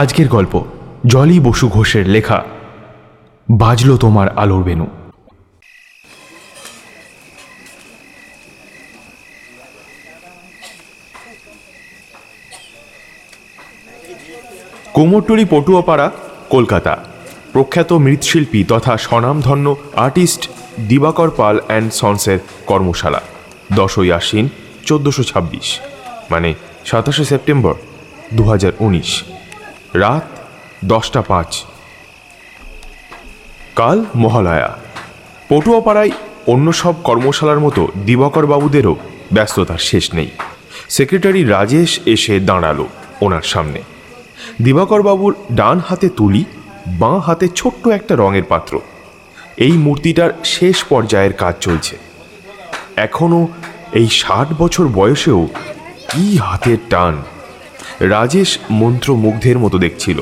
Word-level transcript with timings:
আজকের 0.00 0.28
গল্প, 0.28 0.54
জলি 1.06 1.40
বসু 1.40 1.66
ঘোষের 1.68 2.04
লেখা, 2.08 2.38
বাজলো 3.48 3.94
তোমার 3.96 4.28
আলোর 4.42 4.62
বেনু 4.62 4.86
কুমোরটুলি 14.94 15.44
পটুয়াপাড়া, 15.50 16.06
কলকাতা। 16.50 16.94
প্রখ্যাত 17.52 17.92
মৃৎশিল্পী 17.92 18.60
তথা 18.68 18.94
স্বনামধন্য 18.96 19.66
আর্টিস্ট 19.96 20.42
দিবাকর 20.88 21.30
পাল 21.38 21.56
অ্যান্ড 21.66 21.90
সন্সের 21.92 22.38
কর্মশালা, 22.66 23.20
দশই 23.78 24.10
আশ্বিন, 24.18 24.46
চোদ্দোশো 24.86 25.22
ছাব্বিশ 25.22 25.68
মানে 26.30 26.54
সাতাশে 26.84 27.24
সেপ্টেম্বর 27.24 27.74
দু 28.36 28.42
হাজার 28.50 28.72
উনিশ। 28.86 29.10
রাত 29.94 30.38
দশটা 30.84 31.22
পাঁচ। 31.22 31.64
কাল 33.76 34.04
মহালয়া। 34.14 34.78
পটুয়াপাড়ায় 35.48 36.10
অন্য 36.46 36.72
সব 36.72 37.02
কর্মশালার 37.02 37.60
মতো 37.60 37.88
দিবাকর 38.06 38.46
বাবুদেরও 38.46 38.96
ব্যস্ততার 39.32 39.78
শেষ 39.78 40.14
নেই। 40.14 40.30
সেক্রেটারি 40.88 41.44
রাজেশ 41.44 42.00
এসে 42.06 42.40
দাঁড়াল 42.40 42.84
ওনার 43.20 43.42
সামনে। 43.42 43.82
দিবাকর 44.62 45.02
বাবুর 45.02 45.34
ডান 45.52 45.80
হাতে 45.88 46.08
তুলি, 46.08 46.44
বাঁ 46.86 47.18
হাতে 47.18 47.48
ছোট্ট 47.48 47.88
একটা 47.88 48.14
রঙের 48.14 48.44
পাত্র। 48.44 48.80
এই 49.56 49.72
মূর্তিটার 49.72 50.30
শেষ 50.44 50.84
পর্যায়ের 50.84 51.32
কাজ 51.32 51.54
চলছে। 51.60 51.98
এখনও 52.96 53.48
এই 53.92 54.08
ষাট 54.08 54.48
বছর 54.58 54.88
বয়সেও 54.88 55.48
কি 56.08 56.36
হাতের 56.36 56.78
টান। 56.90 57.22
রাজেশ 58.00 58.58
মন্ত্রমুগ্ধের 58.70 59.58
মতো 59.58 59.78
দেখছিল। 59.78 60.20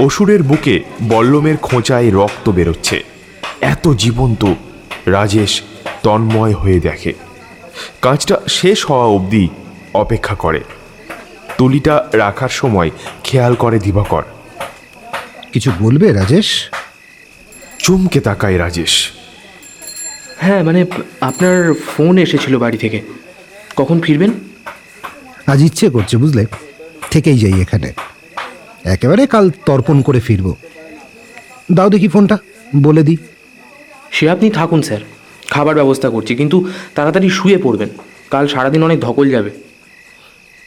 অসুরের 0.00 0.42
বুকে 0.42 0.80
বল্লমের 1.08 1.56
খোঁচায় 1.56 2.14
রক্ত 2.14 2.48
বেরোচ্ছে। 2.48 3.04
এত 3.60 3.88
জীবন্ত 3.88 4.54
রাজেশ 5.06 5.62
তন্ময় 6.02 6.54
হয়ে 6.54 6.80
দেখে। 6.80 7.12
কাজটা 8.02 8.40
শেষ 8.48 8.86
হওয়া 8.86 9.06
অবধি 9.06 9.48
অপেক্ষা 9.94 10.34
করে। 10.34 10.60
তুলিটা 11.58 12.08
রাখার 12.12 12.48
সময় 12.48 12.90
খেয়াল 13.24 13.54
করে 13.54 13.78
দিবাকর। 13.78 14.22
কিছু 15.52 15.70
বলবে 15.80 16.12
রাজেশ? 16.12 16.70
চুমকে 17.78 18.20
তাকায় 18.20 18.58
রাজেশ। 18.58 19.10
হ্যাঁ 20.38 20.62
মানে 20.62 20.84
আপনার 21.20 21.74
ফোন 21.96 22.18
এসেছিল 22.18 22.58
বাড়ি 22.58 22.78
থেকে। 22.78 23.02
কখন 23.76 24.00
ফিরবেন? 24.00 24.30
আজ 25.46 25.62
ইচ্ছে 25.62 25.90
করছে 25.90 26.16
বুঝলে? 26.16 26.46
থেকেই 27.10 27.38
যাই 27.38 27.60
এখানে। 27.60 27.92
একেবারে 28.84 29.26
কাল 29.26 29.50
তর্পণ 29.66 30.02
করে 30.02 30.20
ফিরব। 30.20 30.54
দাও 31.72 31.90
দেখি 31.90 32.08
ফোনটা 32.08 32.38
বলে 32.76 33.02
দিই। 33.02 33.16
সে 34.10 34.30
আপনি 34.30 34.50
থাকুন 34.50 34.82
স্যার। 34.82 35.00
খাবার 35.50 35.74
ব্যবস্থা 35.74 36.10
করছি 36.10 36.34
কিন্তু 36.34 36.68
তাড়াতাড়ি 36.94 37.30
শুয়ে 37.30 37.58
পড়বেন। 37.58 37.88
কাল 38.30 38.46
সারাদিন 38.46 38.82
অনেক 38.82 39.00
ধকল 39.00 39.30
যাবে। 39.30 39.50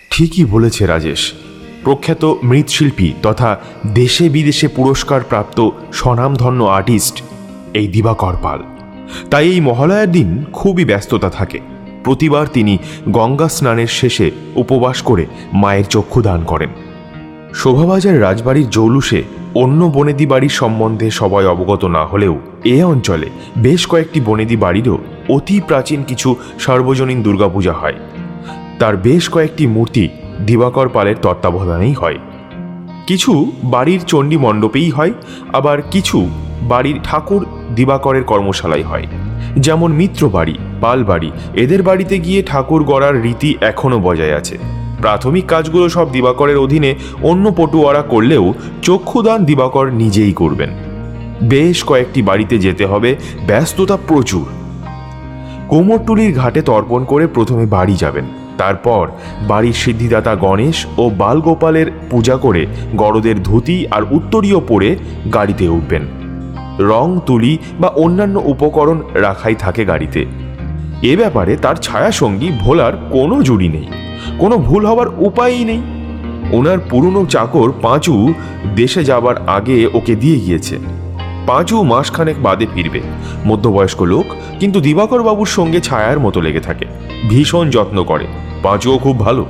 ঠিকই 0.10 0.46
বলেছে 0.46 0.86
রাজেশ। 0.86 1.34
প্রখ্যাত 1.84 2.36
মৃৎশিল্পী 2.44 3.14
তথা 3.24 3.60
দেশে 3.94 4.30
বিদেশে 4.30 4.68
পুরস্কার 4.68 5.22
প্রাপ্ত 5.22 5.70
স্বনামধন্য 5.94 6.64
আর্টিস্ট 6.64 7.22
এই 7.74 7.88
দিবাকর 7.88 8.34
পাল। 8.44 8.64
তাই 9.32 9.50
এই 9.50 9.62
মহালয়ার 9.62 10.12
দিন 10.12 10.46
খুবই 10.54 10.86
ব্যস্ততা 10.86 11.30
থাকে। 11.30 11.60
প্রতিবার 12.06 12.48
তিনি 12.48 12.78
গঙ্গা 13.10 13.50
স্নানের 13.50 13.88
শেষে 13.88 14.32
উপবাস 14.56 15.02
করে 15.02 15.26
মায়ের 15.54 15.86
চক্ষু 15.86 16.22
দান 16.22 16.44
করেন। 16.44 16.70
শোভাবাজার 17.54 18.22
রাজবাড়ির 18.22 18.70
জৌলুসে 18.70 19.24
অন্য 19.56 19.92
বনেদি 19.94 20.26
বাড়ির 20.26 20.50
সম্বন্ধে 20.50 21.12
সবাই 21.12 21.46
অবগত 21.46 21.86
না 21.86 22.06
হলেও 22.06 22.40
এ 22.66 22.84
অঞ্চলে 22.84 23.30
বেশ 23.58 23.88
কয়েকটি 23.88 24.22
বনেদি 24.26 24.56
বাড়িরও 24.56 24.98
অতি 25.30 25.62
প্রাচীন 25.68 26.04
কিছু 26.04 26.36
সার্বজনীন 26.60 27.24
দুর্গাপূজা 27.24 27.74
হয়। 27.74 27.98
তার 28.80 28.98
বেশ 28.98 29.30
কয়েকটি 29.30 29.68
মূর্তি 29.68 30.10
দিবাকর 30.46 30.88
পালের 30.90 31.16
তত্ত্বাবধানেই 31.22 31.94
হয়। 31.94 32.18
কিছু 33.08 33.52
বাড়ির 33.64 34.02
চণ্ডী 34.08 34.38
মণ্ডপেই 34.38 34.90
হয়, 34.90 35.14
আবার 35.54 35.78
কিছু 35.82 36.30
বাড়ির 36.62 36.98
ঠাকুর 37.04 37.46
দিবাকরের 37.76 38.24
কর্মশালায় 38.24 38.84
হয়। 38.84 39.08
যেমন 39.60 39.92
মিত্র 39.92 40.30
বাড়ি, 40.30 40.58
পাল 40.82 41.04
বাড়ি, 41.04 41.32
এদের 41.54 41.84
বাড়িতে 41.84 42.20
গিয়ে 42.20 42.44
ঠাকুর 42.44 42.84
গড়ার 42.84 43.22
রীতি 43.22 43.56
এখনও 43.62 44.00
বজায় 44.00 44.36
আছে। 44.36 44.58
প্রাথমিক 45.02 45.46
কাজগুলো 45.46 45.90
সব 45.90 46.12
দিবাকরের 46.12 46.58
অধীনে 46.58 46.96
অন্য 47.24 47.54
পটুয়ারা 47.58 48.02
করলেও 48.02 48.54
চক্ষুদান 48.82 49.46
দিবাকর 49.46 49.92
নিজেই 49.92 50.34
করবেন। 50.34 50.70
বেশ 51.44 51.84
কয়েকটি 51.84 52.22
বাড়িতে 52.22 52.60
যেতে 52.60 52.86
হবে, 52.86 53.16
ব্যস্ততা 53.48 53.98
প্রচুর। 54.08 54.46
কোমরটুলির 55.68 56.34
ঘাটে 56.34 56.62
তর্পণ 56.62 57.06
করে 57.06 57.28
প্রথমে 57.28 57.66
বাড়ি 57.66 57.96
যাবেন, 57.96 58.26
তারপর 58.58 59.08
বাড়ির 59.48 59.74
সিদ্ধিদাতা 59.74 60.36
গণেশ 60.36 60.86
ও 60.98 61.10
বালগোপালের 61.10 61.92
পূজা 62.10 62.38
করে 62.38 62.66
গড়দের 62.96 63.44
ধুতি 63.44 63.88
আর 63.92 64.04
উত্তরীয় 64.12 64.60
পরে 64.60 64.96
গাড়িতে 65.34 65.68
উঠবেন। 65.68 66.25
রং, 66.80 67.20
তুলি 67.26 67.58
বা 67.80 67.88
অন্যান্য 67.88 68.42
উপকরণ 68.46 69.02
রাখাই 69.14 69.56
থাকে 69.56 69.86
গাড়িতে। 69.86 70.26
এ 71.02 71.18
ব্যাপারে 71.18 71.58
তার 71.58 71.76
ছায়াসঙ্গী 71.76 72.52
ভোলার 72.60 73.10
কোনো 73.12 73.44
জুড়ি 73.44 73.68
নেই। 73.68 73.88
কোনো 74.40 74.58
ভুল 74.58 74.86
হবার 74.86 75.08
উপায়ই 75.18 75.66
নেই। 75.66 75.82
ওনার 76.52 76.80
পুরনো 76.80 77.26
চাকর 77.26 77.72
পাঁচু 77.82 78.34
দেশে 78.76 79.04
যাবার 79.04 79.48
আগে 79.48 79.88
ওকে 79.94 80.16
দিয়ে 80.16 80.40
গিয়েছে। 80.40 80.78
পাঁচু 81.48 81.84
মাসখানেক 81.84 82.44
বাদে 82.44 82.68
ফিরবে। 82.74 83.02
মধ্যবয়স্ক 83.46 84.02
লোক, 84.02 84.26
কিন্তু 84.60 84.80
দিবাকর 84.80 85.24
বাবুর 85.24 85.46
সঙ্গে 85.46 85.80
ছায়ার 85.80 86.20
মতো 86.20 86.42
লেগে 86.42 86.60
থাকে। 86.60 86.86
ভীষণ 87.30 87.70
যত্ন 87.70 88.04
করে। 88.04 88.28
পাঁচুও 88.64 88.98
খুব 88.98 89.20
ভালো। 89.20 89.46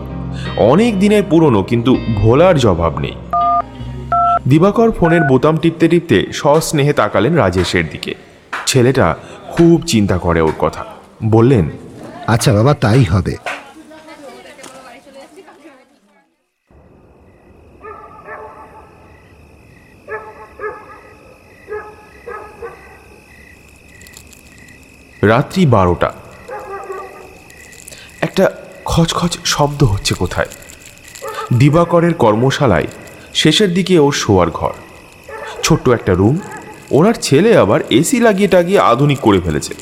অনেক 0.57 0.99
দিনের 0.99 1.23
পুরনো, 1.29 1.63
কিন্তু 1.63 1.97
ভোলার 2.15 2.59
জবাব 2.59 2.99
নেই। 2.99 3.11
দিবাকর 4.47 4.91
ফোনের 4.91 5.21
বোতাম 5.21 5.57
টিপতে 5.57 5.87
টিপতে 5.87 6.25
সস্নেহে 6.33 6.93
তাকালেন 6.93 7.33
রাজেশের 7.35 7.89
দিকে। 7.89 8.13
ছেলেটা 8.65 9.15
খুব 9.51 9.83
চিন্তা 9.87 10.17
করে 10.17 10.41
ওর 10.41 10.53
কথা। 10.59 10.85
বললেন 11.25 11.69
আচ্ছা 12.27 12.53
বাবা 12.53 12.73
তাই 12.73 13.03
হবে। 13.03 13.35
রাত্রি 25.21 25.65
বারোটা। 25.65 26.13
একটা 28.21 28.51
খচখচ 28.85 29.37
শব্দ 29.45 29.83
হচ্ছে 29.83 30.13
কোথায়। 30.13 30.47
দিবাকরের 31.59 32.13
কর্মশালায় 32.13 32.87
শেষের 33.35 33.73
দিকে 33.73 33.99
ওর 33.99 34.13
শোয়ার 34.13 34.51
ঘর। 34.51 34.73
ছোট্ট 35.63 35.89
একটা 35.89 36.13
রুম। 36.13 36.37
ওনার 36.91 37.13
ছেলে 37.13 37.57
আবার 37.57 37.79
এসি 37.89 38.19
লাগিয়ে 38.19 38.47
টাগিয়ে 38.47 38.79
আধুনিক 38.79 39.19
করে 39.19 39.39
ফেলেছে। 39.39 39.73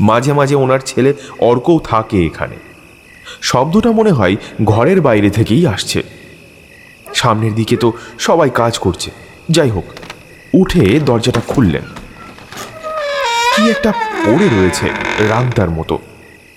মাঝে 0.00 0.32
মাঝে 0.32 0.54
ওনার 0.54 0.80
ছেলে 0.86 1.14
অর্কও 1.38 1.78
থাকে 1.78 2.26
এখানে। 2.26 2.56
শব্দটা 3.42 3.90
মনে 3.90 4.10
হয় 4.10 4.36
ঘরের 4.64 5.00
বাইরে 5.00 5.30
থেকেই 5.30 5.66
আসছে। 5.66 6.02
সামনের 7.14 7.54
দিকে 7.54 7.76
তো 7.76 7.92
সবাই 8.18 8.50
কাজ 8.54 8.78
করছে। 8.78 9.10
যাই 9.50 9.70
হোক, 9.70 9.84
উঠে 10.54 11.00
দরজাটা 11.00 11.40
খুললেন। 11.48 11.82
কি 13.56 13.70
একটা 13.70 13.92
পড়ে 14.26 14.48
রয়েছে 14.48 14.86
রাংতার 15.28 15.70
মতো। 15.70 15.98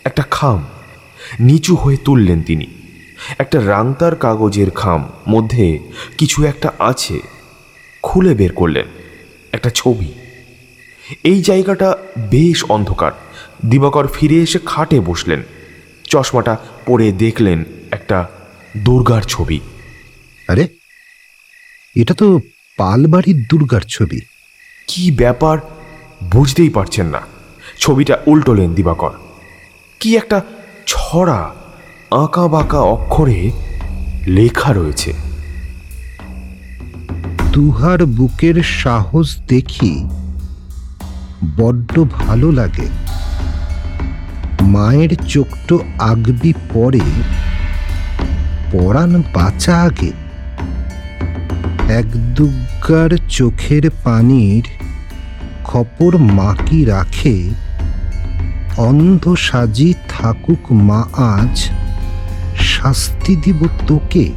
একটা 0.03 0.23
খাম। 0.31 0.65
নিচু 1.39 1.75
হয়ে 1.75 1.97
তুললেন 1.97 2.41
তিনি। 2.41 2.78
একটা 3.37 3.65
রাংতার 3.65 4.15
কাগজের 4.15 4.71
খাম 4.71 5.09
মধ্যে 5.27 5.79
কিছু 6.17 6.43
একটা 6.43 6.71
আছে। 6.79 7.19
খুলে 8.03 8.35
বের 8.35 8.53
করলেন। 8.53 8.87
একটা 9.51 9.69
ছবি। 9.69 10.13
এই 11.23 11.41
জায়গাটা 11.41 11.97
বেশ 12.17 12.65
অন্ধকার। 12.69 13.11
দিবাকর 13.69 14.07
ফিরে 14.07 14.35
এসে 14.35 14.59
খাটে 14.65 14.99
বসলেন। 14.99 15.43
চশমাটা 16.03 16.57
পরে 16.85 17.11
দেখলেন 17.11 17.63
একটা 17.91 18.27
দুর্গার 18.77 19.21
ছবি। 19.21 19.59
আরে 20.47 20.67
এটা 21.95 22.13
তো 22.13 22.39
পালবাড়ির 22.77 23.45
দুর্গার 23.49 23.81
ছবি। 23.81 24.19
কি 24.87 25.11
ব্যাপার? 25.11 25.57
বুঝতেই 26.23 26.69
পারছেন 26.69 27.05
না। 27.05 27.21
ছবিটা 27.79 28.19
উল্টোলেন 28.25 28.73
দিবাকর। 28.73 29.11
কি 29.99 30.17
একটা 30.17 30.41
ছড়া। 30.87 31.55
আঁকা 32.11 32.47
বাঁকা 32.47 32.77
অক্ষরে 32.77 33.51
লেখা 34.27 34.73
রয়েছে। 34.73 35.13
তুহার 37.53 38.05
বুকের 38.05 38.63
সাহস 38.63 39.37
দেখি 39.47 40.05
বড্ড 41.57 42.03
ভালো 42.11 42.51
লাগে। 42.51 42.87
মায়ের 44.61 45.15
চোখটো 45.27 45.79
আগবি 45.99 46.53
পরে 46.73 47.05
পরাণ 48.71 49.23
বাঁচা 49.33 49.81
আগে। 49.81 50.11
এক 51.89 52.05
দুগ্গার 52.35 53.09
চোখের 53.29 53.89
পানির 54.03 54.63
খপর 55.63 56.17
মাকি 56.17 56.85
রাখে, 56.85 57.49
অন্ধ 58.77 59.35
সাজি 59.35 59.93
থাকুক 60.09 60.71
মা 60.71 61.07
আজ। 61.17 61.69
শাস্তি 62.83 63.35
দিব 63.35 63.67
তোকে। 63.87 64.29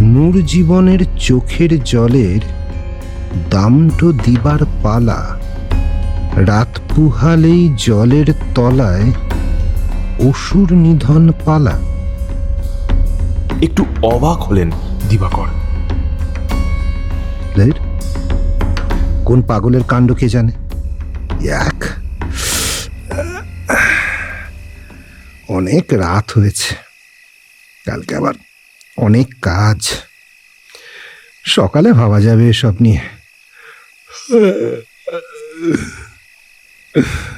নূর 0.00 0.42
জীবনের 0.42 0.98
চোখের 1.18 1.84
জলের 1.84 2.40
দামটো 3.50 4.12
দিবার 4.12 4.58
পালা 4.82 5.36
রাত 6.36 6.78
পুহালেই 6.96 7.74
জলের 7.76 8.32
তলায় 8.54 9.12
অসুর 10.28 10.72
নিধন 10.72 11.32
পালা। 11.44 11.78
একটু 13.62 13.84
অবাক 14.02 14.42
হলেন 14.42 14.70
দিবাকর। 15.08 15.46
কোন 19.24 19.42
পাগলের 19.42 19.82
কাণ্ড 19.88 20.12
কে 20.12 20.28
জানে? 20.28 20.52
এক 21.48 21.99
অনেক 25.58 25.84
রাত 25.92 26.26
হয়েছে। 26.38 26.74
কালকে 27.86 28.12
আবার 28.16 28.34
অনেক 28.96 29.28
কাজ। 29.42 29.80
সকালে 31.44 31.92
ভাবা 31.92 32.20
যাবে 32.20 32.44
এসব 32.48 32.74
নিয়ে। 32.80 33.00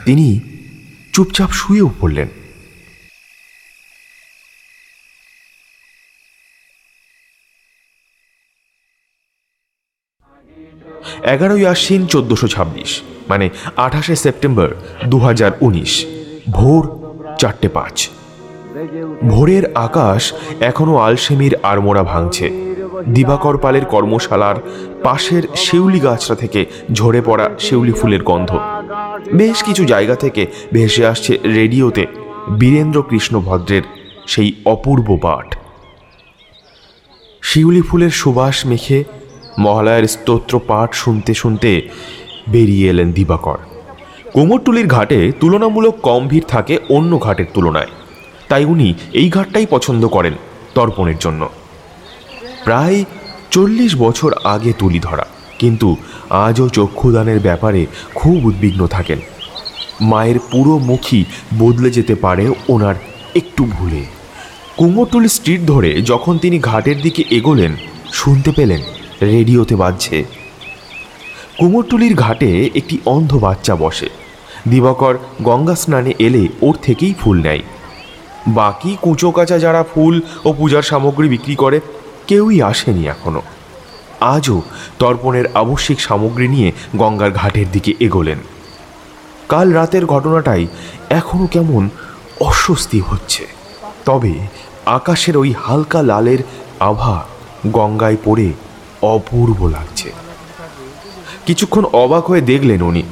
তিনি 0.04 0.40
চুপচাপ 1.12 1.50
শুয়েও 1.50 1.88
পড়লেন। 2.00 2.28
এগারোই 11.34 11.66
আশ্বিন 11.66 12.06
চোদ্দশো 12.06 12.48
ছাব্বিশ 12.48 12.90
মানে 13.28 13.46
আঠাশে 13.76 14.16
সেপ্টেম্বর 14.16 14.68
দু 15.06 15.18
হাজার 15.18 15.52
উনিশ, 15.60 15.92
ভোর 16.50 16.82
চারটে 17.38 17.68
পাঁচ। 17.68 18.08
ভোরের 19.28 19.74
আকাশ 19.74 20.32
এখনও 20.60 20.96
আলসেমির 20.96 21.54
আড়মোড়া 21.62 22.02
ভাঙছে। 22.02 22.50
দিবাকর 23.08 23.58
পালের 23.58 23.84
কর্মশালার 23.84 24.54
পাশের 25.02 25.42
শিউলি 25.56 26.00
গাছটা 26.00 26.34
থেকে 26.34 26.66
ঝরে 26.92 27.20
পড়া 27.20 27.50
শিউলি 27.58 27.92
ফুলের 27.92 28.22
গন্ধ। 28.22 28.50
বেশ 29.32 29.62
কিছু 29.62 29.84
জায়গা 29.84 30.14
থেকে 30.14 30.46
ভেসে 30.72 31.06
আসছে 31.06 31.38
রেডিওতে 31.44 32.06
বীরেন্দ্র 32.58 33.02
কৃষ্ণ 33.02 33.40
ভদ্রের 33.40 33.82
সেই 34.26 34.52
অপূর্ব 34.64 35.16
পাঠ। 35.22 35.54
শিউলি 37.42 37.82
ফুলের 37.82 38.10
সুবাস 38.10 38.66
মেখে 38.66 39.04
মহালয়ার 39.58 40.06
স্তোত্র 40.06 40.60
পাঠ 40.66 40.94
শুনতে 40.94 41.34
শুনতে 41.34 41.88
বেরিয়ে 42.48 42.90
এলেন 42.90 43.12
দিবাকর। 43.12 43.58
কোমরটুলির 44.34 44.86
ঘাটে 44.86 45.18
তুলনামূলক 45.40 45.94
কম 46.02 46.22
ভিড় 46.28 46.46
থাকে 46.48 46.74
অন্য 46.88 47.12
ঘাটের 47.18 47.48
তুলনায়। 47.54 47.90
তাই 48.48 48.64
উনি 48.64 48.88
এই 49.12 49.28
ঘাটটাই 49.30 49.66
পছন্দ 49.66 50.02
করেন 50.06 50.34
তর্পণের 50.74 51.18
জন্য। 51.18 51.42
প্রায় 52.64 52.98
চল্লিশ 53.50 53.92
বছর 53.96 54.30
আগে 54.44 54.72
তুলি 54.78 55.00
ধরা, 55.08 55.26
কিন্তু 55.58 55.88
আজও 56.46 56.66
চক্ষুদানের 56.68 57.40
ব্যাপারে 57.40 57.80
খুব 58.14 58.36
উদ্বিগ্ন 58.46 58.82
থাকেন। 58.86 59.18
মায়ের 60.00 60.38
পুরো 60.50 60.74
মুখই 60.78 61.22
বদলে 61.58 61.90
যেতে 61.90 62.14
পারে 62.14 62.44
ওনার 62.68 62.96
একটু 63.34 63.62
ভুলে। 63.74 64.02
কুমোরটুলি 64.76 65.28
স্ট্রিট 65.28 65.60
ধরে 65.66 65.90
যখন 66.10 66.34
তিনি 66.38 66.56
ঘাটের 66.70 66.98
দিকে 67.02 67.22
এগোলেন, 67.30 67.72
শুনতে 68.12 68.50
পেলেন, 68.58 68.82
রেডিওতে 69.22 69.74
বাজছে। 69.76 70.16
কুমোরটুলির 71.58 72.14
ঘাটে 72.14 72.50
একটি 72.74 72.96
অন্ধ 73.14 73.30
বাচ্চা 73.46 73.74
বসে। 73.76 74.08
দিবাকর 74.68 75.18
গঙ্গা 75.42 75.74
স্নানে 75.74 76.14
এলে 76.18 76.48
ওর 76.62 76.74
থেকেই 76.82 77.14
ফুল 77.14 77.42
নেয়। 77.42 77.62
বাকি 78.48 78.96
কুঁচো 79.02 79.30
কাচা 79.30 79.58
যারা 79.58 79.84
ফুল 79.94 80.20
ও 80.44 80.52
পূজার 80.52 80.82
সামগ্রী 80.82 81.28
বিক্রি 81.28 81.56
করে, 81.56 81.80
কেউই 82.26 82.62
আসেনি 82.62 83.06
এখনও। 83.06 83.42
আজও 84.20 84.62
তর্পণের 84.98 85.44
আবশ্যিক 85.54 86.00
সামগ্রী 86.00 86.48
নিয়ে 86.48 86.72
গঙ্গার 86.96 87.30
ঘাটের 87.30 87.70
দিকে 87.72 87.94
এগোলেন। 88.00 88.38
কাল 89.48 89.72
রাতের 89.72 90.06
ঘটনাটাই 90.06 90.66
এখনও 91.10 91.46
কেমন 91.46 91.88
অস্বস্তি 92.40 93.00
হচ্ছে। 93.00 93.46
তবে 94.06 94.32
আকাশের 94.86 95.36
ওই 95.36 95.54
হালকা 95.62 96.02
লালের 96.02 96.38
আভা 96.80 97.24
গঙ্গায় 97.66 98.16
পড়ে 98.24 98.52
অপূর্ব 99.02 99.66
লাগছে। 99.66 100.12
কিছুক্ষণ 101.46 101.84
অবাক 101.84 102.24
হয়ে 102.26 102.40
দেখলেন 102.40 102.82
উনি। 102.82 103.02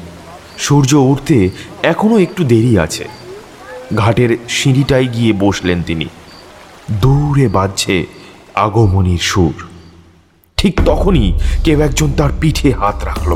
সূর্য 0.61 0.95
উঠতে 0.95 1.51
এখনও 1.83 2.19
একটু 2.19 2.45
দেরি 2.45 2.79
আছে। 2.79 3.09
ঘাটের 3.97 4.37
সিঁড়িটায় 4.49 5.07
গিয়ে 5.07 5.33
বসলেন 5.33 5.83
তিনি। 5.83 6.07
দূরে 6.91 7.49
বাজছে 7.49 8.07
আগমনীর 8.55 9.19
সুর। 9.19 9.67
ঠিক 10.57 10.81
তখনই 10.87 11.39
কেউ 11.65 11.81
একজন 11.81 12.13
তার 12.13 12.31
পিঠে 12.41 12.71
হাত 12.73 13.05
রাখল। 13.05 13.33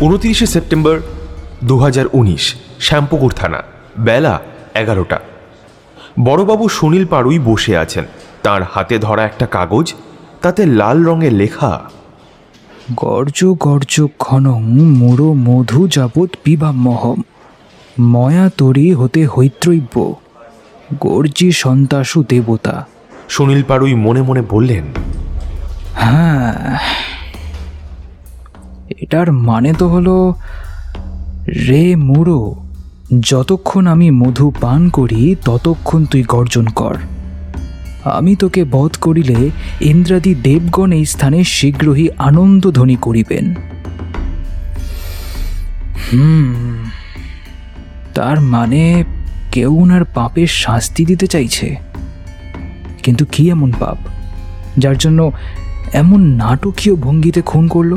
উনত্রিশে 0.00 0.46
সেপ্টেম্বর 0.46 1.00
দু 1.64 1.78
হাজার 1.78 2.06
উনিশ, 2.12 2.54
শ্যামপুকুর 2.80 3.32
থানা, 3.32 3.62
বেলা 3.98 4.40
এগারোটা। 4.74 5.18
বড়বাবু 6.20 6.68
সুনীল 6.68 7.04
পাড়ুই 7.06 7.38
বসে 7.38 7.76
আছেন। 7.76 8.04
তার 8.42 8.62
হাতে 8.72 8.98
ধরা 8.98 9.22
একটা 9.24 9.46
কাগজ 9.46 9.94
তাতে 10.42 10.66
লাল 10.66 11.04
রঙের 11.04 11.32
লেখা 11.32 11.80
গর্জ 12.96 13.44
গর্জ 13.44 14.02
ঘনং 14.18 14.60
মোর 14.72 15.20
মধু 15.22 15.88
যাবৎ 15.88 16.30
পিবামহম 16.44 17.22
ময়া 18.00 18.50
তরি 18.56 18.94
হতে 18.94 19.26
হৈত্রৈব্য 19.26 20.14
গর্জি 21.00 21.52
সন্তাসু 21.52 22.24
দেবতা। 22.28 22.86
সুনীল 23.28 23.62
পাড়ুই 23.62 23.94
মনে 23.94 24.22
মনে 24.22 24.42
বললেন 24.50 24.84
হ্যাঁ 25.94 26.78
এটার 28.98 29.32
মানে 29.32 29.72
তো 29.78 29.88
হলো 29.88 30.34
রে 31.68 31.96
মুড়ো 31.96 32.54
যতক্ষণ 33.20 33.86
আমি 33.86 34.10
মধু 34.10 34.52
পান 34.60 34.88
করি 34.88 35.36
ততক্ষণ 35.44 36.04
তুই 36.04 36.22
গর্জন 36.22 36.66
কর। 36.66 36.94
আমি 38.04 38.36
তোকে 38.36 38.64
বধ 38.70 38.96
করিলে 39.00 39.50
ইন্দ্রাদি 39.80 40.34
দেবগণ 40.34 40.92
এই 40.92 41.04
স্থানে 41.04 41.44
শীঘ্রই 41.44 42.08
আনন্দধ্বনি 42.18 42.96
করিবেন। 42.96 43.54
হুম, 46.12 46.84
তার 48.14 48.40
মানে 48.40 49.04
কেউ 49.52 49.74
ওনার 49.74 50.04
পাপের 50.04 50.46
শাস্তি 50.46 51.04
দিতে 51.04 51.26
চাইছে। 51.26 51.76
কিন্তু 53.02 53.24
কি 53.32 53.50
এমন 53.50 53.72
পাপ, 53.80 53.96
যার 54.78 54.98
জন্য 54.98 55.32
এমন 55.92 56.20
নাটকীয় 56.20 56.96
ভঙ্গিতে 56.96 57.42
খুন 57.42 57.68
করল? 57.68 57.96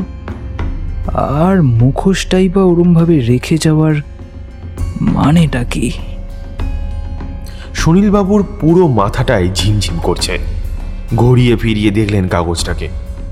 আর 1.14 1.62
মুখোশটাই 1.62 2.48
বা 2.48 2.62
ওরমভাবে 2.62 3.20
রেখে 3.20 3.58
যাওয়ার 3.58 3.94
মানেটা 5.00 5.64
কি? 5.64 5.92
সুনীলবাবুর 7.73 8.41
পুরো 8.59 8.83
মাথাটাই 8.93 9.45
ঝিমঝিম 9.55 9.97
করছে 9.99 10.33
ঘুরিয়ে 11.15 11.55
ফিরিয়ে 11.55 11.91
দেখলেন 11.91 12.25
কাগজটাকে 12.27 12.87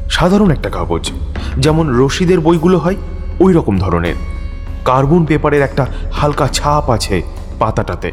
সাধারণ 0.10 0.50
একটা 0.52 0.70
কাগজ 0.70 1.04
যেমন 1.58 1.86
রশিদের 2.00 2.40
বইগুলো 2.40 2.78
হয় 2.78 2.98
ওই 3.40 3.52
রকম 3.54 3.76
ধরনের 3.78 4.16
কার্বন 4.86 5.22
পেপারের 5.26 5.62
একটা 5.62 5.84
হালকা 6.12 6.48
ছাপ 6.48 6.86
আছে 6.90 7.18
পাতাটাতে 7.60 8.10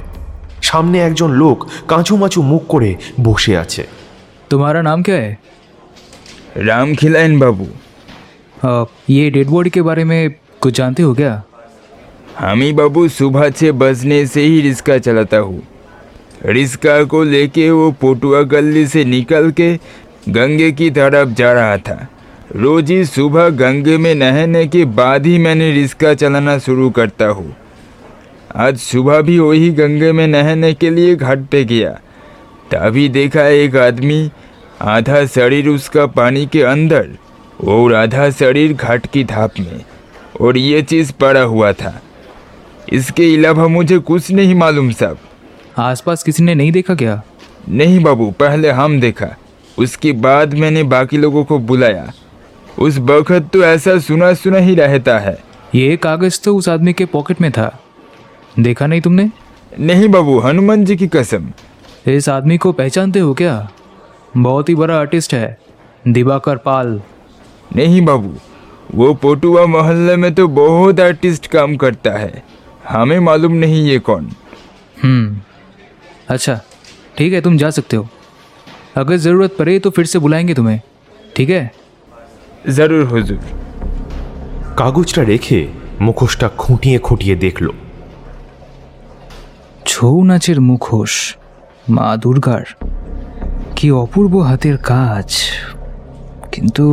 সামনে 0.63 0.99
একজন 1.01 1.31
লোক 1.33 1.59
কাঁচুমাচু 1.89 2.41
মুখ 2.43 2.63
করে 2.69 2.91
বসে 3.23 3.55
আছে 3.57 3.83
तुम्हारा 4.51 4.81
नाम 4.83 4.99
क्या 5.03 5.17
है 5.17 5.31
राम 6.65 6.89
खिलाइन 6.95 7.33
बाबू 7.41 7.67
अ, 8.63 8.71
ये 9.11 9.23
डेड 9.31 9.49
बॉडी 9.49 9.71
के 9.71 9.83
बारे 9.83 10.05
में 10.05 10.21
कुछ 10.63 10.73
जानते 10.77 11.03
हो 11.03 11.13
क्या 11.15 11.33
हम 12.41 12.59
ही 12.63 12.73
बाबू 12.73 13.01
सुबह 13.11 13.45
से 13.59 13.69
बसने 13.75 14.19
से 14.27 14.43
ही 14.45 14.61
रिस्का 14.61 14.95
चलाता 14.99 15.39
हूँ 15.47 15.59
रिस्का 16.46 17.04
को 17.04 17.24
लेके 17.24 17.70
वो 17.72 17.92
पोटुआ 17.92 18.42
गली 18.42 18.86
से 18.88 19.04
निकल 19.06 19.52
के 19.52 19.74
गंगे 20.30 20.72
की 20.72 20.90
तरफ़ 20.90 21.30
जा 21.30 21.52
रहा 21.54 21.78
था। 21.78 22.08
रोज 22.56 22.92
ही 22.92 23.04
सुबह 23.06 23.50
गंगे 23.50 23.98
में 23.98 24.14
नहाने 24.16 24.66
के 24.68 24.86
बाद 24.86 25.26
ही 25.26 25.38
मैंने 25.38 25.72
रिस्का 25.72 26.14
चलाना 26.14 26.58
शुरू 26.58 26.90
करता 26.90 27.26
हूँ। 27.26 27.56
आज 28.56 28.78
सुबह 28.78 29.22
भी 29.22 29.40
वही 29.40 29.70
गंगे 29.70 30.12
में 30.12 30.28
नहाने 30.28 30.74
के 30.74 30.90
लिए 30.90 31.16
घाट 31.16 31.46
पे 31.52 31.64
गया। 31.66 31.92
तभी 32.72 33.08
देखा 33.10 33.48
एक 33.48 33.76
आदमी 33.76 34.32
आधा 34.82 35.26
शरीर 35.26 35.68
उसका 35.68 36.06
पानी 36.06 36.46
के 36.46 36.62
अंदर 36.64 37.10
और 37.68 37.94
आधा 37.94 38.30
शरीर 38.30 38.74
घाट 38.74 39.08
की 39.08 39.24
धाप 39.24 39.60
में 39.60 39.82
और 40.42 40.58
ये 40.58 40.82
चीज़ 40.82 41.14
पड़ा 41.14 41.42
हुआ 41.42 41.72
था। 41.74 42.00
इसके 42.94 43.36
अलावा 43.36 43.68
मुझे 43.68 43.98
कुछ 44.00 44.32
नहीं 44.32 44.56
मालूम 44.56 44.92
साहब। 44.92 45.18
आसपास 45.78 46.24
किसी 46.24 46.44
ने 46.44 46.56
नहीं 46.56 46.72
देखा 46.72 46.96
क्या? 46.96 47.22
नहीं 47.70 48.04
बाबू 48.04 48.32
पहले 48.32 48.72
हम 48.72 49.02
देखा। 49.02 49.38
उसके 49.80 50.12
बाद 50.12 50.54
मैंने 50.54 50.84
बाकी 50.84 51.18
लोगों 51.18 51.44
को 51.44 51.60
बुलाया। 51.60 52.12
उस 52.80 52.98
वक्त 52.98 53.50
तो 53.54 53.64
ऐसा 53.64 54.00
सुना 54.00 54.34
सुना 54.34 54.58
ही 54.58 54.76
रहता 54.76 55.20
है। 55.20 55.44
ये 55.76 55.98
कागज़ 55.98 56.42
तो 56.44 56.56
उस 56.56 56.70
आदमी 56.70 56.94
के 56.94 57.06
पॉकेट 57.06 57.42
में 57.42 57.52
था। 57.52 57.80
देखा 58.60 58.88
नहीं 58.88 59.02
तुमने? 59.02 59.32
नहीं 59.80 60.08
बाबू 60.08 60.40
हनुमान 60.40 60.86
जी 60.86 60.96
की 60.96 61.08
कसम। 61.08 61.52
इस 62.08 62.30
आदमी 62.30 62.58
को 62.58 62.72
पहचानते 62.72 63.20
हो 63.20 63.34
क्या? 63.34 63.72
बहुत 64.38 64.70
ही 64.70 64.76
बड़ा 64.76 65.00
आर्टिस्ट 65.00 65.34
है 65.34 65.60
दिवाकर 66.08 66.58
पाल। 66.58 67.02
नहीं 67.76 68.06
बाबू 68.06 68.36
वो 68.96 69.14
पोटुआ 69.14 69.66
मोहल्ले 69.66 70.16
में 70.16 70.36
तो 70.36 70.48
बहुत 70.48 71.00
आर्टिस्ट 71.00 71.48
काम 71.48 71.76
करता 71.76 72.12
है। 72.12 72.44
हमें 72.90 73.20
मालूम 73.20 73.52
नहीं 73.52 73.84
ये 73.84 74.00
कौन। 74.00 74.32
हम्म। 75.04 75.40
अच्छा 76.31 76.61
ठीक 77.17 77.33
है 77.33 77.41
तुम 77.41 77.57
जा 77.59 77.71
सकते 77.73 77.97
हो 77.97 78.09
अगर 78.97 79.17
ज़रूरत 79.19 79.57
पड़े 79.59 79.79
तो 79.79 79.91
फिर 79.91 80.07
से 80.07 80.19
बुलाएंगे 80.21 80.55
तुम्हें 80.55 80.81
ठीक 81.37 81.51
है 81.51 81.63
ज़रूर 82.71 83.05
हुजूर 83.07 83.65
কাগজটা 84.79 85.23
রেখে 85.23 85.59
মুখোশটা 86.01 86.47
খুঁটিয়ে 86.59 86.99
খুঁটিয়ে 86.99 87.37
দেখল 87.37 87.67
ছৌ 89.87 90.15
নাচের 90.25 90.59
মুখোশ 90.61 91.13
মা 91.89 92.09
দুর্গার 92.17 92.65
কি 93.77 93.87
অপূর্ব 93.97 94.35
হাতের 94.43 94.77
কাজ 94.85 95.29
কিন্তু 96.53 96.87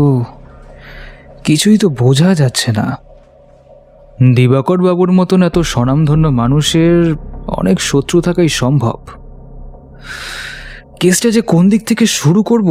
কিছুই 1.44 1.78
তো 1.78 1.88
বোঝা 2.02 2.30
যাচ্ছে 2.34 2.70
না 2.72 2.88
দিবাকর 4.32 4.80
বাবুর 4.82 5.12
মতন 5.12 5.40
এত 5.44 5.58
স্বনামধন্য 5.72 6.26
মানুষের 6.42 6.98
অনেক 7.52 7.78
শত্রু 7.82 8.18
থাকাই 8.22 8.50
সম্ভব 8.62 8.98
কেসটা 11.01 11.29
যে 11.31 11.41
কোন 11.41 11.69
দিক 11.69 11.87
থেকে 11.87 12.07
শুরু 12.07 12.43
করব 12.43 12.69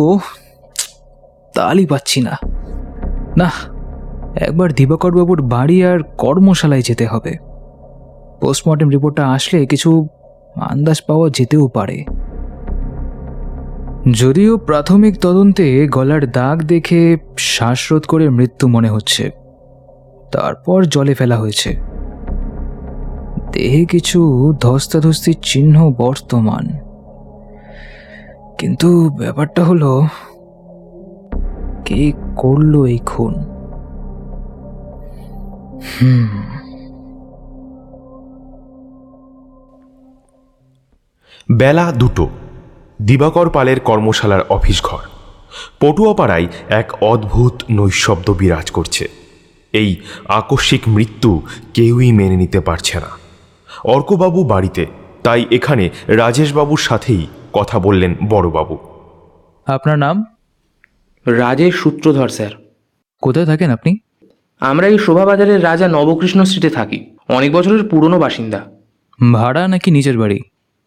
তালই 1.54 1.86
পাচ্ছি 1.86 2.22
না। 2.22 2.34
না, 3.38 3.50
একবার 4.36 4.74
দিবাকর 4.74 5.12
বাবুর 5.12 5.42
বাড়ি 5.42 5.78
আর 5.86 6.00
কর্মশালায় 6.18 6.82
যেতে 6.82 7.06
হবে। 7.06 7.38
পোস্টমর্টেম 8.42 8.90
রিপোর্টটা 8.90 9.24
আসলে 9.28 9.66
কিছু 9.66 10.08
আন্দাজ 10.56 11.02
পাওয়া 11.08 11.30
যেতেও 11.30 11.68
পারে। 11.68 11.98
যদিও 14.12 14.58
প্রাথমিক 14.58 15.14
তদন্তে 15.22 15.88
গলার 15.88 16.32
দাগ 16.32 16.58
দেখে 16.64 17.18
শ্বাসরোধ 17.38 18.04
করে 18.06 18.30
মৃত্যু 18.30 18.68
মনে 18.68 18.90
হচ্ছে, 18.90 19.24
তারপর 20.32 20.84
জলে 20.84 21.14
ফেলা 21.14 21.38
হয়েছে। 21.38 21.70
দেহে 23.52 23.86
কিছু 23.86 24.20
ধস্তাধস্তির 24.62 25.38
চিহ্ন 25.42 25.76
বর্তমান। 25.98 26.66
কিন্তু 28.60 29.10
ব্যাপারটা 29.10 29.64
হলো, 29.64 30.08
কে 31.86 32.12
করল 32.38 32.84
এই 32.84 32.98
খুন? 32.98 33.34
হুম। 36.02 36.28
বেলা 41.52 41.92
দুটো, 41.92 42.30
দিবাকর 43.02 43.50
পালের 43.50 43.80
কর্মশালার 43.80 44.42
অফিস 44.50 44.84
ঘর। 44.84 45.04
পটুয়াপাড়ায় 45.80 46.48
এক 46.70 47.04
অদ্ভুত 47.04 47.54
নৈশব্দ 47.72 48.34
বিরাজ 48.34 48.72
করছে। 48.72 49.10
এই 49.74 49.96
আকস্মিক 50.28 50.82
মৃত্যু 50.88 51.42
কেউই 51.74 52.12
মেনে 52.12 52.36
নিতে 52.36 52.60
পারছে 52.60 53.00
না। 53.00 53.08
অর্কবাবু 53.84 54.44
বাড়িতে, 54.44 54.86
তাই 55.24 55.46
এখানে 55.52 55.90
রাজেশবাবুর 56.08 56.78
সাথেই 56.78 57.28
কথা 57.56 57.80
বললেন 57.80 58.16
বড়বাবু। 58.30 58.78
আপনার 59.68 59.98
নাম? 59.98 60.24
রাজেশ 61.26 61.76
সূত্রধর 61.76 62.30
স্যার। 62.30 62.52
কোথায় 63.22 63.46
থাকেন 63.46 63.72
আপনি? 63.72 63.98
আমরা 64.60 64.88
এই 64.88 64.98
শোভাবাজারের 64.98 65.64
রাজা 65.64 65.88
নবকৃষ্ণ 65.88 66.44
স্ট্রিটে 66.44 66.70
থাকি। 66.70 67.16
অনেক 67.30 67.52
বছরের 67.52 67.84
পুরনো 67.90 68.20
বাসিন্দা। 68.20 68.60
ভাড়া 69.34 69.68
নাকি 69.68 69.92
নিজের 69.92 70.18
বাড়ি? 70.18 70.40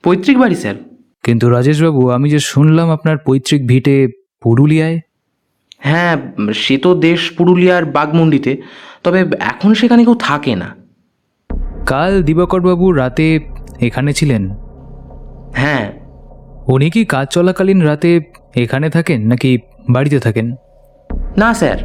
পৈতৃক 0.05 0.39
বাড়ি 0.39 0.55
স্যার। 0.55 0.75
কিন্তু 1.23 1.49
রাজেশবাবু 1.49 2.11
আমি 2.11 2.31
যে 2.31 2.39
শুনলাম 2.39 2.91
আপনার 2.91 3.19
পৈতৃক 3.19 3.67
ভিটে 3.67 4.09
পুরুলিয়ায়। 4.43 5.01
হ্যাঁ 5.79 6.17
সে 6.55 6.79
তো 6.79 6.95
দেশ 6.95 7.31
পুরুলিয়ার 7.31 7.85
বাগমুন্ডিতে 7.85 8.63
তবে 9.05 9.19
এখন 9.41 9.75
সেখানে 9.75 10.05
কেউ 10.05 10.17
থাকে 10.21 10.57
না। 10.57 10.69
কাল 11.87 12.23
দিবাকরবাবু 12.23 12.93
রাতে 12.93 13.41
এখানে 13.81 14.13
ছিলেন। 14.13 14.43
হ্যাঁ 15.55 15.93
উনি 16.69 16.91
কি 16.91 17.05
কাজ 17.05 17.27
চলাকালীন 17.31 17.83
রাতে 17.83 18.21
এখানে 18.57 18.91
থাকেন 18.91 19.27
নাকি 19.27 19.59
বাড়িতে 19.91 20.21
থাকেন? 20.21 20.55
না 21.37 21.55
স্যার। 21.55 21.79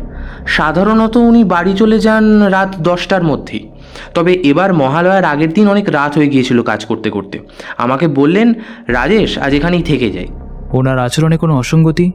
সাধারণত 0.47 1.17
উনি 1.17 1.43
বাড়ি 1.43 1.73
চলে 1.73 1.99
যান 1.99 2.43
রাত 2.43 2.75
দশটার 2.81 3.23
মধ্যেই। 3.23 3.69
তবে 4.13 4.33
এবার 4.33 4.73
মহালয়ার 4.73 5.25
আগের 5.25 5.53
দিন 5.53 5.67
অনেক 5.67 5.89
রাত 5.89 6.17
হয়ে 6.17 6.27
গিয়েছিল 6.27 6.61
কাজ 6.61 6.85
করতে 6.85 7.09
করতে। 7.09 7.39
আমাকে 7.77 8.07
বললেন 8.07 8.53
রাজেশ 8.87 9.37
আজ 9.37 9.53
এখানেই 9.53 9.83
থেকে 9.83 10.11
যাই। 10.11 10.27
ওনার 10.71 10.99
আচরণে 10.99 11.37
কোনো 11.37 11.57
অসঙ্গতি? 11.57 12.11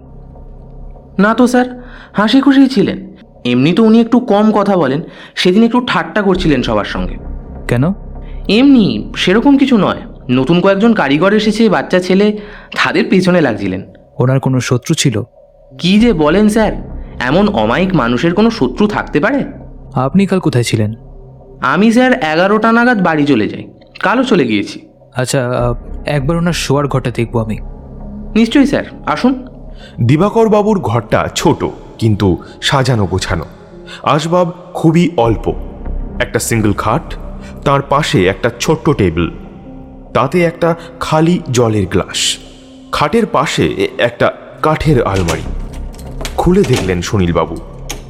না 1.18 1.34
তো 1.34 1.46
স্যার। 1.46 1.84
হাসি 2.12 2.40
খুশি 2.40 2.68
ছিলেন। 2.68 3.14
এমনি 3.44 3.72
তো 3.72 3.84
উনি 3.84 4.00
একটু 4.00 4.20
কম 4.20 4.52
কথা 4.52 4.76
বলেন। 4.76 5.00
সেদিন 5.34 5.62
একটু 5.64 5.84
ঠাট্টা 5.86 6.22
করছিলেন 6.22 6.62
সবার 6.62 6.84
সঙ্গে। 6.84 7.16
কেন? 7.68 7.92
এমনি 8.48 9.12
সেরকম 9.16 9.58
কিছু 9.58 9.76
নয়। 9.76 10.00
নতুন 10.30 10.60
কয়েকজন 10.60 10.94
কারিগর 10.94 11.32
এসেছে 11.32 11.68
বাচ্চা 11.68 12.00
ছেলে 12.00 12.38
তাদের 12.84 13.04
পেছনে 13.10 13.40
লাগছিলেন। 13.40 13.82
ওনার 14.18 14.40
কোনো 14.40 14.60
শত্রু 14.60 14.94
ছিল? 14.94 15.22
কি 15.78 16.00
যে 16.00 16.12
বলেন 16.12 16.48
স্যার 16.48 16.72
এমন 17.20 17.48
অমায়িক 17.48 17.94
মানুষের 17.94 18.34
কোনো 18.34 18.50
শত্রু 18.50 18.86
থাকতে 18.86 19.20
পারে? 19.20 19.44
আপনি 19.94 20.26
কাল 20.26 20.40
কোথায় 20.40 20.64
ছিলেন? 20.64 20.94
আমি 21.60 21.92
স্যার 21.92 22.12
এগারোটা 22.12 22.72
নাগাদ 22.72 23.02
বাড়ি 23.02 23.24
চলে 23.26 23.48
যাই 23.48 23.64
কালও 24.00 24.24
চলে 24.24 24.44
গিয়েছি। 24.44 24.80
আচ্ছা 25.16 25.74
একবার 26.06 26.36
ওনার 26.36 26.52
শোয়ার 26.52 26.86
ঘরটা 26.86 27.10
দেখব 27.10 27.44
আমি। 27.44 27.58
নিশ্চয়ই 28.34 28.66
স্যার 28.66 28.84
আসুন। 29.06 29.46
দিবাকর 30.06 30.48
বাবুর 30.48 30.78
ঘরটা 30.80 31.28
ছোট 31.34 31.64
কিন্তু 31.98 32.42
সাজানো 32.62 33.06
গোছানো। 33.06 33.44
আসবাব 34.02 34.52
খুবই 34.74 35.10
অল্প। 35.16 35.52
একটা 36.20 36.38
সিঙ্গেল 36.38 36.72
খাট 36.72 37.14
তার 37.64 37.82
পাশে 37.82 38.26
একটা 38.26 38.50
ছোট্ট 38.60 38.90
টেবিল। 38.90 39.30
তাতে 40.14 40.44
একটা 40.44 40.74
খালি 41.00 41.40
জলের 41.50 41.86
গ্লাস। 41.86 42.38
খাটের 42.92 43.26
পাশে 43.26 43.88
একটা 43.98 44.32
কাঠের 44.62 45.02
আলমারি। 45.02 45.42
খুলে 46.36 46.62
দেখলেন 46.62 47.02
সুনীলবাবু। 47.02 47.56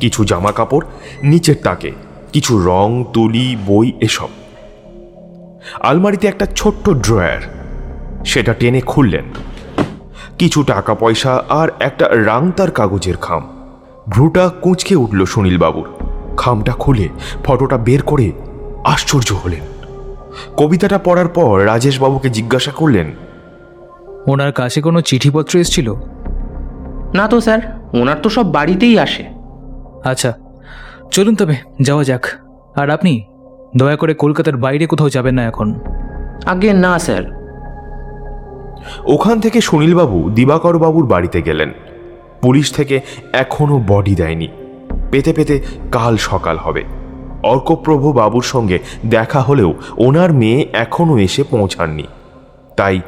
কিছু 0.00 0.25
জামা 0.25 0.52
কাপড় 0.52 0.87
নিচের 1.23 1.57
তাকে, 1.62 1.93
কিছু 2.33 2.59
রং, 2.59 3.05
তুলি, 3.12 3.57
বই 3.67 3.93
এসব। 4.00 4.28
আলমারিতে 5.81 6.28
একটা 6.28 6.47
ছোট্ট 6.47 6.90
ড্রয়ার। 6.90 7.40
সেটা 8.25 8.55
টেনে 8.55 8.81
খুললেন। 8.81 9.25
কিছু 10.38 10.62
টাকা 10.62 10.95
পয়সা 10.95 11.45
আর 11.49 11.69
একটা 11.81 12.09
রাংতার 12.12 12.71
কাগজের 12.71 13.17
খাম। 13.17 13.71
ভ্রুটা 14.09 14.49
কুঁচকে 14.49 14.97
উঠল 14.97 15.25
সুনীলবাবুর। 15.25 15.88
খামটা 16.37 16.73
খুলে 16.73 17.09
ফটোটা 17.45 17.78
বের 17.78 18.02
করে 18.02 18.33
আশ্চর্য 18.85 19.33
হলেন। 19.33 19.77
কবিতাটা 20.57 20.99
পড়ার 20.99 21.28
পর 21.28 21.66
রাজেশবাবুকে 21.66 22.30
জিজ্ঞাসা 22.30 22.71
করলেন 22.71 23.12
ওনার 24.26 24.52
কাছে 24.52 24.80
কোনো 24.80 25.00
চিঠিপত্র 25.00 25.59
এসেছিল? 25.59 25.95
না 27.14 27.28
তো 27.28 27.40
স্যার 27.40 27.59
ওনার 27.92 28.16
তো 28.23 28.28
সব 28.28 28.52
বাড়িতেই 28.52 28.99
আসে। 28.99 29.25
আচ্ছা 30.04 30.33
চলুন 31.11 31.35
তবে 31.35 31.57
যাওয়া 31.83 32.04
যাক। 32.04 32.26
আর 32.76 32.90
আপনি 32.90 33.25
দয়া 33.76 33.97
করে 33.97 34.14
কলকাতার 34.14 34.57
বাইরে 34.57 34.87
কোথাও 34.87 35.11
যাবেন 35.11 35.35
না 35.35 35.45
এখন। 35.45 35.75
আগে 36.47 36.73
না 36.73 36.99
স্যার। 36.99 37.38
ওখান 39.04 39.40
থেকে 39.40 39.61
সুনীলবাবু 39.61 40.30
দিবাকর 40.30 40.78
বাবুর 40.78 41.07
বাড়িতে 41.07 41.42
গেলেন। 41.42 41.73
পুলিশ 42.42 42.73
থেকে 42.73 43.00
এখনও 43.33 43.83
বডি 43.88 44.14
দেয়নি। 44.14 44.49
পেতে 45.11 45.33
পেতে 45.33 45.61
কাল 45.92 46.16
সকাল 46.16 46.57
হবে। 46.57 46.85
অর্কপ্রভ 47.42 48.07
বাবুর 48.07 48.42
সঙ্গে 48.42 48.78
দেখা 49.07 49.40
হলেও 49.40 49.75
ওনার 49.97 50.33
মেয়ে 50.33 50.68
এখনও 50.73 51.18
এসে 51.18 51.42
পৌঁছাননি। 51.42 52.04
তাই 52.76 53.00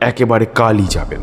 একেবারে 0.00 0.46
কালই 0.54 0.86
যাবেন। 0.90 1.20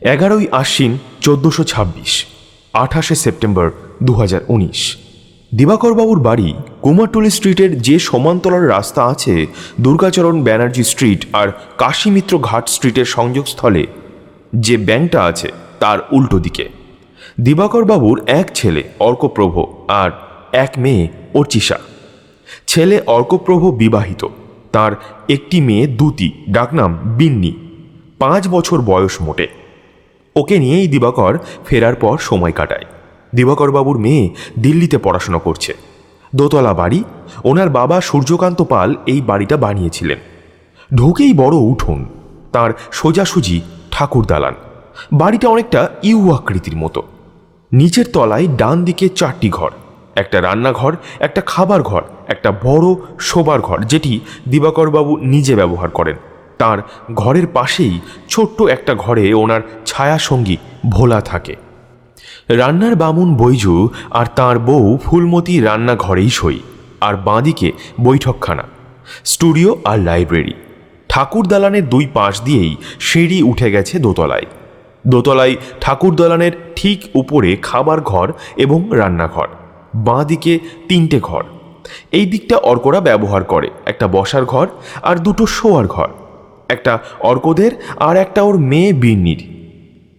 এগারোই 0.00 0.48
আশ্বিন 0.52 0.98
চোদ্দোশো 1.20 1.64
ছাব্বিশ, 1.64 2.26
আঠাশে 2.72 3.14
সেপ্টেম্বর 3.14 3.70
দু 4.02 4.14
হাজার 4.14 4.40
উনিশ 4.48 4.96
দিবাকরবাবুর 5.54 6.20
বাড়ি 6.20 6.54
কুমারটুলি 6.82 7.30
স্ট্রিটের 7.30 7.82
যে 7.82 7.98
সমান্তরাল 7.98 8.62
রাস্তা 8.62 9.04
আছে, 9.04 9.46
দুর্গাচরণ 9.80 10.42
ব্যানার্জি 10.42 10.84
স্ট্রিট 10.84 11.26
আর 11.32 11.48
কাশীমিত্র 11.78 12.38
ঘাট 12.38 12.68
স্ট্রিটের 12.68 13.04
সংযোগস্থলে 13.04 13.86
যে 14.52 14.76
ব্যাংকটা 14.76 15.24
আছে, 15.24 15.48
তার 15.80 15.98
উল্টো 16.12 16.38
দিকে। 16.38 16.68
দিবাকর 17.40 17.84
বাবুর 17.84 18.22
এক 18.26 18.50
ছেলে 18.54 18.82
অর্কপ্রভ 19.00 19.64
আর 19.88 20.10
এক 20.52 20.72
মেয়ে 20.78 21.08
অর্চিষা। 21.34 21.78
ছেলে 22.66 23.00
অর্কপ্রভ 23.06 23.74
বিবাহিত, 23.74 24.26
তার 24.72 24.92
একটি 25.28 25.60
মেয়ে 25.60 25.86
দুতি, 25.86 26.32
ডাকনাম 26.50 26.98
বিন্নি, 27.02 27.52
পাঁচ 28.18 28.48
বছর 28.48 28.80
বয়স 28.80 29.22
মোটে। 29.22 29.48
ওকে 30.36 30.58
নিয়েই 30.58 30.88
দিবাকর 30.88 31.38
ফেরার 31.66 31.94
পর 31.94 32.18
সময় 32.18 32.52
কাটায়। 32.52 32.84
দিবাকর 33.34 33.70
বাবুর 33.70 33.98
মেয়ে 33.98 34.30
দিল্লিতে 34.58 34.98
পড়াশোনা 34.98 35.38
করছে। 35.38 35.74
দোতলা 36.34 36.74
বাড়ি, 36.74 37.04
ওনার 37.44 37.70
বাবা 37.70 38.00
সূর্যকান্ত 38.00 38.62
পাল 38.62 38.94
এই 39.06 39.20
বাড়িটা 39.20 39.56
বানিয়েছিলেন। 39.56 40.18
ঢুকেই 40.94 41.32
বড় 41.32 41.56
উঠোন, 41.56 42.04
তার 42.52 42.70
সোজাসুজি 42.92 43.60
ঠাকুর 43.92 44.24
দালান। 44.26 44.54
বাড়িটা 45.12 45.48
অনেকটা 45.48 45.88
ইউ 46.02 46.32
আকৃতির 46.32 46.76
মতো। 46.76 47.02
নিচের 47.72 48.06
তলায় 48.12 48.46
ডান 48.56 48.84
দিকে 48.84 49.08
চারটি 49.08 49.48
ঘর। 49.50 49.70
একটা 50.16 50.40
রান্নাঘর, 50.42 50.96
একটা 51.20 51.40
খাবার 51.46 51.82
ঘর, 51.82 52.02
একটা 52.28 52.50
বড় 52.64 52.86
শোবার 53.20 53.60
ঘর, 53.60 53.78
যেটি 53.82 54.20
দিবাকরবাবু 54.48 55.16
নিজে 55.16 55.54
ব্যবহার 55.54 55.90
করেন। 55.90 56.16
তার 56.58 56.78
ঘরের 57.14 57.46
পাশেই 57.46 58.00
ছোট্ট 58.28 58.62
একটা 58.62 58.94
ঘরে 58.94 59.34
ওনার 59.34 59.60
ছায়াসঙ্গী 59.86 60.56
ভোলা 60.90 61.20
থাকে। 61.20 61.56
রান্নার 62.48 62.94
বামুন 62.96 63.36
বৈজু 63.36 63.88
আর 64.10 64.26
তার 64.36 64.58
বউ 64.58 64.98
ফুলমতি 65.04 65.60
রান্নাঘরেই 65.60 66.30
সই, 66.30 66.58
আর 67.00 67.14
বাঁদিকে 67.16 67.72
বৈঠকখানা। 68.00 68.62
স্টুডিও 69.24 69.76
আর 69.84 69.98
লাইব্রেরি। 69.98 70.54
ঠাকুর 71.12 71.44
দালানের 71.46 71.84
দুই 71.88 72.04
পাশ 72.16 72.34
দিয়েই 72.42 72.74
সিঁড়ি 73.00 73.38
উঠে 73.42 73.68
গেছে 73.74 73.94
দোতলায়। 73.98 74.46
দোতলায় 75.06 75.54
ঠাকুর 75.80 76.12
দালানের 76.16 76.54
ঠিক 76.76 76.98
উপরে 77.14 77.50
খাবার 77.68 77.98
ঘর 78.00 78.28
এবং 78.56 78.78
রান্নাঘর 79.00 79.48
বাঁ 80.06 80.22
দিকে 80.24 80.52
তিনটে 80.88 81.18
ঘর। 81.20 81.44
এই 82.12 82.26
দিকটা 82.26 82.56
অর্করা 82.70 83.00
ব্যবহার 83.00 83.42
করে, 83.44 83.68
একটা 83.86 84.06
বসার 84.06 84.44
ঘর 84.44 84.66
আর 85.02 85.16
দুটো 85.16 85.44
শোয়ার 85.56 85.86
ঘর। 85.86 86.08
একটা 86.68 86.92
অর্কদের 87.30 87.72
আর 88.08 88.14
একটা 88.16 88.40
ওর 88.42 88.56
মেয়ে 88.70 88.92
বিন্নির 88.92 89.40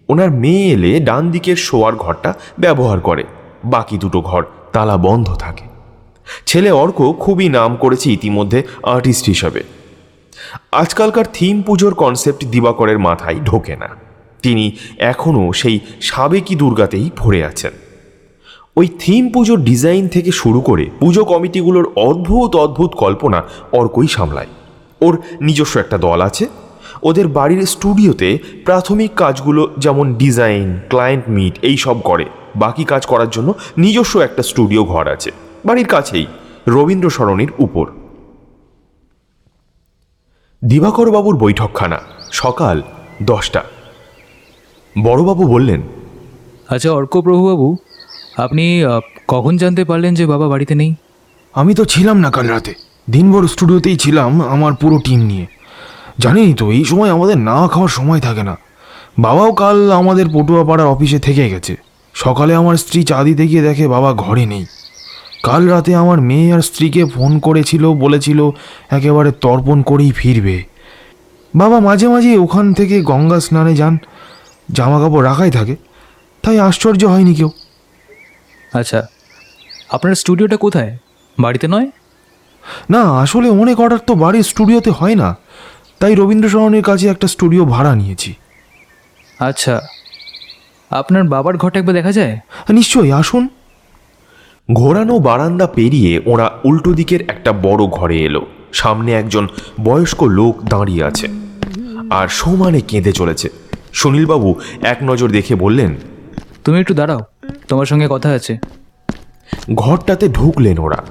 ওনার 0.09 0.31
মেয়ে 0.43 0.65
এলে 0.73 0.91
ডান 0.99 1.23
দিকের 1.31 1.57
শোয়ার 1.67 1.93
ঘরটা 1.95 2.31
ব্যবহার 2.59 2.99
করে, 2.99 3.23
বাকি 3.65 3.95
দুটো 3.97 4.19
ঘর 4.21 4.41
তালা 4.73 4.95
বন্ধ 4.97 5.27
থাকে। 5.35 5.65
ছেলে 6.45 6.69
অর্ক 6.83 6.99
খুবই 7.19 7.47
নাম 7.49 7.71
করেছে 7.75 8.07
ইতিমধ্যে 8.11 8.59
আর্টিস্ট 8.93 9.25
হিসাবে। 9.25 9.63
আজকালকার 10.71 11.25
থিম 11.33 11.61
পুজোর 11.61 11.93
কনসেপ্ট 11.93 12.45
দিবাকরের 12.45 12.99
মাথায় 12.99 13.35
ঢোকে 13.35 13.75
না। 13.75 13.89
তিনি 14.41 14.71
এখনও 14.97 15.53
সেই 15.53 15.79
সাবেকি 16.01 16.55
দুর্গাতেই 16.55 17.09
ভরে 17.17 17.45
আছেন। 17.45 17.71
ওই 18.75 18.87
থিম 18.99 19.29
পুজোর 19.29 19.59
ডিজাইন 19.59 20.07
থেকে 20.07 20.31
শুরু 20.31 20.61
করে 20.61 20.89
পুজো 20.99 21.25
কমিটিগুলোর 21.25 21.91
অদ্ভুত 21.95 22.55
অদ্ভুত 22.55 22.95
কল্পনা 22.95 23.43
অর্কই 23.71 24.07
সামলায়। 24.07 24.47
ওর 25.01 25.21
নিজস্ব 25.41 25.79
একটা 25.79 25.97
দল 25.97 26.21
আছে। 26.21 26.47
ওদের 27.03 27.27
বাড়ির 27.27 27.61
স্টুডিওতে 27.61 28.37
প্রাথমিক 28.65 29.11
কাজগুলো 29.15 29.71
যেমন 29.77 30.13
ডিজাইন, 30.13 30.79
ক্লায়েন্ট 30.89 31.29
মিট 31.29 31.57
এই 31.61 31.77
সব 31.77 32.01
করে। 32.01 32.25
বাকি 32.55 32.83
কাজ 32.83 33.05
করার 33.05 33.29
জন্য 33.29 33.53
নিজস্ব 33.77 34.19
একটা 34.19 34.43
স্টুডিও 34.43 34.83
ঘর 34.83 35.07
আছে। 35.07 35.31
বাড়ির 35.65 35.87
কাছেই 35.87 36.25
রবীন্দ্র 36.67 37.09
সরণির 37.09 37.51
উপর। 37.57 37.91
দিবাকর 40.69 41.11
বাবুর 41.11 41.35
বৈঠকখানা 41.37 41.99
সকাল 42.31 42.81
দশটা। 43.23 43.61
বড়বাবু 44.95 45.43
বললেন 45.47 45.81
আচ্ছা 46.69 46.89
অর্কপ্রভুবাবু 46.91 47.67
আপনি 48.37 48.65
কখন 49.27 49.57
জানতে 49.57 49.83
পারলেন 49.85 50.15
যে 50.15 50.25
বাবা 50.25 50.47
বাড়িতে 50.47 50.73
নেই? 50.75 50.91
আমি 51.53 51.71
তো 51.73 51.85
ছিলাম 51.85 52.17
না 52.17 52.31
কাল 52.31 52.47
রাতে। 52.47 52.73
দিনভর 53.09 53.43
স্টুডিওতেই 53.47 53.97
ছিলাম 53.97 54.31
আমার 54.41 54.73
পুরো 54.73 54.97
টিম 55.05 55.19
নিয়ে। 55.19 55.45
জানেনই 56.19 56.53
তো 56.53 56.65
এই 56.71 56.85
সময় 56.85 57.11
আমাদের 57.11 57.37
না 57.37 57.57
খাওয়ার 57.67 57.89
সময় 57.89 58.19
থাকে 58.19 58.43
না। 58.43 58.55
বাবাও 59.19 59.51
কাল 59.53 59.77
আমাদের 59.91 60.25
পটুয়াপাড়ার 60.33 60.87
অফিসে 60.87 61.19
থেকে 61.19 61.49
গেছে। 61.49 61.73
সকালে 62.13 62.55
আমার 62.55 62.75
স্ত্রী 62.77 62.99
চা 63.03 63.17
দিতে 63.23 63.43
গিয়ে 63.47 63.61
দেখে 63.61 63.85
বাবা 63.87 64.09
ঘরে 64.13 64.45
নেই। 64.45 64.65
কাল 65.43 65.67
রাতে 65.67 65.95
আমার 65.95 66.21
মেয়ে 66.21 66.53
আর 66.53 66.61
স্ত্রীকে 66.61 67.05
ফোন 67.05 67.39
করেছিল 67.39 67.93
বলেছিল 67.93 68.49
একেবারে 68.89 69.31
তর্পণ 69.31 69.81
করেই 69.81 70.11
ফিরবে। 70.11 70.63
বাবা 71.55 71.79
মাঝে 71.79 72.07
মাঝে 72.07 72.37
ওখান 72.37 72.73
থেকে 72.73 73.01
গঙ্গা 73.01 73.39
স্নানে 73.39 73.75
যান। 73.75 73.97
জামা 74.71 74.99
কাপড় 74.99 75.23
রাখাই 75.23 75.51
থাকে। 75.51 75.75
তাই 76.41 76.59
আশ্চর্য 76.59 77.05
হয়নি 77.05 77.35
কেউ। 77.35 77.49
আচ্ছা 78.73 79.07
আপনার 79.89 80.15
স্টুডিওটা 80.15 80.57
কোথায়? 80.57 80.97
বাড়িতে 81.39 81.67
নয়? 81.67 81.91
না 82.89 83.01
আসলে 83.01 83.49
অনেক 83.49 83.79
অর্ডার 83.79 83.99
তো 83.99 84.15
বাড়ির 84.15 84.43
স্টুডিওতে 84.43 84.91
হয় 84.91 85.15
না। 85.15 85.35
তাই 85.99 86.15
রবীন্দ্র 86.15 86.49
সরণের 86.49 86.83
কাছে 86.83 87.07
একটা 87.07 87.27
স্টুডিও 87.27 87.65
ভাড়া 87.65 87.95
নিয়েছি। 87.95 88.33
আচ্ছা 89.39 89.81
আপনার 90.89 91.23
বাবার 91.23 91.57
ঘরটা 91.57 91.79
একবার 91.79 91.95
দেখা 91.95 92.11
যায়? 92.11 92.39
নিশ্চয়ই 92.69 93.11
আসুন। 93.11 93.47
ঘোরানো 94.71 95.19
বারান্দা 95.19 95.67
পেরিয়ে 95.67 96.21
ওরা 96.25 96.51
উল্টো 96.63 96.93
দিকের 96.93 97.21
একটা 97.21 97.51
বড় 97.51 97.85
ঘরে 97.87 98.17
এলো। 98.19 98.45
সামনে 98.73 99.13
একজন 99.13 99.47
বয়স্ক 99.83 100.23
লোক 100.23 100.63
দাঁড়িয়ে 100.63 101.03
আছে 101.03 101.27
আর 102.09 102.27
সমানে 102.27 102.81
কেঁদে 102.81 103.11
চলেছে। 103.11 103.49
সুনীলবাবু 103.93 104.55
এক 104.81 104.97
নজর 105.03 105.29
দেখে 105.29 105.55
বললেন 105.55 105.95
তুমি 106.63 106.79
একটু 106.79 106.93
দাঁড়াও 106.93 107.19
তোমার 107.67 107.85
সঙ্গে 107.85 108.07
কথা 108.09 108.29
আছে। 108.29 108.57
ঘরটাতে 109.75 110.27
ঢুকলেন 110.27 110.79
ওরা। 110.79 111.03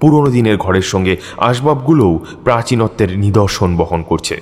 পুরনো 0.00 0.30
দিনের 0.30 0.56
ঘরের 0.56 0.82
সঙ্গে 0.82 1.16
আসবাবগুলোও 1.38 2.20
প্রাচীনত্বের 2.44 3.18
নিদর্শন 3.18 3.76
বহন 3.76 4.02
করছে। 4.02 4.40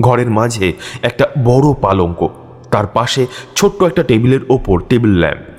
ঘরের 0.00 0.30
মাঝে 0.30 0.72
একটা 1.02 1.28
বড় 1.44 1.74
পালঙ্ক 1.80 2.28
তার 2.70 2.86
পাশে 2.86 3.26
ছোট্ট 3.56 3.82
একটা 3.82 4.02
টেবিলের 4.02 4.40
ওপর 4.48 4.80
টেবিল 4.80 5.10
ল্যাম্প। 5.10 5.53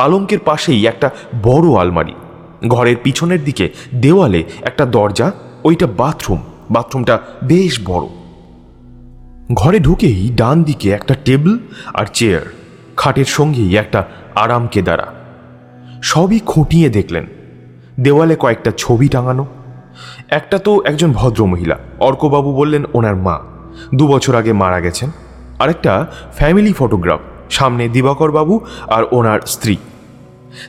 পালঙ্কের 0.00 0.38
পাশেই 0.38 0.86
একটা 0.86 1.10
বড় 1.42 1.80
আলমারি। 1.80 2.14
ঘরের 2.68 2.96
পিছনের 3.02 3.44
দিকে 3.44 3.70
দেওয়ালে 3.94 4.44
একটা 4.62 4.86
দরজা, 4.86 5.32
ওইটা 5.64 5.86
বাথরুম। 5.86 6.38
বাথরুমটা 6.70 7.18
বেশ 7.44 7.80
বড়। 7.84 8.06
ঘরে 9.54 9.80
ঢুকেই 9.80 10.30
ডান 10.36 10.62
দিকে 10.62 10.90
একটা 10.90 11.14
টেবিল 11.24 11.58
আর 11.94 12.06
চেয়ার, 12.14 12.40
খাটের 12.96 13.24
সঙ্গেই 13.24 13.76
একটা 13.76 14.06
আরাম 14.34 14.66
কেদারা। 14.66 15.06
সবই 16.02 16.38
খুঁটিয়ে 16.38 16.88
দেখলেন। 16.88 17.26
দেওয়ালে 18.00 18.36
কয়েকটা 18.36 18.72
ছবি 18.78 19.08
টাঙানো। 19.08 19.46
একটা 20.28 20.58
তো 20.58 20.82
একজন 20.84 21.12
ভদ্রমহিলা। 21.12 21.78
অর্কবাবু 21.98 22.52
বললেন, 22.52 22.84
ওনার 22.94 23.16
মা। 23.16 23.40
দু 23.94 24.08
বছর 24.08 24.34
আগে 24.34 24.52
মারা 24.52 24.80
গেছেন। 24.80 25.10
আরেকটা, 25.58 26.06
ফ্যামিলি 26.36 26.72
ফটোগ্রাফ। 26.72 27.20
সামনে 27.50 27.88
দিবাকর 27.88 28.30
বাবু 28.30 28.60
আর 28.88 29.04
ওনার 29.10 29.40
স্ত্রী। 29.46 29.76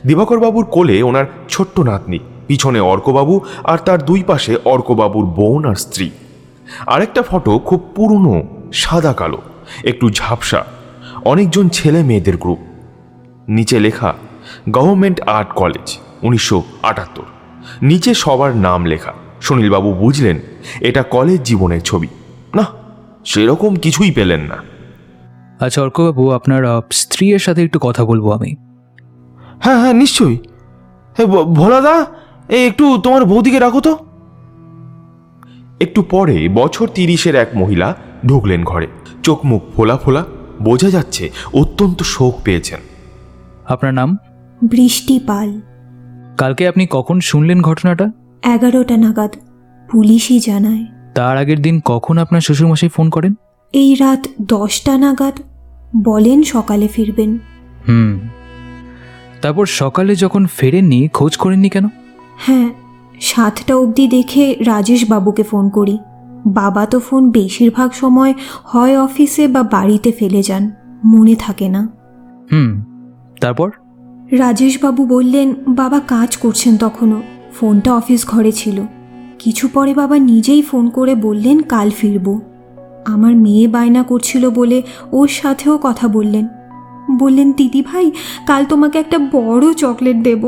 দিবাকর 0.06 0.40
বাবুর 0.40 0.64
কোলে 0.64 1.02
ওনার 1.02 1.26
ছোট্ট 1.48 1.80
নাতনি, 1.80 2.18
পিছনে 2.46 2.80
অর্কবাবু 2.80 3.40
আর 3.64 3.78
তার 3.78 4.04
দুই 4.04 4.22
পাশে 4.22 4.56
অর্কবাবুর 4.64 5.26
বোন 5.26 5.64
আর 5.64 5.74
স্ত্রী। 5.74 6.10
আরেকটা 6.86 7.22
ফটো 7.22 7.58
খুব 7.58 7.80
পুরনো, 7.94 8.42
সাদা 8.72 9.12
কালো, 9.12 9.38
একটু 9.84 10.10
ঝাপসা। 10.10 10.64
অনেকজন 11.24 11.68
ছেলে 11.68 12.02
মেয়েদের 12.02 12.36
গ্রুপ 12.36 12.58
নিচে 13.48 13.80
লেখা 13.80 14.14
গভর্নমেন্ট 14.70 15.20
আর্ট 15.20 15.50
কলেজ 15.52 15.98
উনিশশো 16.22 16.62
আটাত্তর। 16.82 17.22
নিচে 17.82 18.14
সবার 18.14 18.56
নাম 18.56 18.84
লেখা। 18.84 19.12
সুনীলবাবু 19.40 19.92
বুঝলেন, 19.92 20.40
এটা 20.80 21.02
কলেজ 21.02 21.42
জীবনের 21.42 21.80
ছবি। 21.80 22.08
না 22.54 22.64
সেরকম 23.24 23.76
কিছুই 23.76 24.10
পেলেন 24.10 24.40
না। 24.40 24.58
আচ্ছা 25.60 25.82
অর্কবাবু, 25.82 26.30
আপনার 26.30 26.62
স্ত্রীর 26.92 27.38
সাথে 27.38 27.62
একটু 27.62 27.78
কথা 27.82 28.04
বলব 28.04 28.32
আমি। 28.32 28.56
হ্যাঁ 29.64 29.78
হ্যাঁ 29.80 29.94
নিশ্চয়ই। 29.94 30.38
হে 31.18 31.24
ভোলাদা 31.60 32.06
এই 32.48 32.66
একটু 32.66 32.98
তোমার 32.98 33.24
বৌদিকে 33.24 33.58
রাখো 33.58 33.80
তো। 33.80 33.92
একটু 35.80 36.02
পরে 36.02 36.48
বছর 36.54 36.88
তিরিশের 36.88 37.34
এক 37.34 37.50
মহিলা 37.56 37.94
ঢুকলেন 38.26 38.64
ঘরে। 38.64 38.86
চোখ 39.22 39.38
মুখ 39.44 39.62
ফোলা 39.76 39.96
ফোলা 39.96 40.24
বোঝা 40.62 40.90
যাচ্ছে 40.90 41.30
অত্যন্ত 41.52 42.02
শোক 42.02 42.34
পেয়েছেন। 42.44 42.80
আপনার 43.64 43.94
নাম? 43.94 44.16
বৃষ্টি 44.70 45.20
পাল 45.26 45.60
কালকে 46.38 46.68
আপনি 46.68 46.86
কখন 46.90 47.20
শুনলেন 47.20 47.62
ঘটনাটা? 47.62 48.06
এগারোটা 48.54 48.96
নাগাদ 48.96 49.32
পুলিশই 49.90 50.38
জানায়। 50.38 50.84
তার 51.14 51.36
আগের 51.36 51.62
দিন 51.62 51.80
কখন 51.84 52.18
আপনার 52.18 52.40
শ্বশুরমশাই 52.40 52.88
ফোন 52.88 53.10
করেন? 53.10 53.34
এই 53.72 53.94
রাত 53.94 54.22
দশটা 54.42 54.98
নাগাদ 54.98 55.36
বলেন 56.04 56.42
সকালে 56.42 56.88
ফিরবেন। 56.88 57.38
হুম 57.88 58.10
তারপর 59.42 59.66
সকালে 59.66 60.14
যখন 60.14 60.46
ফেরেননি 60.46 61.08
খোঁজ 61.08 61.36
করেননি 61.36 61.68
কেন? 61.68 61.86
হ্যাঁ 62.36 62.70
সাতটা 63.20 63.76
অবধি 63.76 64.08
দেখে 64.08 64.56
রাজেশ 64.66 65.10
বাবুকে 65.10 65.42
ফোন 65.42 65.68
করি। 65.68 65.98
বাবা 66.46 66.86
তো 66.86 67.00
ফোন 67.00 67.30
বেশিরভাগ 67.30 67.90
সময় 67.92 68.34
হয় 68.64 69.00
অফিসে 69.00 69.48
বা 69.48 69.62
বাড়িতে 69.62 70.12
ফেলে 70.12 70.42
যান 70.42 70.70
মনে 71.04 71.34
থাকে 71.34 71.68
না। 71.68 71.88
হুম 72.52 72.84
তারপর? 73.40 73.70
রাজেশবাবু 74.32 75.06
বললেন 75.06 75.54
বাবা 75.68 76.00
কাজ 76.00 76.36
করছেন 76.36 76.76
তখনও 76.76 77.22
ফোনটা 77.52 77.94
অফিস 77.94 78.26
ঘরে 78.26 78.52
ছিল। 78.52 78.80
কিছু 79.38 79.68
পরে 79.68 79.94
বাবা 79.94 80.18
নিজেই 80.18 80.62
ফোন 80.62 80.90
করে 80.90 81.14
বললেন 81.14 81.60
কাল 81.60 81.90
ফিরব। 81.90 82.40
আমার 83.06 83.36
মেয়ে 83.36 83.68
বায়না 83.68 84.02
করছিল 84.02 84.50
বলে 84.50 84.82
ওর 85.12 85.28
সাথেও 85.28 85.78
কথা 85.82 86.08
বললেন। 86.08 86.46
বললেন 87.10 87.48
দিদি 87.52 87.82
ভাই 87.82 88.06
কাল 88.46 88.62
তোমাকে 88.64 88.96
একটা 88.98 89.18
বড় 89.18 89.64
চকলেট 89.72 90.16
দেব। 90.16 90.42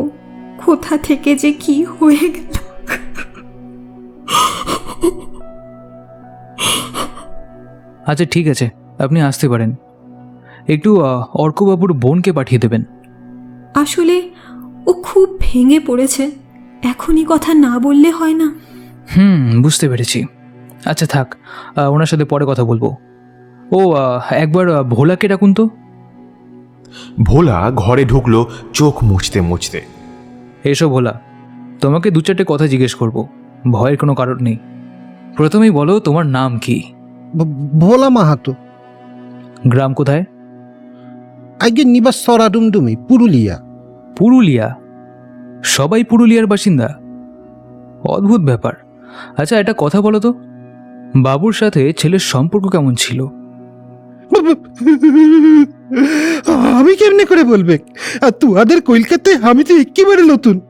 কোথা 0.64 0.94
থেকে 0.98 1.30
যে 1.36 1.50
কি 1.52 1.76
হয়ে 1.84 2.26
গেল? 2.34 2.52
আচ্ছা 8.06 8.24
ঠিক 8.24 8.46
আছে 8.48 8.66
আপনি 8.98 9.18
আসতে 9.22 9.46
পারেন। 9.48 9.70
একটু 10.68 10.90
অর্কবাবুর 11.44 11.92
বোনকে 11.92 12.30
পাঠিয়ে 12.32 12.60
দেবেন। 12.60 12.82
আসলে 13.74 14.16
ও 14.86 14.92
খুব 14.92 15.26
ভেঙে 15.40 15.78
পড়েছে। 15.80 16.24
এখনই 16.82 17.24
কথা 17.28 17.50
না 17.54 17.72
বললে 17.78 18.10
হয় 18.10 18.34
না। 18.34 18.48
হুম 19.14 19.62
বুঝতে 19.62 19.86
পেরেছি। 19.88 20.18
আচ্ছা 20.84 21.06
থাক 21.06 21.28
ওনার 21.94 22.06
সাথে 22.06 22.24
পরে 22.24 22.44
কথা 22.46 22.64
বলব। 22.64 22.84
ও 23.72 23.80
একবার 24.44 24.66
ভোলাকে 24.82 25.26
ডাকুন 25.28 25.50
তো। 25.54 25.64
ভোলা 27.22 27.70
ঘরে 27.74 28.04
ঢুকলো 28.04 28.50
চোখ 28.72 29.04
মুছতে 29.04 29.40
মুছতে। 29.40 29.80
এসো 30.64 30.88
ভোলা 30.88 31.20
তোমাকে 31.80 32.10
দু 32.10 32.20
চারটে 32.20 32.44
কথা 32.46 32.66
জিজ্ঞেস 32.66 32.94
করব 32.94 33.26
ভয়ের 33.70 33.96
কোনো 33.96 34.14
কারণ 34.14 34.36
নেই। 34.40 34.58
প্রথমেই 35.36 35.70
বলো 35.70 36.00
তোমার 36.00 36.26
নাম 36.26 36.58
কি? 36.58 36.82
ভোলা 37.80 38.08
মাহাতো। 38.08 38.54
গ্রাম 39.68 39.94
কোথায়? 39.94 40.24
আগে 41.60 41.84
নিবাস 41.84 42.24
সরাডুমডুমি 42.24 42.96
পুরুলিয়া। 42.96 43.60
পুরুলিয়া? 44.16 44.76
সবাই 45.64 46.04
পুরুলিয়ার 46.04 46.46
বাসিন্দা? 46.46 46.88
অদ্ভুত 48.04 48.40
ব্যাপার। 48.40 48.72
আচ্ছা 49.36 49.60
একটা 49.60 49.74
কথা 49.78 50.00
বলো 50.00 50.20
তো। 50.20 50.34
বাবুর 51.16 51.52
সাথে 51.52 51.92
ছেলের 51.92 52.18
সম্পর্ক 52.18 52.68
কেমন 52.68 52.94
ছিল? 52.94 53.26
আমি 56.78 56.96
কেমনে 56.96 57.24
করে 57.24 57.44
বলবে? 57.44 57.78
আর 58.20 58.30
তুয়াদের 58.30 58.80
কলকাতায় 58.80 59.38
আমি 59.50 59.64
তো 59.64 59.76
একেবারে 59.76 60.22
নতুন। 60.22 60.60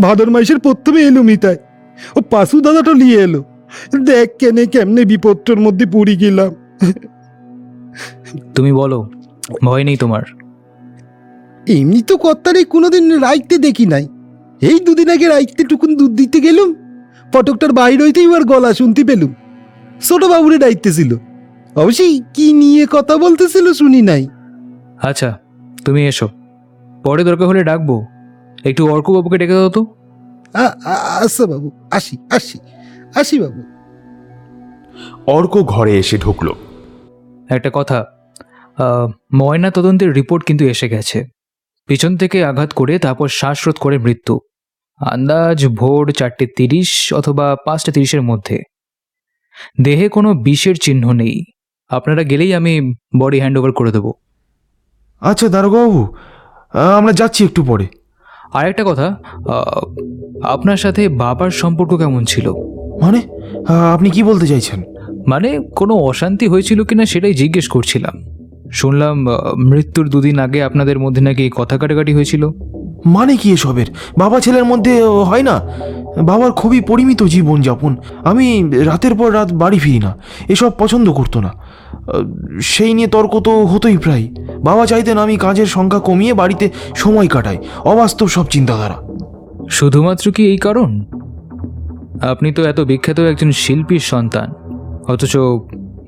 ভাদর 0.00 0.30
মাসের 0.30 0.58
প্রথমে 0.58 1.00
এলো 1.02 1.22
মিতায় 1.22 1.56
ও 2.16 2.20
পাশু 2.20 2.60
দাদাটা 2.60 2.94
নিয়ে 2.94 3.18
এলো। 3.22 3.44
দেখ 4.04 4.28
কেনে 4.38 4.66
কেমনে 4.66 5.04
বিপত্তর 5.04 5.56
মধ্যে 5.56 5.86
পড়ে 5.86 6.16
গেলাম। 6.16 6.50
তুমি 8.54 8.72
বলো 8.72 9.08
ভয় 9.64 9.84
নেই 9.84 9.96
তোমার। 9.96 10.24
এমনি 11.66 12.02
তো 12.02 12.16
কর্তারে 12.16 12.64
কোনোদিন 12.64 13.04
রাইতে 13.20 13.58
দেখি 13.58 13.86
নাই। 13.86 14.04
এই 14.62 14.78
দুদিন 14.80 15.08
আগে 15.10 15.28
রাইতে 15.28 15.64
টুকুন 15.64 15.96
দুধ 15.96 16.10
দিতে 16.10 16.40
গেলুম। 16.40 16.74
ফটকটার 17.32 17.72
বাইর 17.72 18.02
হইতেই 18.02 18.26
ওর 18.26 18.44
গলা 18.44 18.74
শুনতে 18.74 19.04
পেলুম। 19.04 19.34
ছোট 20.02 20.24
বাবুরে 20.24 20.58
ডাইতেছিল। 20.58 21.16
অবশ্যই 21.76 22.20
কি 22.34 22.52
নিয়ে 22.52 22.86
কথা 22.90 23.16
বলতেছিল 23.16 23.72
শুনি 23.72 24.02
নাই। 24.02 24.26
আচ্ছা 25.02 25.38
তুমি 25.84 26.00
এসো। 26.06 26.28
পরে 27.04 27.22
দরকার 27.24 27.46
হলে 27.46 27.64
ডাকবো। 27.64 27.96
একটু 28.64 28.82
অর্কবাবুকে 28.92 29.38
ডেকে 29.38 29.52
দাও 29.52 29.70
তো। 29.70 29.82
আচ্ছা 31.22 31.46
বাবু 31.46 31.68
আসি 31.90 32.14
আসি 32.36 32.58
আসি 33.14 33.36
বাবু। 33.40 33.60
অর্ক 35.26 35.54
ঘরে 35.72 35.92
এসে 35.98 36.18
ঢুকলো। 36.18 36.52
একটা 37.48 37.70
কথা 37.74 37.98
ময়না 39.34 39.70
তদন্তের 39.70 40.10
রিপোর্ট 40.12 40.44
কিন্তু 40.44 40.64
এসে 40.64 40.88
গেছে। 40.88 41.24
পিছন 41.86 42.16
থেকে 42.16 42.44
আঘাত 42.44 42.70
করে 42.72 42.98
তারপর 42.98 43.28
শ্বাসরোধ 43.28 43.76
করে 43.76 43.98
মৃত্যু। 43.98 44.34
আন্দাজ 45.00 45.66
ভোর 45.66 46.12
চারটে 46.12 46.46
তিরিশ 46.56 47.12
অথবা 47.14 47.56
পাঁচটা 47.66 47.92
তিরিশের 47.92 48.22
মধ্যে। 48.22 48.56
দেহে 49.82 50.08
কোনো 50.08 50.34
বিষের 50.34 50.76
চিহ্ন 50.82 51.12
নেই। 51.12 51.44
আপনারা 51.90 52.22
গেলেই 52.22 52.54
আমি 52.54 52.94
বডি 53.20 53.38
হ্যান্ড 53.40 53.58
ওভার 53.58 53.72
করে 53.72 53.92
দেবো। 53.92 54.12
আচ্ছা 55.20 55.48
দারোগাবু 55.48 56.06
আমরা 56.98 57.12
যাচ্ছি 57.12 57.44
একটু 57.44 57.64
পরে। 57.64 57.86
আর 58.52 58.68
একটা 58.68 58.84
কথা 58.86 59.16
আহ, 59.48 59.80
আপনার 60.42 60.76
সাথে 60.76 61.08
বাবার 61.08 61.50
সম্পর্ক 61.50 61.96
কেমন 61.96 62.24
ছিল? 62.24 62.50
মানে 63.02 63.22
আহ, 63.68 63.94
আপনি 63.94 64.10
কি 64.10 64.22
বলতে 64.22 64.46
চাইছেন? 64.46 64.82
মানে 65.26 65.58
কোনো 65.76 65.94
অশান্তি 65.94 66.46
হয়েছিল 66.46 66.84
কিনা 66.84 67.04
সেটাই 67.04 67.34
জিজ্ঞেস 67.34 67.68
করছিলাম। 67.68 68.24
শুনলাম 68.72 69.28
আহ, 69.28 69.54
মৃত্যুর 69.54 70.08
দুদিন 70.08 70.38
আগে 70.38 70.62
আপনাদের 70.62 70.98
মধ্যে 70.98 71.22
নাকি 71.22 71.50
কথা 71.56 71.78
কাটাকাটি 71.78 72.14
হয়েছিল। 72.14 72.50
মানে 73.06 73.36
কি 73.36 73.52
এসবের? 73.52 73.86
বাবা 74.18 74.40
ছেলের 74.40 74.64
মধ্যে 74.64 75.02
হয় 75.02 75.42
না? 75.42 75.60
বাবার 76.22 76.52
খুবই 76.52 76.80
পরিমিত 76.80 77.22
জীবনযাপন। 77.22 77.96
আমি 78.24 78.70
রাতের 78.72 79.14
পর 79.14 79.34
রাত 79.34 79.52
বাড়ি 79.52 79.78
ফিরি 79.78 79.98
না। 79.98 80.16
এসব 80.48 80.70
পছন্দ 80.78 81.12
করতো 81.12 81.40
না। 81.40 81.52
সেই 82.62 82.94
নিয়ে 82.94 83.08
তর্ক 83.08 83.40
তো 83.40 83.64
হতোই 83.64 83.96
প্রায়। 83.96 84.28
বাবা 84.64 84.86
চাইতেন 84.86 85.18
আমি 85.18 85.36
কাজের 85.36 85.66
সংখ্যা 85.66 86.00
কমিয়ে 86.00 86.34
বাড়িতে 86.34 86.70
সময় 86.94 87.28
কাটাই। 87.28 87.58
অবাস্তব 87.84 88.28
সব 88.28 88.46
চিন্তাধারা। 88.46 88.94
শুধুমাত্র 89.70 90.30
কি 90.30 90.46
এই 90.46 90.56
কারণ? 90.56 91.04
আপনি 92.20 92.52
তো 92.52 92.64
এত 92.64 92.80
বিখ্যাত 92.80 93.20
একজন 93.20 93.50
শিল্পীর 93.50 93.98
সন্তান। 93.98 94.52
অথচ 95.08 95.36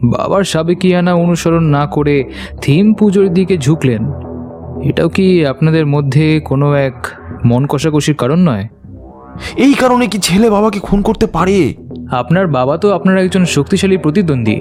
বাবার 0.04 0.44
সাবেকিয়ানা 0.44 1.14
অনুসরণ 1.14 1.62
না 1.62 1.86
করে 1.86 2.24
থিম 2.62 2.94
পুজোর 2.94 3.34
দিকে 3.34 3.58
ঝুঁকলেন। 3.58 4.12
এটাও 4.82 5.08
কি 5.08 5.46
আপনাদের 5.46 5.86
মধ্যে 5.86 6.40
কোনো 6.44 6.74
এক 6.74 7.06
মন 7.44 7.66
কষাকষির 7.66 8.14
কারণ 8.14 8.38
নয়? 8.38 8.68
এই 9.56 9.74
কারণে 9.74 10.06
কি 10.06 10.18
ছেলে 10.18 10.50
বাবাকে 10.50 10.78
খুন 10.78 11.02
করতে 11.02 11.26
পারে? 11.26 11.74
আপনার 12.10 12.46
বাবা 12.46 12.78
তো 12.78 12.94
আপনার 12.94 13.18
একজন 13.18 13.44
শক্তিশালী 13.44 13.96
প্রতিদ্বন্দ্বী। 13.96 14.60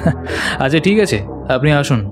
আচ্ছা 0.58 0.80
ঠিক 0.80 0.98
আছে, 0.98 1.18
আপনি 1.48 1.72
আসুন। 1.72 2.10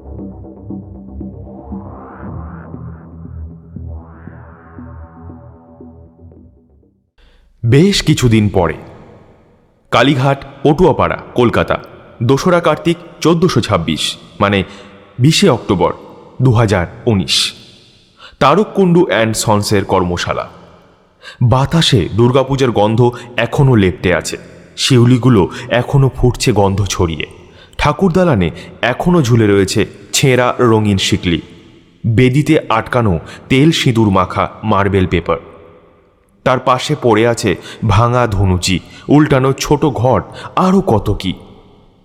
বেশ 7.64 8.02
কিছুদিন 8.02 8.48
পরে, 8.48 8.74
কালীঘাট, 9.90 10.44
পটুয়াপাড়া, 10.62 11.18
কলকাতা, 11.34 11.78
দোসরা 12.22 12.60
কার্তিক, 12.60 12.96
চোদ্দোশো 13.20 13.60
ছাব্বিশ 13.60 14.16
মানে 14.40 14.64
বিশে 15.18 15.48
অক্টোবর 15.48 15.92
দু 16.42 16.52
হাজার 16.52 16.86
উনিশ। 17.06 17.52
তারককুণ্ডু 18.38 19.04
অ্যান্ড 19.04 19.36
সন্সের 19.36 19.84
কর্মশালা। 19.84 20.48
বাতাসে 21.42 22.08
দুর্গাপূজার 22.16 22.70
গন্ধ 22.70 23.10
এখনও 23.36 23.74
লেপটে 23.74 24.14
আছে। 24.14 24.55
শিউলিগুলো 24.76 25.42
এখনও 25.70 26.08
ফুটছে 26.08 26.52
গন্ধ 26.52 26.80
ছড়িয়ে। 26.84 27.26
ঠাকুর 27.78 28.12
দালানে 28.12 28.50
এখনও 28.82 29.20
ঝুলে 29.22 29.46
রয়েছে 29.46 29.86
ছেঁড়া 30.12 30.54
রঙিন 30.60 30.98
শিকলি। 30.98 31.40
বেদিতে 32.06 32.54
আটকানো 32.68 33.18
তেল 33.48 33.70
সিঁদুর 33.70 34.10
মাখা 34.10 34.44
মার্বেল 34.64 35.06
পেপার। 35.06 35.38
তার 36.44 36.58
পাশে 36.58 36.96
পড়ে 37.02 37.26
আছে 37.26 37.56
ভাঙা 37.88 38.26
ধনুচি, 38.26 38.80
উল্টানো 39.08 39.52
ছোট 39.52 39.84
ঘট 39.84 40.22
আরও 40.56 40.80
কত 40.80 41.16
কি। 41.18 41.32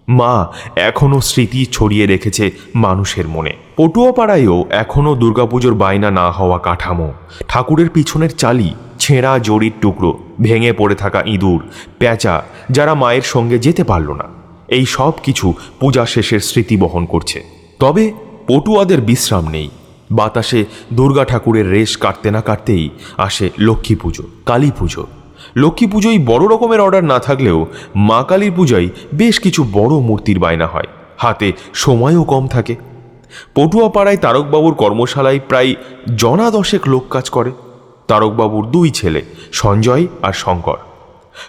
মা 0.10 0.48
এখনও 0.76 1.20
স্মৃতি 1.22 1.66
ছড়িয়ে 1.66 2.06
রেখেছে 2.06 2.52
মানুষের 2.76 3.28
মনে। 3.28 3.54
পটুয়াপাড়ায়ও 3.78 4.66
এখনও 4.70 5.16
দুর্গাপুজোর 5.16 5.74
বায়না 5.74 6.12
না 6.12 6.32
হওয়া 6.32 6.58
কাঠামো। 6.58 7.10
ঠাকুরের 7.48 7.90
পিছনের 7.90 8.30
চালি 8.30 8.70
ছেঁড়া 9.02 9.40
জড়ির 9.40 9.72
টুকরো, 9.82 10.12
ভেঙে 10.42 10.72
পড়ে 10.74 10.96
থাকা 10.96 11.20
ইঁদুর 11.26 11.62
পেঁচা 12.00 12.36
যারা 12.72 12.94
মায়ের 12.94 13.26
সঙ্গে 13.34 13.58
যেতে 13.60 13.84
পারল 13.84 14.10
না। 14.12 14.28
এই 14.68 14.86
সব 14.86 15.14
কিছু 15.24 15.54
পূজা 15.80 16.04
শেষের 16.06 16.40
স্মৃতি 16.40 16.76
বহন 16.78 17.04
করছে। 17.06 17.40
তবে 17.80 18.04
পটুয়াদের 18.48 19.02
বিশ্রাম 19.02 19.46
নেই। 19.48 19.70
বাতাসে 20.12 20.66
দুর্গা 20.94 21.24
ঠাকুরের 21.26 21.68
রেশ 21.72 21.92
কাটতে 21.98 22.32
না 22.32 22.42
কাটতেই 22.42 22.86
আসে 23.18 23.46
লক্ষ্মী 23.60 23.96
পুজো, 23.96 24.24
কালী 24.46 24.72
পুজো। 24.80 25.04
লক্ষ্মী 25.56 25.88
পুজোয় 25.88 26.20
বড় 26.26 26.44
রকমের 26.54 26.82
অর্ডার 26.82 27.04
না 27.04 27.18
থাকলেও 27.20 27.60
মা 28.08 28.20
কালীর 28.24 28.54
পূজায় 28.56 28.88
বেশ 29.14 29.36
কিছু 29.40 29.62
বড় 29.74 29.94
মূর্তির 30.08 30.40
বায়না 30.40 30.68
হয়। 30.68 30.90
হাতে 31.18 31.50
সময়ও 31.74 32.24
কম 32.24 32.44
থাকে। 32.48 32.76
পটুয়াপাড়ায় 33.56 34.18
তারকবাবুর 34.18 34.74
কর্মশালায় 34.74 35.40
প্রায় 35.50 35.72
জনা 36.16 36.48
দশেক 36.52 36.84
লোক 36.88 37.04
কাজ 37.10 37.30
করে। 37.30 37.52
তারকবাবুর 38.12 38.66
দুই 38.76 38.88
ছেলে, 38.92 39.22
সঞ্জয় 39.62 40.06
আর 40.22 40.34
শঙ্কর। 40.44 40.80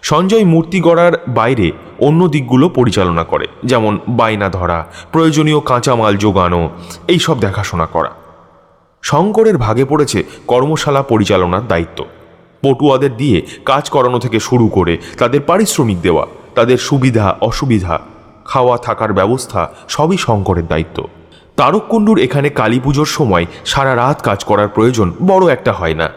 সঞ্জয় 0.03 0.47
মূর্তি 0.53 0.79
গড়ার 0.81 1.15
বাইরে 1.39 1.67
অন্য 2.01 2.21
দিকগুলো 2.29 2.67
পরিচালনা 2.69 3.25
করে, 3.25 3.47
যেমন 3.65 3.93
বায়না 4.19 4.49
ধরা, 4.49 4.79
প্রয়োজনীয় 5.13 5.61
কাঁচামাল 5.71 6.15
জোগানো 6.17 6.61
এইসব 7.09 7.37
দেখাশোনা 7.41 7.87
করা। 7.87 8.13
শঙ্করের 9.03 9.57
ভাগে 9.65 9.85
পড়েছে 9.85 10.19
কর্মশালা 10.47 11.03
পরিচালনার 11.03 11.65
দায়িত্ব। 11.69 11.99
পটুয়াদের 12.63 13.13
দিয়ে 13.17 13.39
কাজ 13.65 13.85
করানো 13.91 14.19
থেকে 14.19 14.39
শুরু 14.41 14.67
করে 14.69 14.95
তাদের 15.19 15.41
পারিশ্রমিক 15.41 15.99
দেওয়া, 16.03 16.25
তাদের 16.55 16.79
সুবিধা, 16.89 17.27
অসুবিধা, 17.41 17.95
খাওয়া 18.51 18.77
থাকার 18.77 19.11
ব্যবস্থা 19.13 19.61
সবই 19.89 20.19
শঙ্করের 20.27 20.67
দায়িত্ব। 20.67 20.99
তারককুণ্ডুর 21.59 22.19
এখানে 22.19 22.49
কালী 22.61 22.79
পুজোর 22.85 23.09
সময় 23.19 23.45
সারা 23.65 23.93
রাত 23.97 24.19
কাজ 24.23 24.41
করার 24.45 24.69
প্রয়োজন 24.69 25.09
বড় 25.31 25.45
একটা 25.53 25.73
হয় 25.73 25.95
না। 25.95 26.09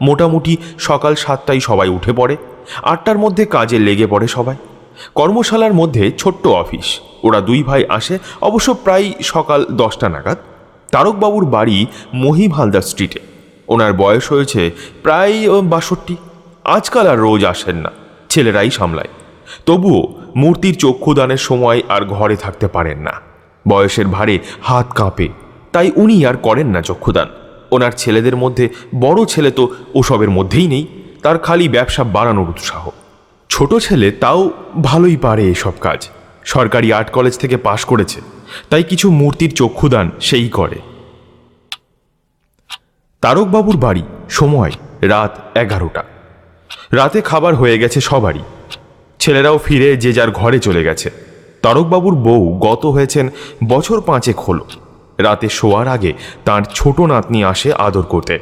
মোটামুটি 0.00 0.56
সকাল 0.78 1.14
সাতটায় 1.14 1.60
সবাই 1.60 1.88
উঠে 1.88 2.12
পড়ে, 2.12 2.36
আটটার 2.82 3.18
মধ্যে 3.18 3.44
কাজে 3.46 3.78
লেগে 3.78 4.06
পড়ে 4.06 4.26
সবাই। 4.28 4.56
কর্মশালার 5.14 5.74
মধ্যে 5.74 6.04
ছোট্ট 6.18 6.46
অফিস, 6.46 6.86
ওরা 7.22 7.40
দুই 7.40 7.62
ভাই 7.62 7.82
আসে, 7.88 8.18
অবশ্য 8.40 8.68
প্রায় 8.74 9.06
সকাল 9.22 9.60
দশটা 9.70 10.08
নাগাদ। 10.08 10.38
তারকবাবুর 10.92 11.44
বাড়ি 11.44 11.78
মহিম 12.14 12.50
হালদার 12.52 12.82
স্ট্রিটে, 12.82 13.20
ওনার 13.68 13.92
বয়স 13.92 14.24
হয়েছে 14.32 14.70
প্রায় 15.02 15.34
বাষট্টি। 15.62 16.16
আজকাল 16.64 17.06
আর 17.06 17.18
রোজ 17.18 17.44
আসেন 17.44 17.76
না, 17.76 17.90
ছেলেরাই 18.28 18.70
সামলায়। 18.70 19.12
তবুও 19.66 20.00
মূর্তির 20.36 20.74
চক্ষুদানের 20.74 21.36
সময় 21.36 21.80
আর 21.88 22.04
ঘরে 22.04 22.36
থাকতে 22.36 22.66
পারেন 22.68 22.98
না। 22.98 23.14
বয়সের 23.68 24.06
ভারে 24.06 24.38
হাত 24.62 24.86
কাঁপে, 24.92 25.28
তাই 25.72 25.88
উনি 25.96 26.26
আর 26.26 26.36
করেন 26.36 26.68
না 26.68 26.82
চক্ষুদান। 26.82 27.28
ওনার 27.74 27.92
ছেলেদের 27.92 28.36
মধ্যে, 28.36 28.64
বড় 29.00 29.20
ছেলে 29.24 29.50
তো 29.50 29.64
ওসবের 29.94 30.30
মধ্যেই 30.30 30.68
নেই, 30.68 30.84
তার 31.22 31.36
খালি 31.38 31.66
ব্যবসা 31.68 32.02
বাড়ানোর 32.14 32.48
উৎসাহ। 32.48 32.84
ছোট 33.50 33.70
ছেলে 33.76 34.08
তাও 34.22 34.40
ভালোই 34.82 35.16
পারে 35.16 35.44
এসব 35.50 35.74
কাজ। 35.80 36.00
সরকারি 36.44 36.88
আর্ট 36.92 37.08
কলেজ 37.10 37.34
থেকে 37.38 37.56
পাশ 37.66 37.80
করেছে, 37.84 38.18
তাই 38.70 38.82
কিছু 38.82 39.06
মূর্তির 39.10 39.52
চক্ষুদান 39.54 40.06
সেই 40.20 40.48
করে। 40.48 40.78
তারকবাবুর 43.22 43.76
বাড়ি, 43.76 44.02
সময়, 44.30 44.72
রাত 45.02 45.32
এগারোটা। 45.56 46.02
রাতে 46.92 47.18
খাবার 47.20 47.52
হয়ে 47.54 47.76
গেছে 47.78 47.98
সবারই। 48.00 48.44
ছেলেরাও 49.20 49.56
ফিরে 49.64 49.88
যে 49.96 50.10
যার 50.12 50.30
ঘরে 50.30 50.58
চলে 50.58 50.82
গেছে। 50.84 51.08
তারকবাবুর 51.62 52.14
বউ 52.26 52.42
গত 52.58 52.82
হয়েছেন 52.86 53.26
বছর 53.68 53.98
পাঁচেক 54.00 54.38
হলো। 54.40 54.64
রাতে 55.18 55.48
শোয়ার 55.48 55.88
আগে 55.88 56.12
তার 56.44 56.62
ছোট 56.74 57.00
নাতনি 57.00 57.44
আসে 57.44 57.72
আদর 57.72 58.02
করতে। 58.02 58.38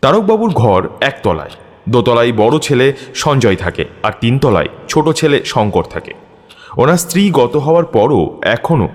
তারকবাবুর 0.00 0.50
ঘর 0.50 0.88
একতলায়। 1.00 1.50
দোতলায় 1.88 2.32
বড় 2.32 2.58
ছেলে 2.58 2.92
সঞ্জয় 3.14 3.56
থাকে 3.56 3.84
আর 4.02 4.12
তিনতলায় 4.20 4.68
ছোট 4.88 5.08
ছেলে 5.08 5.42
শঙ্কর 5.44 5.82
থাকে। 5.82 6.12
ওনার 6.76 6.96
স্ত্রী 6.96 7.30
গত 7.30 7.56
হওয়ার 7.56 7.84
পরও 7.84 8.40
এখনও 8.42 8.88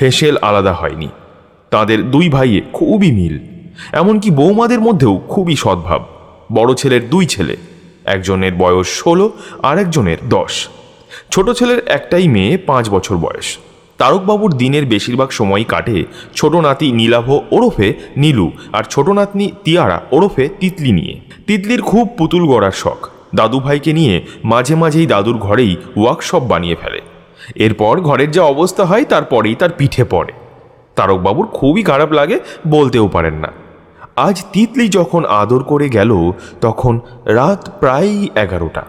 হেসেল 0.00 0.36
আলাদা 0.42 0.72
হয়নি। 0.72 1.08
তাদের 1.70 2.10
দুই 2.10 2.28
ভাইয়ে 2.28 2.62
খুবই 2.72 3.12
মিল। 3.12 3.38
এমনকি 3.92 4.30
বৌমাদের 4.30 4.80
মধ্যেও 4.80 5.20
খুবই 5.28 5.56
সদ্ভাব। 5.56 6.04
বড় 6.52 6.74
ছেলের 6.74 7.10
দুই 7.10 7.26
ছেলে, 7.26 7.56
একজনের 8.04 8.54
বয়স 8.54 8.86
ষোলো 8.86 9.32
আর 9.62 9.78
একজনের 9.78 10.16
দশ। 10.28 10.68
ছোট 11.30 11.50
ছেলের 11.50 11.88
একটাই 11.88 12.28
মেয়ে 12.28 12.58
পাঁচ 12.58 12.90
বছর 12.90 13.16
বয়স। 13.16 13.58
তারকবাবুর 14.00 14.52
দিনের 14.52 14.84
বেশিরভাগ 14.86 15.30
সময় 15.30 15.64
কাটে 15.68 16.04
ছোট 16.34 16.54
নাতি 16.56 16.92
নীলাভ 16.92 17.28
ওরফে 17.50 17.88
নীলু 18.16 18.50
আর 18.72 18.84
ছোট 18.84 19.08
নাতনি 19.08 19.52
তিয়ারা 19.64 19.98
ওরফে 20.10 20.48
তিতলি 20.60 20.92
নিয়ে। 20.92 21.14
তিতলির 21.46 21.82
খুব 21.82 22.04
পুতুল 22.18 22.46
গড়ার 22.46 22.70
শখ। 22.72 23.00
দাদু 23.34 23.58
ভাইকে 23.60 23.92
নিয়ে 23.92 24.14
মাঝে 24.44 24.74
মাঝেই 24.74 25.06
দাদুর 25.06 25.38
ঘরেই 25.38 25.76
ওয়ার্কশপ 25.96 26.42
বানিয়ে 26.42 26.76
ফেলে। 26.80 27.00
এরপর 27.54 28.00
ঘরের 28.00 28.30
যা 28.30 28.42
অবস্থা 28.42 28.84
হয় 28.84 29.04
তারপরেই 29.04 29.54
তার 29.54 29.72
পিঠে 29.78 30.04
পড়ে। 30.04 30.32
তারকবাবুর 30.96 31.46
খুবই 31.46 31.82
খারাপ 31.82 32.12
লাগে 32.12 32.36
বলতেও 32.68 33.08
পারেন 33.08 33.34
না। 33.34 33.50
আজ 34.16 34.36
তিতলি 34.52 34.88
যখন 34.88 35.22
আদর 35.24 35.62
করে 35.62 35.86
গেল 35.88 36.10
তখন 36.60 36.94
রাত 37.24 37.62
প্রায় 37.80 38.12
এগারোটা। 38.34 38.82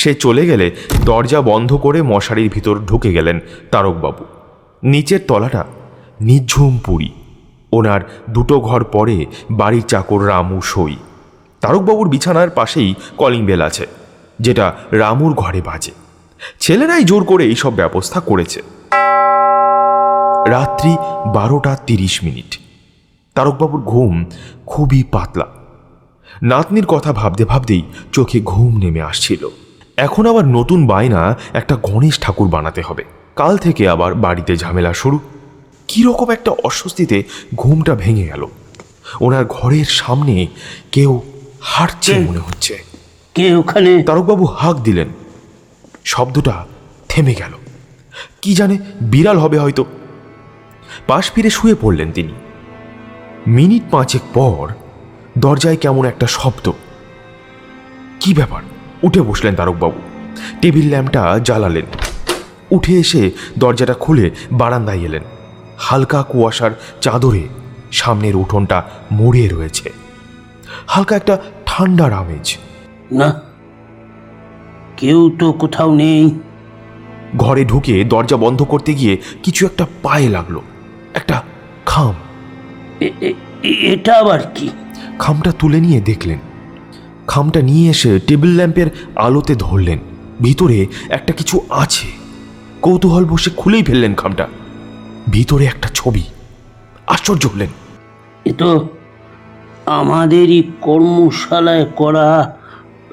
সে 0.00 0.10
চলে 0.14 0.42
গেলে 0.46 0.66
দরজা 1.04 1.40
বন্ধ 1.40 1.70
করে 1.74 1.98
মশারির 2.02 2.48
ভিতর 2.54 2.74
ঢুকে 2.78 3.10
গেলেন 3.12 3.36
তারকবাবু। 3.70 4.24
নিচের 4.82 5.20
তলাটা 5.28 5.62
নিঝুম 6.20 6.78
পুরী। 6.84 7.10
ওনার 7.72 8.00
দুটো 8.30 8.56
ঘর 8.60 8.82
পরে 8.84 9.16
বাড়ির 9.50 9.82
চাকর 9.82 10.20
রামু 10.26 10.58
সই। 10.62 10.96
তারকবাবুর 11.62 12.08
বিছানার 12.08 12.50
পাশেই 12.50 12.90
কলিং 13.16 13.42
বেল 13.46 13.60
আছে, 13.60 13.84
যেটা 14.40 14.66
রামুর 14.92 15.32
ঘরে 15.34 15.60
বাজে। 15.62 15.92
ছেলেরাই 16.60 17.04
জোর 17.04 17.22
করে 17.24 17.44
এইসব 17.44 17.72
ব্যবস্থা 17.72 18.18
করেছে। 18.20 18.60
রাত্রি 20.46 20.92
বারোটা 21.34 21.72
তিরিশ 21.86 22.14
মিনিট। 22.24 22.50
তারকবাবুর 23.36 23.82
ঘুম 23.82 24.14
খুবই 24.66 25.00
পাতলা। 25.12 25.46
নাতনির 26.42 26.86
কথা 26.86 27.10
ভাবতে 27.12 27.44
ভাবতেই 27.44 27.82
চোখে 28.12 28.38
ঘুম 28.44 28.72
নেমে 28.78 29.02
আসছিল। 29.02 29.42
এখন 29.96 30.26
আবার 30.26 30.44
নতুন 30.46 30.86
বায়না 30.86 31.36
একটা 31.52 31.76
গণেশ 31.76 32.20
ঠাকুর 32.20 32.48
বানাতে 32.48 32.82
হবে। 32.82 33.04
কাল 33.36 33.58
থেকে 33.58 33.88
আবার 33.88 34.14
বাড়িতে 34.14 34.56
ঝামেলা 34.56 34.92
শুরু। 34.92 35.18
কীরকম 35.88 36.30
একটা 36.30 36.50
অস্বস্তিতে 36.50 37.22
ঘুমটা 37.54 37.94
ভেঙে 37.94 38.26
গেল। 38.26 38.46
ওনার 39.20 39.44
ঘরের 39.44 39.84
সামনে 39.84 40.46
কেউ 40.92 41.20
হাঁটছে 41.60 42.18
মনে 42.18 42.38
হচ্ছে। 42.38 42.84
কে 43.34 43.54
ওখানে? 43.54 44.02
তারকবাবু 44.02 44.44
হাঁক 44.44 44.76
দিলেন। 44.76 45.08
শব্দটা 46.04 46.66
থেমে 47.08 47.34
গেল। 47.34 47.52
কি 48.42 48.54
জানে 48.54 48.78
বিড়াল 49.00 49.38
হবে 49.38 49.58
হয়তো। 49.58 49.84
পাশ 51.06 51.32
ফিরে 51.32 51.50
শুয়ে 51.50 51.74
পড়লেন 51.80 52.12
তিনি। 52.12 52.32
মিনিট 53.46 53.82
পাঁচেক 53.90 54.22
পর 54.34 54.68
দরজায় 55.38 55.76
কেমন 55.76 56.04
একটা 56.04 56.26
শব্দ। 56.26 56.72
কি 58.20 58.34
ব্যাপার? 58.34 58.62
উঠে 59.02 59.22
বসলেন 59.22 59.54
তারকবাবু। 59.54 60.00
টেবিল 60.60 60.88
ল্যাম্পটা 60.88 61.38
জ্বালালেন। 61.38 61.84
উঠে 62.70 62.98
এসে 62.98 63.30
দরজাটা 63.58 63.94
খুলে 63.94 64.30
বারান্দায় 64.52 64.98
এলেন। 64.98 65.22
হালকা 65.78 66.22
কুয়াশার 66.22 66.70
চাদরে 67.00 67.48
সামনের 67.92 68.36
উঠোনটা 68.36 68.82
মুড়ে 69.12 69.48
রয়েছে। 69.48 69.92
হালকা 70.86 71.16
একটা 71.16 71.38
ঠান্ডার 71.66 72.12
আমেজ। 72.12 72.56
না 73.12 73.42
কেউ 74.96 75.36
তো 75.38 75.52
কোথাও 75.52 75.94
নেই। 75.94 76.38
ঘরে 77.36 77.64
ঢুকে 77.64 78.04
দরজা 78.04 78.36
বন্ধ 78.36 78.62
করতে 78.62 78.94
গিয়ে 78.94 79.18
কিছু 79.42 79.66
একটা 79.66 79.86
পায়ে 80.02 80.28
লাগল। 80.28 80.60
একটা 81.14 81.42
খাম। 81.86 82.14
এটা 83.62 84.18
আবার 84.18 84.40
কি? 84.54 84.68
খামটা 85.18 85.52
তুলে 85.52 85.80
নিয়ে 85.80 86.00
দেখলেন। 86.00 86.38
খামটা 87.26 87.62
নিয়ে 87.62 87.90
এসে 87.90 88.18
টেবিল 88.18 88.50
ল্যাম্পের 88.50 88.86
আলোতে 89.16 89.54
ধরলেন। 89.54 89.98
ভিতরে 90.42 90.86
একটা 91.08 91.32
কিছু 91.32 91.60
আছে। 91.70 92.06
কৌতূহল 92.82 93.24
বসে 93.24 93.50
খুলেই 93.56 93.82
ফেললেন 93.82 94.14
খামটা। 94.14 94.48
ভিতরে 95.30 95.64
একটা 95.64 95.88
ছবি। 95.94 96.22
আশ্চর্য 97.06 97.46
হলেন। 97.46 97.68
এ 98.44 98.52
তো 98.52 98.88
আমাদেরই 99.86 100.62
কর্মশালায় 100.80 101.84
করা 101.84 102.56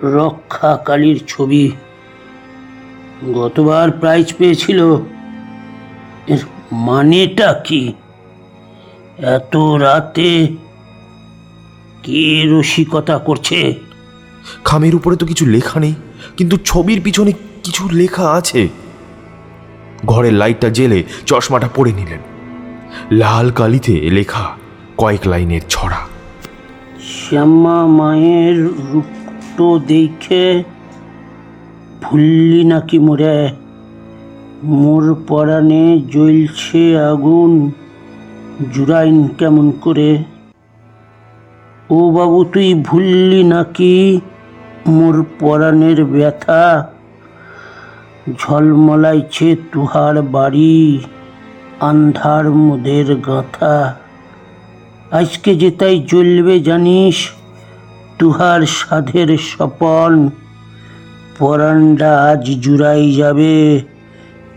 রক্ষাকালীর 0.03 1.23
ছবি। 1.27 1.71
গতবার 3.35 3.91
প্রাইজ 3.91 4.33
পেয়েছিল। 4.37 4.95
এর 6.27 6.37
মানেটা 6.71 7.53
কি? 7.53 7.93
এত 9.17 9.55
রাতে 9.55 10.47
কে 12.03 12.43
রসিকতা 12.45 13.17
করছে? 13.17 13.73
খামের 14.63 14.93
উপরে 14.95 15.15
তো 15.15 15.25
কিছু 15.25 15.45
লেখা 15.45 15.77
নেই, 15.79 15.95
কিন্তু 16.37 16.55
ছবির 16.65 16.99
পিছনে 17.01 17.31
কিছু 17.63 17.83
লেখা 17.91 18.25
আছে। 18.29 18.61
ঘরের 20.05 20.33
লাইটটা 20.33 20.69
জেলে 20.69 21.03
চশমাটা 21.25 21.67
পরে 21.75 21.91
নিলেন। 21.91 22.21
লাল 23.11 23.47
কালিতে 23.51 23.95
লেখা 24.17 24.45
কয়েক 24.97 25.27
লাইনের 25.27 25.63
ছড়া। 25.69 26.01
শ্যামা 27.13 27.79
মায়ের 27.87 28.57
রূপটো 28.89 29.67
দেখে 29.87 30.63
ভুললি 32.01 32.63
নাকি 32.63 32.97
মোরে? 32.99 33.37
মোর 34.63 35.05
পরাণে 35.27 35.85
জ্বলছে 36.11 36.83
আগুন, 37.11 37.51
জুড়াইন 38.73 39.17
কেমন 39.27 39.71
করে? 39.71 40.11
ও 41.89 41.99
বাবু, 42.11 42.39
তুই 42.43 42.69
ভুললি 42.73 43.41
নাকি? 43.43 44.21
মোর 44.87 45.25
পরাণের 45.39 46.05
ব্যথা 46.05 46.89
ঝলমলাইছে 48.37 49.55
তুহার 49.71 50.21
বাড়ি, 50.21 50.99
আন্ধার 51.79 52.51
মোদের 52.51 53.15
গাঁথা। 53.15 53.95
আজকে 55.11 55.55
যে 55.55 55.71
তাই 55.71 55.99
জ্বলবে 55.99 56.59
জানিস, 56.59 57.29
তুহার 58.19 58.61
সাধের 58.61 59.37
স্বপন। 59.37 60.29
পরান্ডা 61.39 62.31
আজ 62.31 62.45
জুড়াই 62.59 63.11
যাবে, 63.11 63.81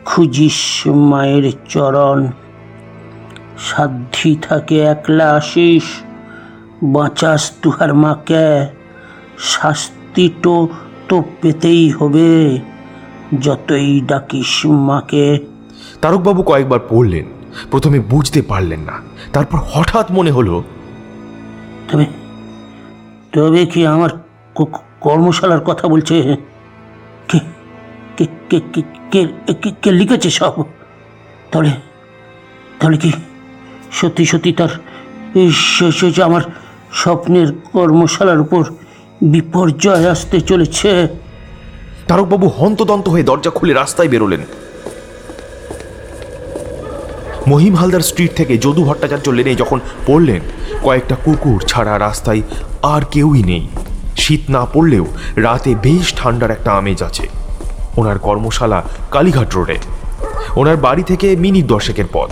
খুঁজিস 0.04 0.86
মায়ের 0.86 1.52
চরণ। 1.68 2.26
সাধ্যি 3.58 4.36
থাকে 4.36 4.78
একলা 4.78 5.30
আসিস, 5.30 5.84
বাঁচাস 6.82 7.52
তুহার 7.62 7.94
মাকে, 7.94 8.66
শাস্তি 9.38 10.05
তো 10.42 10.68
তো 11.09 11.22
পেতেই 11.40 11.90
হবে 11.90 12.59
যতই 13.40 14.00
ডাকিস 14.00 14.66
মাকে। 14.66 15.38
তারকবাবু 16.00 16.42
কয়েকবার 16.42 16.81
পড়লেন 16.88 17.24
প্রথমে 17.70 18.00
বুঝতে 18.00 18.42
পারলেন 18.42 18.81
না 18.81 18.92
তারপর 19.33 19.59
হঠাৎ 19.72 20.12
মনে 20.12 20.31
হলো 20.31 20.64
তবে 21.92 22.07
তবে 23.33 23.66
কি 23.66 23.87
আমার 23.87 24.11
কর্মশালার 25.00 25.61
কথা 25.61 25.88
বলছে? 25.88 26.37
কে 27.29 27.38
কে 28.16 28.26
কে 28.50 28.61
কে- 29.11 29.55
কে- 29.55 29.92
লিখেছে 29.92 30.31
সব? 30.31 30.64
তাহলে 31.52 31.70
তাহলে 32.81 32.96
কি 32.96 33.12
সত্যি 33.92 34.24
সত্যি 34.24 34.52
তার 34.52 34.68
আমার 36.22 36.40
স্বপ্নের 36.92 37.52
কর্মশালার 37.72 38.40
উপর 38.40 38.64
বিপর্যয় 39.22 40.11
আসতে 40.11 40.40
চলেছে। 40.40 41.09
তারকবাবু 42.09 42.48
হন্তদন্ত 42.48 43.09
হয়ে 43.09 43.22
দরজা 43.22 43.50
খুলে 43.50 43.72
রাস্তায় 43.72 44.09
বেরোলেন। 44.09 44.40
মহিম 47.46 47.74
হালদার 47.74 48.00
স্ট্রিট 48.00 48.35
থেকে 48.35 48.59
যদু 48.59 48.85
ভট্টাচার্য 48.85 49.31
লেনে 49.31 49.55
যখন 49.55 49.81
পড়লেন, 50.07 50.40
কয়েকটা 50.83 51.16
কুকুর 51.24 51.61
ছাড়া 51.61 51.98
রাস্তায় 51.98 52.42
আর 52.83 53.02
কেউই 53.11 53.42
নেই। 53.42 53.68
শীত 54.16 54.40
না 54.48 54.64
পড়লেও 54.64 55.07
রাতে 55.37 55.74
বেশ 55.74 56.14
ঠান্ডার 56.16 56.50
একটা 56.50 56.72
আমেজ 56.72 57.02
আছে। 57.02 57.29
ওনার 57.96 58.18
কর্মশালা 58.18 58.83
কালীঘাট 59.11 59.55
রোডে। 59.55 59.79
ওনার 60.57 60.76
বাড়ি 60.76 61.02
থেকে 61.02 61.37
মিনিট 61.37 61.66
দশেকের 61.66 62.05
পথ। 62.12 62.31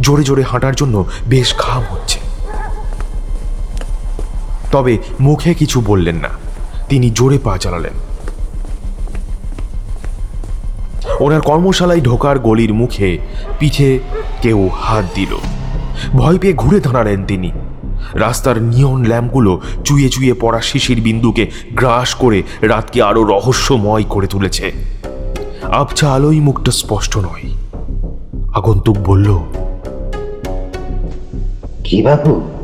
জোরে 0.00 0.22
জোরে 0.22 0.42
হাঁটার 0.42 0.74
জন্য 0.74 1.04
বেশ 1.26 1.54
ঘাম 1.58 1.82
হচ্ছে। 1.90 2.25
তবে 4.76 4.98
মুখে 5.20 5.54
কিছু 5.54 5.80
বললেন 5.80 6.16
না। 6.16 6.28
তিনি 6.88 7.10
জোরে 7.10 7.38
পা 7.38 7.58
চালালেন। 7.58 7.92
ওনার 11.20 11.40
কর্মশালায় 11.40 12.00
ঢোকার 12.00 12.38
গলির 12.38 12.74
মুখে 12.74 13.18
পিঠে 13.58 13.98
কেউ 14.42 14.70
হাত 14.72 15.04
দিল। 15.14 15.36
ভয় 16.12 16.38
পেয়ে 16.38 16.54
ঘুরে 16.54 16.80
দাঁড়ালেন 16.80 17.24
তিনি। 17.24 17.50
রাস্তার 18.14 18.62
নিয়ন 18.62 19.04
ল্যাম্পগুলো 19.04 19.60
চুয়ে 19.84 20.08
চুয়ে 20.08 20.34
পড়া 20.34 20.60
শিশির 20.60 21.00
বিন্দুকে 21.00 21.50
গ্রাস 21.72 22.14
করে 22.14 22.42
রাতকে 22.62 23.02
আরও 23.02 23.24
রহস্যময় 23.24 24.04
করে 24.08 24.26
তুলেছে। 24.26 24.72
আবছা 25.62 26.12
আলোই 26.12 26.40
মুখটা 26.40 26.72
স্পষ্ট 26.72 27.18
নয়। 27.18 27.54
আগন্তুক 28.54 28.96
বলল, 28.98 29.38
কি 31.84 32.02
বাবু? 32.02 32.55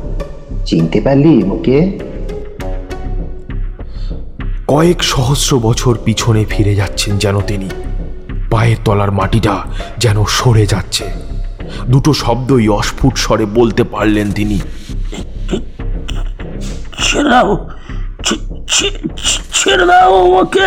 চিনতে 0.64 1.00
পারলি 1.00 1.42
ওকে 1.44 1.98
কয়েক 4.66 5.02
সহস্র 5.02 5.58
বছর 5.58 5.98
পিছনে 6.04 6.44
ফিরে 6.48 6.74
যাচ্ছেন 6.74 7.18
যেন 7.18 7.40
তিনি। 7.40 7.68
পায়ের 8.50 8.76
তলার 8.84 9.12
মাটিটা 9.12 9.54
যেন 9.98 10.24
সরে 10.24 10.66
যাচ্ছে। 10.66 11.04
দুটো 11.88 12.12
শব্দই 12.12 12.68
অস্ফুট 12.68 13.14
স্বরে 13.16 13.46
বলতে 13.46 13.84
পারলেন 13.84 14.32
তিনি। 14.32 14.60
ছেড়ে 17.02 17.30
দাও 17.30 17.68
ছেড়ে 19.54 19.86
দাও 19.86 20.32
আমাকে। 20.32 20.66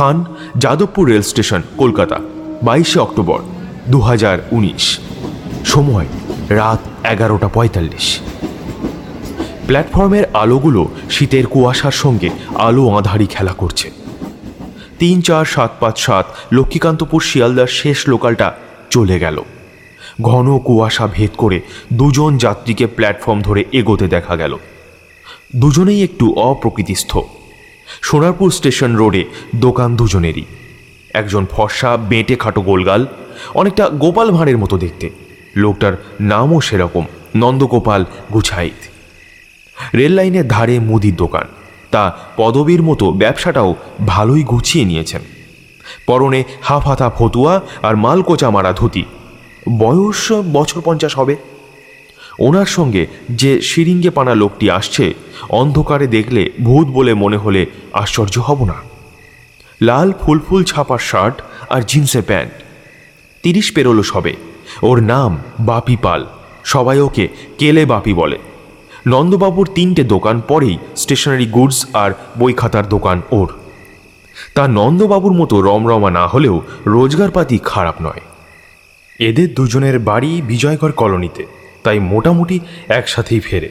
স্থান 0.00 0.24
যাদবপুর 0.56 1.08
রেল 1.08 1.22
স্টেশন, 1.22 1.62
কলকাতা, 1.76 2.18
বাইশে 2.62 3.00
অক্টোবর 3.00 3.38
দু 3.88 4.00
হাজার 4.00 4.38
উনিশ। 4.52 4.98
সময় 5.64 6.06
রাত 6.48 7.06
এগারোটা 7.06 7.48
পঁয়তাল্লিশ। 7.48 8.20
প্ল্যাটফর্মের 9.66 10.24
আলোগুলো 10.34 10.88
শীতের 11.10 11.46
কুয়াশার 11.46 11.90
সঙ্গে 11.90 12.30
আলো 12.54 12.88
আঁধারি 12.88 13.26
খেলা 13.26 13.52
করছে। 13.52 13.90
তিন 14.98 15.20
চার 15.20 15.44
সাত 15.44 15.70
পাঁচ 15.80 15.98
সাত 15.98 16.26
লক্ষ্মীকান্তপুর 16.52 17.20
শিয়ালদার 17.20 17.66
শেষ 17.66 18.08
লোকালটা 18.08 18.52
চলে 18.90 19.18
গেল। 19.18 19.42
ঘন 20.22 20.58
কুয়াশা 20.58 21.08
ভেদ 21.12 21.30
করে 21.36 21.60
দুজন 21.92 22.38
যাত্রীকে 22.38 22.86
প্ল্যাটফর্ম 22.86 23.42
ধরে 23.42 23.64
এগোতে 23.72 24.08
দেখা 24.08 24.36
গেল। 24.36 24.56
দুজনেই 25.56 26.02
একটু 26.02 26.32
অপ্রকৃতিস্থ। 26.32 27.18
সোনারপুর 28.02 28.50
স্টেশন 28.50 28.96
রোডে 28.96 29.24
দোকান 29.56 29.96
দুজনেরই। 29.96 30.44
একজন 31.14 31.46
ফর্সা, 31.50 31.96
বেঁটে 31.96 32.36
খাটো 32.36 32.60
গোলগাল, 32.60 33.06
অনেকটা 33.54 33.88
গোপাল 33.88 34.30
ভাঁড়ের 34.30 34.58
মতো 34.58 34.78
দেখতে। 34.78 35.10
লোকটার 35.56 35.92
নামও 36.20 36.60
সেরকম, 36.60 37.04
নন্দগোপাল 37.36 38.04
গুছাইত। 38.32 38.72
রেল 39.94 40.12
লাইনের 40.12 40.48
ধারে 40.48 40.78
মুদির 40.78 41.16
দোকান। 41.16 41.46
তা 41.90 42.18
পদবীর 42.36 42.82
মতো 42.82 43.10
ব্যবসাটাও 43.10 43.74
ভালোই 44.06 44.42
গুছিয়ে 44.42 44.84
নিয়েছেন। 44.84 45.20
পরনে 46.06 46.44
হাফ 46.62 46.86
হাতা 46.86 47.10
ফতুয়া 47.10 47.60
আর 47.82 47.96
মালকোচা 47.96 48.50
মারা 48.50 48.72
ধুতি। 48.72 49.04
বয়স 49.78 50.32
বছর 50.32 50.80
পঞ্চাশ 50.84 51.18
হবে। 51.18 51.36
ওনার 52.38 52.66
সঙ্গে 52.66 53.06
যে 53.30 53.60
সিরিঙ্গে 53.60 54.10
পানা 54.10 54.34
লোকটি 54.34 54.70
আসছে, 54.70 55.14
অন্ধকারে 55.48 56.06
দেখলে 56.06 56.50
ভূত 56.64 56.86
বলে 56.86 57.14
মনে 57.14 57.36
হলে 57.36 57.66
আশ্চর্য 57.92 58.38
হব 58.38 58.64
না। 58.64 58.74
লাল 59.80 60.12
ফুল 60.20 60.38
ফুল 60.38 60.64
ছাপার 60.64 60.98
শার্ট 60.98 61.42
আর 61.70 61.82
জিন্সের 61.82 62.22
প্যান্ট। 62.22 62.52
তিরিশ 63.42 63.72
পেরোলো 63.72 64.02
সবে। 64.02 64.36
ওর 64.82 65.02
নাম 65.02 65.38
বাপি 65.60 65.96
পাল। 65.96 66.26
সবাই 66.64 67.00
ওকে 67.00 67.28
কেলে 67.58 67.84
বাপি 67.84 68.12
বলে। 68.12 68.38
নন্দবাবুর 69.06 69.68
তিনটে 69.74 70.04
দোকান 70.04 70.40
পরেই 70.48 70.78
স্টেশনারি 70.96 71.46
গুডস 71.46 71.86
আর 71.94 72.10
বই 72.38 72.52
খাতার 72.52 72.88
দোকান 72.88 73.22
ওর। 73.30 73.52
তা 74.54 74.68
নন্দবাবুর 74.68 75.32
মতো 75.32 75.60
রমরমা 75.60 76.10
না 76.10 76.26
হলেও 76.26 76.60
রোজগারপাতি 76.86 77.58
খারাপ 77.64 77.94
নয়। 78.02 78.20
এদের 79.18 79.54
দুজনের 79.54 79.98
বাড়ি 79.98 80.42
বিজয়গড় 80.42 80.92
কলোনিতে। 80.92 81.59
তাই 81.82 81.98
মোটামুটি 81.98 82.60
একসাথেই 82.88 83.40
ফেরে। 83.40 83.70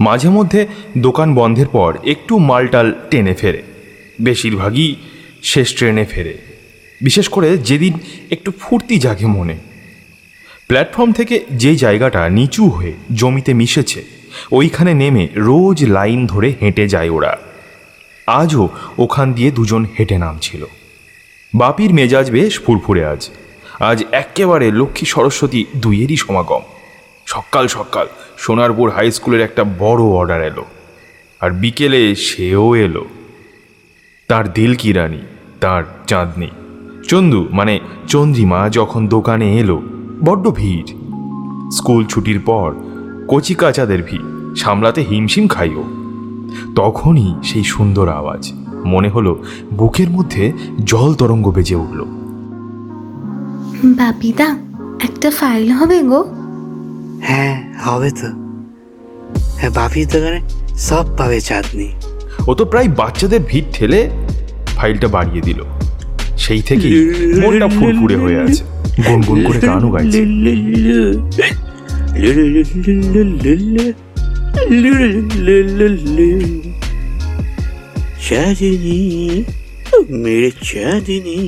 মাঝে 0.00 0.28
মধ্যে 0.28 0.66
দোকান 0.98 1.34
বন্ধের 1.34 1.68
পর 1.68 1.98
একটু 2.04 2.38
মালটাল 2.38 2.92
টেনে 3.10 3.34
ফেরে। 3.34 3.62
বেশিরভাগই 4.20 4.94
শেষ 5.42 5.74
ট্রেনে 5.74 6.04
ফেরে। 6.04 6.38
বিশেষ 7.00 7.28
করে 7.28 7.58
যেদিন 7.58 7.98
একটু 8.30 8.52
ফুর্তি 8.60 8.98
জাগে 8.98 9.26
মনে। 9.26 9.54
প্ল্যাটফর্ম 10.66 11.12
থেকে 11.12 11.44
যে 11.52 11.76
জায়গাটা 11.76 12.28
নিচু 12.28 12.68
হয়ে 12.68 12.92
জমিতে 13.14 13.54
মিশেছে, 13.54 14.04
ওইখানে 14.52 14.94
নেমে 14.94 15.28
রোজ 15.34 15.84
লাইন 15.84 16.26
ধরে 16.26 16.54
হেঁটে 16.62 16.88
যায় 16.88 17.10
ওরা। 17.10 17.38
আজও 18.26 18.68
ওখান 18.98 19.32
দিয়ে 19.32 19.50
দুজন 19.50 19.86
হেঁটে 19.98 20.18
নামছিল। 20.18 20.64
বাপির 21.54 21.94
মেজাজ 21.94 22.30
বেশ 22.30 22.60
ফুরফুরে 22.60 23.04
আজ। 23.04 23.30
আজ 23.80 24.04
একেবারে 24.12 24.70
লক্ষ্মী 24.70 25.06
সরস্বতী 25.06 25.64
দুইয়েরই 25.76 26.16
সমাগম। 26.16 26.60
সকাল 27.34 27.66
সকাল 27.66 28.06
সোনারপুর 28.38 28.90
হাই 28.90 29.10
স্কুলের 29.10 29.40
একটা 29.40 29.64
বড় 29.78 30.02
অর্ডার 30.02 30.42
এলো। 30.42 30.64
আর 31.40 31.50
বিকেলে 31.50 32.14
সেও 32.14 32.76
এলো। 32.76 33.04
তার 34.28 34.52
দিল 34.52 34.74
কি 34.74 34.92
রানী? 34.92 35.18
তার 35.60 35.82
চাঁদনি 36.06 36.50
চন্দু 37.08 37.48
মানে 37.50 37.80
চন্দ্রিমা 38.08 38.68
যখন 38.68 39.06
দোকানে 39.06 39.58
এলো, 39.58 39.82
বড্ড 40.24 40.50
ভিড়। 40.50 40.86
স্কুল 41.70 42.06
ছুটির 42.06 42.40
পর 42.40 42.74
কচি 43.28 43.54
কাচাদের 43.54 44.00
ভিড়, 44.02 44.54
সামলাতে 44.56 45.00
হিমশিম 45.10 45.48
খাইও। 45.48 45.84
তখনই 46.76 47.34
সেই 47.42 47.64
সুন্দর 47.64 48.08
আওয়াজ, 48.08 48.52
মনে 48.84 49.08
হলো 49.08 49.42
বুকের 49.74 50.10
মধ্যে 50.10 50.52
জল 50.84 51.14
তরঙ্গ 51.14 51.50
বেজে 51.50 51.76
উঠল। 51.76 52.00
বাপিদা, 53.84 54.48
একটা 55.04 55.30
ফাইল 55.30 55.70
হবে 55.70 56.02
গো। 56.02 56.24
হ্যাঁ 57.28 57.54
হবে 57.84 58.10
তো। 58.10 58.28
হ্যাঁ 59.58 59.70
বাপির 59.70 60.06
দোকানে 60.12 60.40
সব 60.78 61.04
পাবে 61.18 61.40
চাঁদনি। 61.40 61.88
ও 62.46 62.54
তো 62.54 62.64
প্রায় 62.64 62.88
বাচ্চাদের 63.00 63.40
ভিড় 63.48 63.68
ঠেলে 63.72 64.00
ফাইলটা 64.76 65.08
বাড়িয়ে 65.08 65.42
দিল। 65.42 65.60
সেই 66.44 66.62
থেকে 66.62 66.88
মনটা 67.42 67.68
ফুরফুরে 67.68 68.16
হয়ে 68.16 68.38
আছে। 68.44 68.62
গুনগুন 69.06 69.38
করে 69.46 69.60
গানও 69.68 69.88
গাইছে। 69.94 70.20
চাঁদনি 78.26 78.98
মেরে 80.22 80.50
চাঁদনি। 80.70 81.40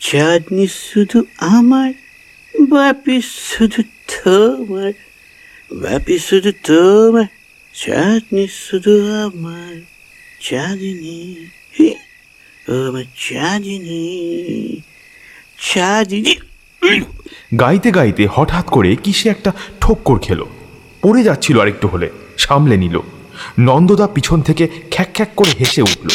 চাঁদনি 0.00 0.64
শুধু 0.84 1.18
আমার 1.38 1.90
বাপি 2.70 3.16
শুধু 3.50 3.82
তোমার 4.14 4.92
বাপি 5.72 6.18
শুধু 6.18 6.52
তোমার 6.52 7.24
চাঁদনি 7.74 8.48
শুধু 8.48 8.92
আমার 9.24 9.80
চাঁদনি। 10.40 11.46
আমার 12.68 13.04
চাঁদনি 13.16 14.02
চাঁদনি। 15.74 16.36
গাইতে 17.60 17.90
গাইতে 17.90 18.28
হঠাৎ 18.32 18.66
করে 18.66 18.96
কিসে 18.96 19.28
একটা 19.28 19.52
ঠক্কর 19.80 20.18
খেলো। 20.18 20.46
পড়ে 21.02 21.22
যাচ্ছিল 21.22 21.60
আরেকটু 21.60 21.88
হলে 21.88 22.10
সামলে 22.38 22.76
নিল। 22.76 23.00
নন্দদা 23.58 24.06
পিছন 24.06 24.40
থেকে 24.40 24.68
খ্যাক 24.90 25.08
খ্যাক 25.14 25.28
করে 25.36 25.50
হেসে 25.60 25.82
উঠল। 25.82 26.08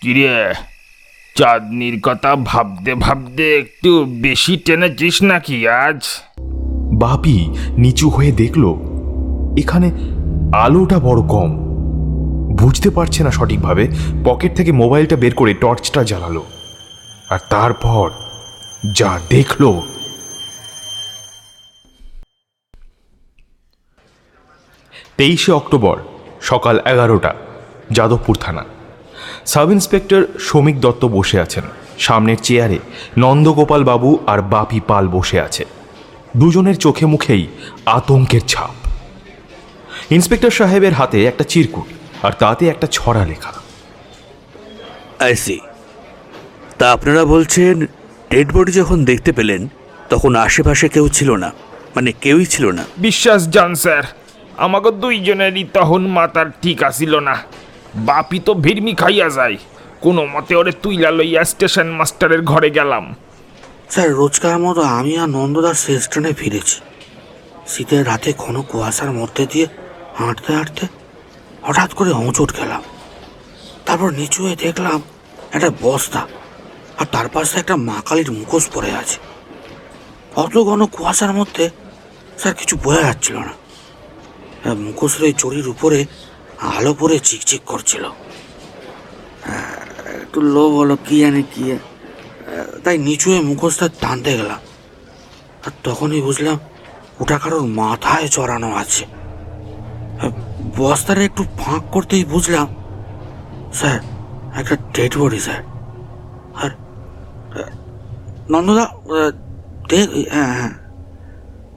কিরে 0.00 0.52
চাঁদনির 1.34 2.00
কথা 2.02 2.36
ভাবতে 2.36 2.94
ভাবতে 2.94 3.58
একটু 3.58 4.04
বেশি 4.04 4.56
টেনেছিস 4.56 5.22
নাকি 5.22 5.68
আজ? 5.68 6.00
বাপি 6.92 7.38
নিচু 7.78 8.08
হয়ে 8.08 8.32
দেখল, 8.32 8.64
এখানে 9.58 9.88
আলোটা 10.56 10.98
বড় 10.98 11.20
কম। 11.28 11.50
বুঝতে 12.56 12.90
পারছে 12.90 13.20
না 13.24 13.30
সঠিকভাবে, 13.30 13.88
পকেট 14.24 14.56
থেকে 14.56 14.72
মোবাইলটা 14.72 15.16
বের 15.16 15.34
করে 15.34 15.54
টর্চটা 15.54 16.04
জ্বালালো। 16.04 16.44
আর 17.30 17.38
তারপর 17.50 18.10
যা 18.94 19.18
দেখল। 19.30 19.80
তেইশে 25.16 25.52
অক্টোবর 25.52 25.96
সকাল 26.40 26.78
এগারোটা, 26.78 27.34
যাদবপুর 27.90 28.36
থানা। 28.36 28.64
সাব 29.46 29.70
ইন্সপেক্টর 29.70 30.26
শ্রমিক 30.40 30.80
দত্ত 30.80 31.04
বসে 31.04 31.40
আছেন। 31.40 31.62
সামনের 31.98 32.36
চেয়ারে 32.42 32.78
নন্দগোপাল 33.18 33.84
বাবু 33.84 34.18
আর 34.26 34.42
বাপি 34.42 34.80
পাল 34.88 35.08
বসে 35.08 35.40
আছে। 35.40 35.64
দুজনের 36.36 36.76
চোখে 36.76 37.06
মুখেই 37.06 37.46
আতঙ্কের 37.86 38.40
ছাপ। 38.40 38.70
ইন্সপেক্টর 40.10 40.50
সাহেবের 40.50 40.92
হাতে 40.92 41.24
একটা 41.24 41.44
চিরকুট 41.44 41.84
আর 42.24 42.32
তাতে 42.38 42.68
একটা 42.68 42.86
ছড়া 42.90 43.26
লেখা। 43.26 43.52
আইসি 45.24 45.60
তা 46.78 46.92
আপনারা 46.92 47.24
বলছেন 47.24 47.86
ডেড 48.30 48.52
বডি 48.52 48.72
যখন 48.72 49.04
দেখতে 49.04 49.32
পেলেন 49.32 49.68
তখন 50.10 50.36
আশেপাশে 50.36 50.88
কেউ 50.88 51.08
ছিল 51.08 51.30
না। 51.36 51.52
মানে 51.96 52.12
কেউই 52.20 52.46
ছিল 52.46 52.70
না। 52.70 52.84
বিশ্বাস 52.98 53.48
জান 53.48 53.74
স্যার। 53.74 54.02
আমাকে 54.56 54.90
দুইজনেরই 54.90 55.64
তখন 55.72 56.06
মাতার 56.06 56.46
ঠিক 56.62 56.82
আসিল 56.82 57.18
না। 57.18 57.36
বাপি 57.96 58.38
তো 58.38 58.54
ভিড়মি 58.54 58.94
খাইয়া 58.94 59.28
যায়। 59.30 59.56
কোনো 60.00 60.26
মতে 60.26 60.56
ওরে 60.56 60.72
তুইলা 60.72 61.10
লইয়া 61.10 61.44
স্টেশন 61.44 61.88
মাস্টারের 61.90 62.42
ঘরে 62.42 62.70
গেলাম। 62.70 63.14
স্যার, 63.90 64.12
রোজকার 64.12 64.58
মতো 64.58 64.82
আমি 64.82 65.18
আর 65.18 65.28
নন্দদাস 65.28 65.86
শেষ 65.86 66.08
ট্রেনে 66.08 66.32
ফিরেছি। 66.32 66.80
শীতের 67.66 68.06
রাতে 68.06 68.32
ঘন 68.38 68.62
কুয়াশার 68.62 69.10
মধ্যে 69.12 69.46
দিয়ে 69.46 69.66
হাঁটতে 70.14 70.52
হাঁটতে 70.54 70.86
হঠাৎ 71.62 71.94
করে 71.94 72.10
হোঁচট 72.10 72.52
খেলাম। 72.52 72.82
তারপর 73.86 74.10
নিচু 74.10 74.42
হয়ে 74.44 74.56
দেখলাম 74.56 75.02
একটা 75.52 75.70
বস্তা 75.82 76.26
আর 76.98 77.06
তার 77.12 77.28
পাশে 77.28 77.58
একটা 77.58 77.76
মা 77.76 78.02
কালীর 78.04 78.32
মুখোশ 78.32 78.68
পড়ে 78.74 78.92
আছে। 78.92 79.18
অত 80.36 80.58
ঘন 80.58 80.86
কুয়াশার 80.86 81.32
মধ্যে 81.32 81.70
স্যার 82.38 82.54
কিছু 82.54 82.76
বোঝা 82.76 83.02
যাচ্ছিল 83.02 83.36
না। 83.38 83.54
মুখোশের 84.74 85.22
ওই 85.22 85.34
চড়ির 85.38 85.68
উপরে 85.68 86.06
আলো 86.60 86.94
পরে 86.94 87.18
চিকচিক 87.18 87.60
করছিল। 87.66 88.04
আহ, 88.04 88.12
একটু 90.22 90.40
লোভ 90.40 90.76
হলো 90.76 90.96
কি 91.08 91.20
জানে 91.20 91.42
কি। 91.42 91.78
তাই 92.84 92.98
নিচু 92.98 93.30
হয়ে 93.30 93.40
মুখোশটা 93.40 93.88
টানতে 94.00 94.36
গেলাম। 94.36 94.58
আর 95.66 95.70
তখনই 95.84 96.22
বুঝলাম 96.22 96.58
ওটা 97.20 97.38
কারোর 97.38 97.62
মাথায় 97.62 98.28
চড়ানো 98.28 98.74
আছে। 98.74 99.04
আহ, 99.04 100.30
বস্তাটা 100.76 101.22
একটু 101.22 101.44
ফাঁক 101.60 101.82
করতেই 101.92 102.24
বুঝলাম 102.24 102.74
স্যার 103.72 104.00
একটা 104.60 104.76
ডেড 104.94 105.18
বডি 105.18 105.40
স্যার। 105.40 105.62
আর 106.62 106.70
নন্দদা 108.50 108.88
দেখ 109.88 110.32
হ্যাঁ 110.32 110.54
হ্যাঁ। 110.54 110.74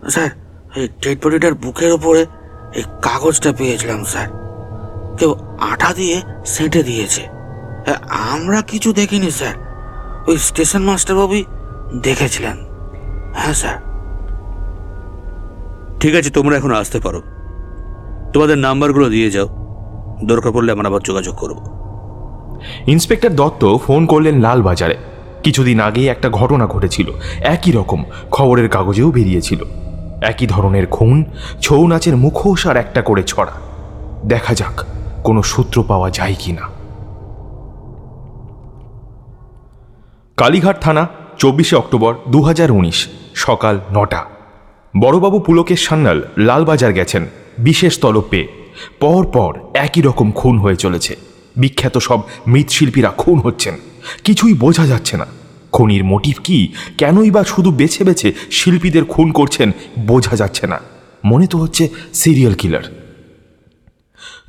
স্যার 0.10 0.30
এই 0.76 0.88
ডেড 0.88 1.26
বডিটার 1.26 1.54
বুকের 1.54 1.92
ওপরে 1.92 2.26
এই 2.74 2.84
কাগজটা 3.02 3.54
পেয়েছিলাম 3.54 4.04
স্যার। 4.04 4.47
কেউ 5.18 5.36
আঠা 5.60 5.94
দিয়ে 5.94 6.22
সেঁটে 6.46 6.84
দিয়েছে। 6.84 7.22
আমরা 8.10 8.62
কিছু 8.62 8.94
দেখিনি 8.94 9.32
স্যার। 9.32 9.56
ওই 10.28 10.38
স্টেশন 10.38 10.82
মাস্টারবাবুই 10.82 11.46
দেখেছিলেন। 12.02 12.58
হ্যাঁ 13.34 13.54
স্যার। 13.54 13.76
ঠিক 16.00 16.16
আছে 16.16 16.30
তোমরা 16.30 16.58
এখন 16.58 16.72
আসতে 16.72 17.00
পারো। 17.00 17.22
তোমাদের 18.34 18.58
নাম্বারগুলো 18.58 19.10
দিয়ে 19.10 19.32
যাও। 19.32 19.48
দরকার 20.26 20.52
পড়লে 20.52 20.72
আমরা 20.72 20.88
আবার 20.88 21.02
যোগাযোগ 21.04 21.36
করব। 21.36 21.78
ইন্সপেক্টর 22.88 23.30
দত্ত 23.30 23.78
ফোন 23.78 24.06
করলেন 24.06 24.42
লালবাজারে। 24.42 24.98
কিছুদিন 25.44 25.80
আগেই 25.80 26.08
একটা 26.08 26.30
ঘটনা 26.30 26.68
ঘটেছিল। 26.68 27.12
একই 27.40 27.72
রকম 27.72 28.04
খবরের 28.32 28.70
কাগজেও 28.70 29.12
বেরিয়েছিল। 29.12 29.64
একই 30.22 30.48
ধরনের 30.48 30.88
খুন 30.88 31.26
ছৌ 31.62 31.88
নাচের 31.88 32.18
মুখোশ 32.18 32.68
আর 32.68 32.78
একটা 32.78 33.02
করে 33.02 33.24
ছড়া। 33.24 33.52
দেখা 34.26 34.54
যাক। 34.54 34.97
কোনো 35.24 35.44
সূত্র 35.44 35.84
পাওয়া 35.88 36.10
যায় 36.10 36.36
কি 36.40 36.52
না? 36.52 36.62
কালীঘাট 40.38 40.82
থানা, 40.82 41.08
চব্বিশে 41.38 41.76
অক্টোবর 41.76 42.16
দু 42.28 42.42
হাজার 42.42 42.72
উনিশ, 42.72 43.08
সকাল 43.36 43.80
নটা। 43.94 44.26
বড়বাবু 45.00 45.40
পুলকের 45.40 45.78
সান্যাল 45.78 46.22
লালবাজার 46.38 46.94
গেছেন, 46.94 47.26
বিশেষ 47.58 48.00
তলব 48.00 48.24
পেয়ে। 48.30 48.48
পর 49.00 49.26
পর 49.26 49.60
একই 49.74 50.02
রকম 50.02 50.32
খুন 50.32 50.60
হয়ে 50.60 50.76
চলেছে। 50.76 51.16
বিখ্যাত 51.56 51.98
সব 51.98 52.20
মৃৎশিল্পীরা 52.48 53.10
খুন 53.10 53.40
হচ্ছেন। 53.40 53.78
কিছুই 54.24 54.54
বোঝা 54.54 54.86
যাচ্ছে 54.86 55.18
না। 55.18 55.26
খুনির 55.72 56.04
মোটিভ 56.04 56.36
কি? 56.44 56.74
কেনই 56.98 57.32
বা 57.32 57.44
শুধু 57.44 57.72
বেছে 57.72 58.04
বেছে 58.04 58.34
শিল্পীদের 58.52 59.06
খুন 59.06 59.32
করছেন? 59.32 59.72
বোঝা 60.00 60.36
যাচ্ছে 60.36 60.68
না। 60.68 60.80
মনে 61.26 61.48
তো 61.48 61.58
হচ্ছে 61.58 61.90
সিরিয়াল 62.14 62.54
কিলার 62.54 63.07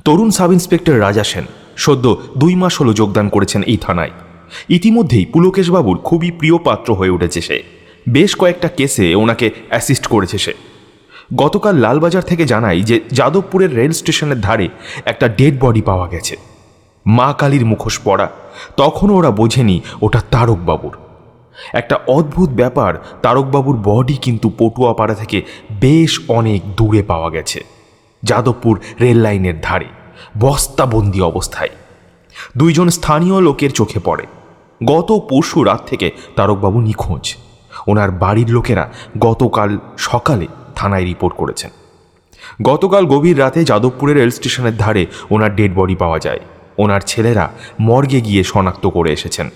তরুণ 0.09 0.29
সাব 0.29 0.51
ইন্সপেক্টর 0.51 0.99
রাজা 0.99 1.23
সেন 1.23 1.45
সদ্য 1.77 2.17
দুই 2.37 2.55
মাস 2.55 2.81
হলো 2.81 2.93
যোগদান 2.93 3.29
করেছেন 3.29 3.63
এই 3.63 3.77
থানায়। 3.77 4.09
ইতিমধ্যেই 4.69 5.25
পুলকেশবাবুর 5.25 5.97
খুবই 5.97 6.31
প্রিয় 6.31 6.57
পাত্র 6.57 6.93
হয়ে 6.93 7.09
উঠেছে 7.09 7.41
সে। 7.41 7.63
বেশ 8.09 8.35
কয়েকটা 8.35 8.67
কেসে 8.67 9.15
ওনাকে 9.15 9.49
অ্যাসিস্ট 9.69 10.07
করেছে 10.07 10.37
সে। 10.37 10.53
গতকাল 11.35 11.75
লালবাজার 11.75 12.23
থেকে 12.23 12.45
জানাই 12.45 12.81
যে 12.81 13.01
যাদবপুরের 13.11 13.75
রেল 13.75 13.91
স্টেশনের 13.91 14.41
ধারে 14.41 14.69
একটা 15.05 15.27
ডেড 15.27 15.59
বডি 15.59 15.81
পাওয়া 15.81 16.07
গেছে। 16.07 16.37
মা 17.05 17.33
কালীর 17.33 17.65
মুখোশ 17.65 17.99
পড়া। 18.03 18.29
তখনও 18.77 19.15
ওরা 19.15 19.31
বোঝেনি 19.31 19.81
ওটা 20.01 20.21
তারকবাবুর। 20.31 20.97
একটা 21.73 21.99
অদ্ভুত 22.07 22.49
ব্যাপার, 22.49 23.05
তারকবাবুর 23.21 23.77
বডি 23.83 24.13
কিন্তু 24.13 24.51
পটুয়াপাড়া 24.57 25.13
থেকে 25.13 25.41
বেশ 25.71 26.19
অনেক 26.27 26.75
দূরে 26.75 27.03
পাওয়া 27.03 27.29
গেছে। 27.29 27.63
যাদবপুর 28.23 28.79
রেল 29.01 29.17
লাইনের 29.17 29.61
ধারে। 29.61 29.98
বস্তাবন্দি 30.39 31.21
অবস্থায়। 31.21 31.69
দুইজন 32.57 32.89
স্থানীয় 32.89 33.41
লোকের 33.41 33.71
চোখে 33.71 33.99
পড়ে। 33.99 34.25
গত 34.85 35.11
পরশু 35.29 35.63
রাত 35.63 35.81
থেকে 35.85 36.11
তারকবাবু 36.35 36.81
নিখোঁজ। 36.81 37.35
ওনার 37.87 38.11
বাড়ির 38.11 38.49
লোকেরা 38.49 38.91
গতকাল 39.19 39.79
সকালে 39.97 40.47
থানায় 40.75 41.05
রিপোর্ট 41.05 41.35
করেছেন। 41.35 41.69
গতকাল 42.61 43.05
গভীর 43.05 43.39
রাতে 43.39 43.63
যাদবপুরের 43.63 44.17
রেল 44.17 44.29
স্টেশনের 44.29 44.77
ধারে 44.77 45.05
ওনার 45.31 45.55
ডেড 45.55 45.75
বডি 45.75 45.95
পাওয়া 45.95 46.19
যায়। 46.19 46.39
ওনার 46.77 47.01
ছেলেরা 47.01 47.51
মর্গে 47.79 48.21
গিয়ে 48.21 48.43
শনাক্ত 48.43 48.87
করে 48.87 49.13
এসেছেন। 49.13 49.49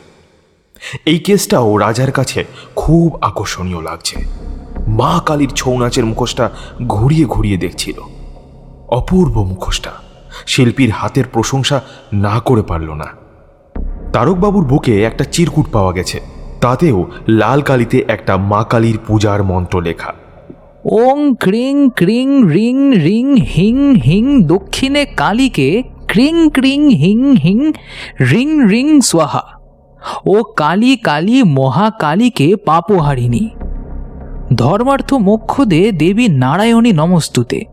এই 1.06 1.20
কেসটাও 1.20 1.78
রাজার 1.78 2.12
কাছে 2.12 2.46
খুব 2.76 3.18
আকর্ষণীয় 3.22 3.82
লাগছে। 3.82 4.16
মা 4.88 5.22
কালীর 5.26 5.50
ছৌ 5.50 5.78
নাচের 5.78 6.06
মুখোশটা 6.06 6.50
ঘুরিয়ে 6.88 7.26
ঘুরিয়ে 7.26 7.58
দেখছিল। 7.58 8.00
অপূর্ব 8.88 9.44
মুখোশটা। 9.44 9.92
শিল্পীর 10.48 10.90
হাতের 10.90 11.24
প্রশংসা 11.34 11.82
না 12.14 12.40
করে 12.40 12.62
পারল 12.62 12.94
না। 12.94 13.06
তারকবাবুর 14.14 14.66
বুকে 14.66 15.04
একটা 15.04 15.24
চিরকুট 15.24 15.66
পাওয়া 15.72 15.94
গেছে। 15.94 16.22
তাতেও 16.62 17.06
লাল 17.28 17.62
কালিতে 17.62 18.06
একটা 18.08 18.38
মা 18.38 18.64
কালীর 18.64 19.00
পূজার 19.08 19.44
মন্ত্র 19.44 19.82
লেখা। 19.82 20.14
ওং 20.86 21.36
ক্রিং 21.36 21.90
ক্রিং 21.96 22.50
রিং 22.50 22.92
রিং 22.92 23.36
হিং 23.36 23.96
হিং 23.96 24.44
দক্ষিণে 24.44 25.06
কালীকে 25.06 25.84
ক্রিং 26.08 26.50
ক্রিং 26.50 26.90
হিং 26.90 27.36
হিং 27.36 27.72
রিং 28.32 28.70
রিং 28.70 29.02
স্বাহা। 29.02 29.44
ও 30.26 30.44
কালী 30.44 30.98
কালী 30.98 31.44
মহাকালীকে 31.44 32.56
পাপহারিণী। 32.56 33.50
ধর্মার্থ 34.56 35.14
মোক্ষদে 35.14 35.92
দেবী 35.92 36.28
নারায়ণী 36.28 36.92
নমস্তুতে। 36.92 37.66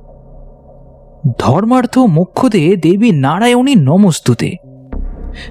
ধর্মার্থ 1.38 1.98
মোক্ষদে 1.98 2.76
দেবী 2.76 3.12
নারায়ণী 3.12 3.74
নমস্তুতে। 3.74 4.56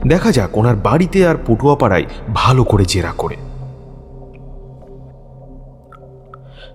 দেখা 0.07 0.31
যাক 0.31 0.57
ওনার 0.57 0.75
বাড়িতে 0.75 1.27
আর 1.27 1.35
পটুয়াপাড়ায় 1.47 2.03
ভালো 2.33 2.63
করে 2.63 2.85
জেরা 2.85 3.11
করে। 3.17 3.35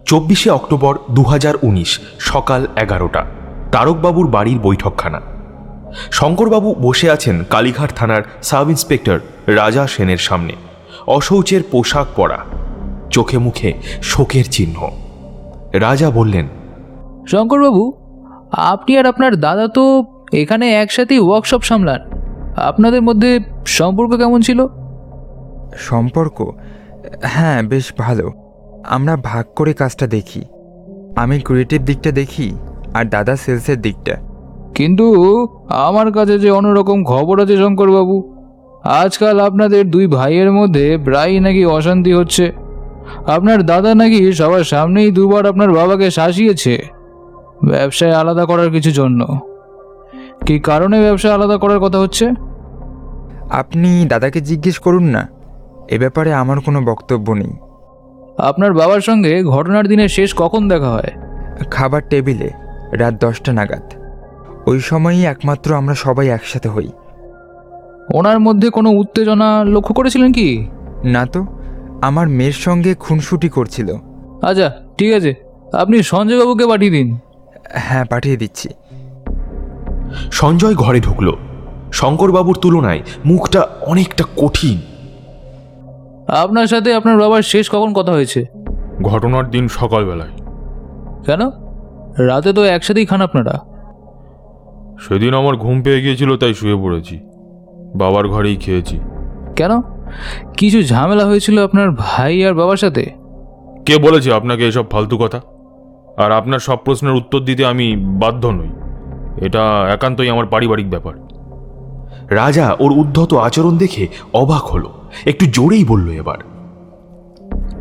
চব্বিশে 0.06 0.50
অক্টোবর 0.50 0.98
দু 1.10 1.22
হাজার 1.22 1.54
উনিশ 1.62 2.00
সকাল 2.20 2.66
এগারোটা 2.76 3.24
তারকবাবুর 3.72 4.28
বাড়ির 4.28 4.58
বৈঠকখানা। 4.58 5.20
শঙ্করবাবু 6.10 6.74
বসে 6.74 7.10
আছেন 7.10 7.44
কালীঘাট 7.50 7.92
থানার 7.92 8.22
সাব 8.42 8.68
ইন্সপেক্টর 8.70 9.20
রাজা 9.46 9.86
সেনের 9.86 10.18
সামনে। 10.18 10.52
অশৌচের 11.06 11.62
পোশাক 11.70 12.06
পরা 12.16 12.38
চোখে 13.10 13.38
মুখে 13.38 13.72
শোকের 14.02 14.44
চিহ্ন। 14.50 14.90
রাজা 15.72 16.10
বললেন 16.10 16.48
শঙ্করবাবু 17.28 18.03
আপনি 18.58 18.98
আর 18.98 19.06
আপনার 19.06 19.36
দাদা 19.36 19.68
তো 19.68 20.04
এখানে 20.32 20.74
একসাথেই 20.74 21.18
ওয়ার্কশপ 21.18 21.62
সামলান। 21.62 22.00
আপনাদের 22.56 23.02
মধ্যে 23.02 23.40
সম্পর্ক 23.66 24.16
কেমন 24.16 24.40
ছিল? 24.40 24.66
সম্পর্ক? 25.76 26.52
হ্যাঁ 27.22 27.62
বেশ 27.62 27.92
ভালো। 27.98 28.30
আমরা 28.84 29.16
ভাগ 29.16 29.44
করে 29.56 29.72
কাজটা 29.72 30.06
দেখি। 30.06 30.42
আমি 31.16 31.40
ক্রিয়েটিভ 31.40 31.82
দিকটা 31.82 32.10
দেখি 32.10 32.52
আর 32.94 33.04
দাদা 33.04 33.36
সেলসের 33.36 33.80
দিকটা। 33.80 34.16
কিন্তু 34.74 35.06
আমার 35.68 36.12
কাছে 36.12 36.38
যে 36.38 36.50
অন্যরকম 36.50 37.04
খবর 37.04 37.40
আছে 37.40 37.56
শঙ্করবাবু 37.56 38.34
আজকাল 38.84 39.40
আপনাদের 39.40 39.90
দুই 39.90 40.06
ভাইয়ের 40.06 40.52
মধ্যে 40.52 40.98
প্রায়ই 41.04 41.40
নাকি 41.40 41.66
অশান্তি 41.66 42.12
হচ্ছে। 42.12 42.52
আপনার 43.26 43.62
দাদা 43.62 43.94
নাকি 43.94 44.32
সবার 44.32 44.64
সামনেই 44.64 45.10
দুবার 45.10 45.46
আপনার 45.46 45.72
বাবাকে 45.72 46.10
শাসিয়েছে। 46.10 47.03
ব্যবসায় 47.64 48.12
আলাদা 48.12 48.44
করার 48.44 48.70
কিছু 48.70 48.90
জন্য। 48.90 49.38
কী 50.46 50.58
কারণে 50.58 51.00
ব্যবসা 51.00 51.34
আলাদা 51.34 51.56
করার 51.56 51.80
কথা 51.80 51.98
হচ্ছে? 51.98 52.30
আপনি 53.50 54.04
দাদাকে 54.08 54.40
জিজ্ঞেস 54.40 54.78
করুন 54.78 55.02
না। 55.02 55.28
এ 55.88 55.98
ব্যাপারে 55.98 56.34
আমার 56.34 56.60
কোনো 56.60 56.80
বক্তব্য 56.80 57.32
নেই। 57.32 57.52
আপনার 58.38 58.74
বাবার 58.74 59.00
সঙ্গে 59.00 59.42
ঘটনার 59.44 59.88
দিনে 59.88 60.08
শেষ 60.08 60.34
কখন 60.36 60.68
দেখা 60.68 60.90
হয়? 60.90 61.10
খাবার 61.70 62.02
টেবিলে 62.08 62.50
রাত 62.92 63.14
দশটা 63.24 63.52
নাগাদ। 63.52 63.82
ওই 64.66 64.80
সময়ই 64.80 65.24
একমাত্র 65.24 65.74
আমরা 65.74 65.94
সবাই 65.94 66.28
একসাথে 66.28 66.68
হই। 66.68 66.88
ওনার 68.14 68.40
মধ্যে 68.40 68.70
কোনো 68.70 68.90
উত্তেজনা 68.90 69.64
লক্ষ্য 69.64 69.94
করেছিলেন 69.94 70.32
কি? 70.32 70.68
না 71.04 71.26
তো 71.26 71.46
আমার 72.02 72.28
মেয়ের 72.28 72.52
সঙ্গে 72.52 72.94
খুনসুটি 72.94 73.48
করছিল। 73.48 73.94
আচ্ছা 74.42 74.72
ঠিক 74.98 75.14
আছে। 75.14 75.34
আপনি 75.72 76.02
সঞ্জয়বাবুকে 76.02 76.66
পাঠিয়ে 76.66 76.90
দিন। 76.90 77.18
হ্যাঁ 77.72 78.04
পাঠিয়ে 78.04 78.36
দিচ্ছি। 78.36 78.68
সঞ্জয় 80.32 80.74
ঘরে 80.74 81.00
ঢুকল। 81.00 81.32
শঙ্করবাবুর 81.92 82.58
তুলনায় 82.62 83.00
মুখটা 83.24 83.68
অনেকটা 83.80 84.24
কঠিন। 84.36 84.80
আপনার 86.28 86.66
সাথে 86.66 86.94
আপনার 86.94 87.18
বাবার 87.18 87.42
শেষ 87.42 87.70
কখন 87.70 87.92
কথা 87.92 88.12
হয়েছে? 88.12 88.44
ঘটনার 89.02 89.50
দিন 89.50 89.68
সকালবেলায়। 89.68 90.30
কেন? 91.26 91.40
রাতে 92.26 92.52
তো 92.52 92.64
একসাথেই 92.64 93.06
খান 93.06 93.20
আপনারা। 93.20 93.60
সেদিন 95.08 95.34
আমার 95.34 95.56
ঘুম 95.56 95.82
পেয়ে 95.82 96.00
গিয়েছিল 96.00 96.36
তাই 96.36 96.54
শুয়ে 96.54 96.76
পড়েছি। 96.76 97.20
বাবার 97.94 98.28
ঘরেই 98.28 98.56
খেয়েছি। 98.56 99.00
কেন? 99.56 99.80
কিছু 100.56 100.82
ঝামেলা 100.82 101.26
হয়েছিল 101.26 101.64
আপনার 101.64 101.90
ভাই 101.90 102.44
আর 102.44 102.54
বাবার 102.54 102.76
সাথে? 102.76 103.10
কে 103.86 103.98
বলেছে 103.98 104.32
আপনাকে 104.32 104.68
এসব 104.68 104.90
ফালতু 104.90 105.18
কথা? 105.18 105.40
আর 106.16 106.32
আপনার 106.32 106.58
সব 106.58 106.76
প্রশ্নের 106.76 107.14
উত্তর 107.14 107.40
দিতে 107.40 107.66
আমি 107.66 107.96
বাধ্য 107.96 108.48
নই। 108.48 108.68
এটা 109.46 109.88
একান্তই 109.92 110.28
আমার 110.28 110.46
পারিবারিক 110.46 110.90
ব্যাপার। 110.90 111.14
রাজা 112.30 112.76
ওর 112.78 112.92
উদ্ধত 112.92 113.34
আচরণ 113.34 113.78
দেখে 113.78 114.08
অবাক 114.32 114.62
হলো। 114.62 114.92
একটু 115.26 115.46
জোরেই 115.46 115.84
বলল 115.84 116.10
এবার 116.10 116.38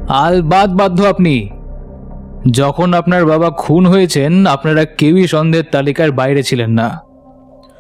আল 0.10 0.42
বাদ 0.42 0.76
বাধ্য 0.76 1.04
আপনি। 1.04 1.50
যখন 2.52 2.94
আপনার 2.94 3.26
বাবা 3.26 3.50
খুন 3.50 3.86
হয়েছেন 3.86 4.46
আপনারা 4.46 4.86
কেউই 4.86 5.28
সন্দেহের 5.28 5.66
তালিকার 5.72 6.12
বাইরে 6.12 6.44
ছিলেন 6.44 6.72
না। 6.72 7.02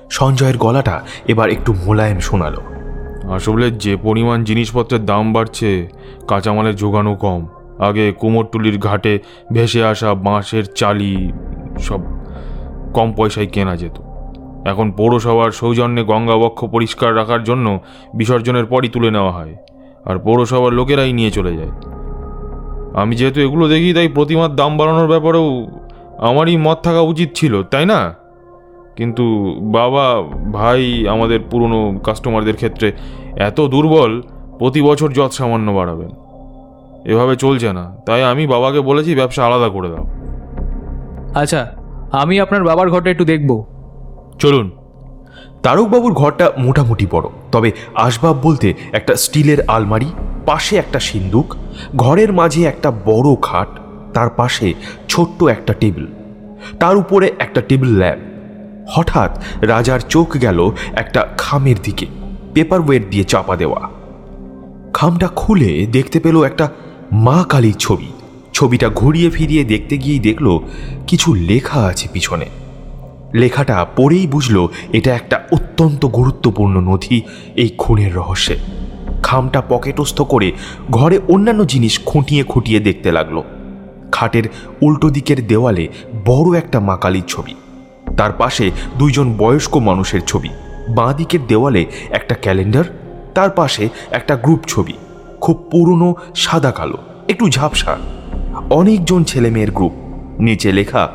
সঞ্জয়ের 0.09 0.57
গলাটা 0.57 1.01
এবার 1.27 1.49
একটু 1.49 1.73
মোলায়েম 1.73 2.19
শোনালো। 2.19 2.61
আসলে 3.33 3.71
যে 3.71 3.97
পরিমাণ 3.97 4.43
জিনিসপত্রের 4.43 5.05
দাম 5.05 5.33
বাড়ছে 5.33 5.87
কাঁচামালের 6.27 6.75
যোগানও 6.75 7.15
কম। 7.15 7.47
আগে 7.88 8.05
কুমোরটুলির 8.21 8.77
ঘাটে 8.79 9.13
ভেসে 9.51 9.81
আসা 9.84 10.09
বাঁশের 10.25 10.65
চালি 10.79 11.13
সব 11.79 12.01
কম 12.93 13.07
পয়সায় 13.17 13.49
কেনা 13.55 13.75
যেত। 13.75 13.97
এখন 14.65 14.88
পৌরসভার 14.91 15.51
সৌজন্যে 15.51 16.03
গঙ্গাবক্ষ 16.03 16.59
পরিষ্কার 16.65 17.11
রাখার 17.15 17.41
জন্য 17.43 17.65
বিসর্জনের 18.13 18.65
পরই 18.65 18.89
তুলে 18.89 19.09
নেওয়া 19.11 19.31
হয়, 19.31 19.53
আর 20.05 20.15
পৌরসভার 20.17 20.73
লোকেরাই 20.73 21.13
নিয়ে 21.13 21.31
চলে 21.31 21.53
যায়। 21.57 21.73
আমি 23.01 23.13
যেহেতু 23.15 23.39
এগুলো 23.41 23.65
দেখি, 23.67 23.89
তাই 23.93 24.07
প্রতিমার 24.07 24.51
দাম 24.55 24.71
বাড়ানোর 24.77 25.07
ব্যাপারেও 25.07 25.47
আমারই 26.29 26.57
মত 26.57 26.77
থাকা 26.84 27.01
উচিত 27.01 27.29
ছিল, 27.36 27.53
তাই 27.63 27.86
না? 27.86 27.99
কিন্তু 28.95 29.25
বাবা, 29.77 30.05
ভাই, 30.51 30.81
আমাদের 31.07 31.39
পুরনো 31.51 31.79
কাস্টমারদের 32.03 32.55
ক্ষেত্রে 32.55 32.88
এত 33.49 33.57
দুর্বল, 33.73 34.11
প্রতি 34.59 34.81
বছর 34.81 35.09
যত 35.11 35.31
সামান্য 35.31 35.67
বাড়াবেন। 35.71 36.11
এভাবে 37.05 37.35
চলছে 37.35 37.73
না। 37.73 37.97
তাই 38.05 38.23
আমি 38.23 38.47
বাবাকে 38.47 38.81
বলেছি 38.81 39.15
ব্যবসা 39.15 39.45
আলাদা 39.45 39.69
করে 39.69 39.89
দাও। 39.89 40.05
আচ্ছা 41.41 41.71
আমি 42.11 42.39
আপনার 42.39 42.63
বাবার 42.63 42.89
ঘরটা 42.89 43.09
একটু 43.09 43.25
দেখব। 43.25 43.65
চলুন। 44.39 44.71
তারকবাবুর 45.63 46.13
ঘরটা 46.13 46.51
মোটামুটি 46.57 47.07
বড় 47.11 47.29
তবে 47.51 47.71
আসবাব 47.95 48.37
বলতে 48.43 48.73
একটা 48.91 49.15
স্টিলের 49.15 49.57
আলমারি 49.67 50.05
পাশে 50.45 50.77
একটা 50.77 50.99
সিন্দুক 50.99 51.55
ঘরের 51.95 52.33
মাঝে 52.33 52.63
একটা 52.63 52.91
বড় 53.05 53.35
খাট 53.41 53.67
তার 54.13 54.29
পাশে 54.29 54.73
ছোট্ট 55.09 55.43
একটা 55.43 55.73
টেবিল 55.73 56.07
তার 56.79 56.97
উপরে 56.97 57.31
একটা 57.39 57.61
টেবিল 57.61 57.97
ল্যাম্প। 57.97 58.23
হঠাৎ 58.89 59.43
রাজার 59.61 59.99
চোখ 59.99 60.37
গেল 60.41 60.71
একটা 60.93 61.27
খামের 61.37 61.75
দিকে 61.83 62.05
পেপার 62.53 62.79
ওয়েট 62.79 63.09
দিয়ে 63.09 63.23
চাপা 63.23 63.55
দেওয়া। 63.55 63.89
খামটা 64.93 65.27
খুলে 65.27 65.87
দেখতে 65.91 66.19
পেল 66.19 66.43
একটা 66.43 66.69
মা 67.14 67.45
কালীর 67.49 67.76
ছবি। 67.76 68.07
ছবিটা 68.53 68.89
ঘুরিয়ে 68.89 69.30
ফিরিয়ে 69.30 69.64
দেখতে 69.64 69.97
গিয়েই 69.97 70.20
দেখল 70.20 70.59
কিছু 71.07 71.34
লেখা 71.34 71.82
আছে 71.82 72.07
পিছনে। 72.14 72.45
লেখাটা 73.34 73.86
পড়েই 73.95 74.28
বুঝল 74.28 74.68
এটা 74.93 75.16
একটা 75.16 75.41
অত্যন্ত 75.51 76.05
গুরুত্বপূর্ণ 76.05 76.80
নথি 76.80 77.22
এই 77.55 77.70
খুনের 77.78 78.16
রহস্যে। 78.16 78.57
খামটা 79.24 79.61
পকেটস্থ 79.61 80.22
করে 80.22 80.51
ঘরে 80.91 81.20
অন্যান্য 81.28 81.66
জিনিস 81.66 81.99
খুঁটিয়ে 82.05 82.43
খুঁটিয়ে 82.43 82.80
দেখতে 82.80 83.11
লাগল। 83.11 83.41
খাটের 84.11 84.43
উল্টো 84.82 85.09
দিকের 85.09 85.47
দেওয়ালে 85.47 85.88
বড় 86.26 86.57
একটা 86.57 86.80
মাকালির 86.80 87.24
ছবি। 87.28 87.55
তার 88.18 88.32
পাশে 88.32 88.72
দুইজন 88.99 89.34
বয়স্ক 89.38 89.78
মানুষের 89.78 90.22
ছবি। 90.22 90.49
বাঁ 90.89 91.14
দিকের 91.14 91.47
দেওয়ালে 91.47 91.86
একটা 92.09 92.36
ক্যালেন্ডার, 92.41 92.84
তার 93.36 93.49
পাশে 93.49 93.89
একটা 94.11 94.36
গ্রুপ 94.36 94.59
ছবি। 94.68 94.93
খুব 95.43 95.67
পুরনো, 95.71 96.15
সাদা 96.35 96.71
কালো, 96.71 96.97
একটু 97.29 97.49
ঝাপসা। 97.49 97.97
অনেকজন 98.69 99.23
ছেলেমেয়ের 99.23 99.71
গ্রুপ, 99.71 99.91
নিচে 100.39 100.71
লেখা, 100.71 101.09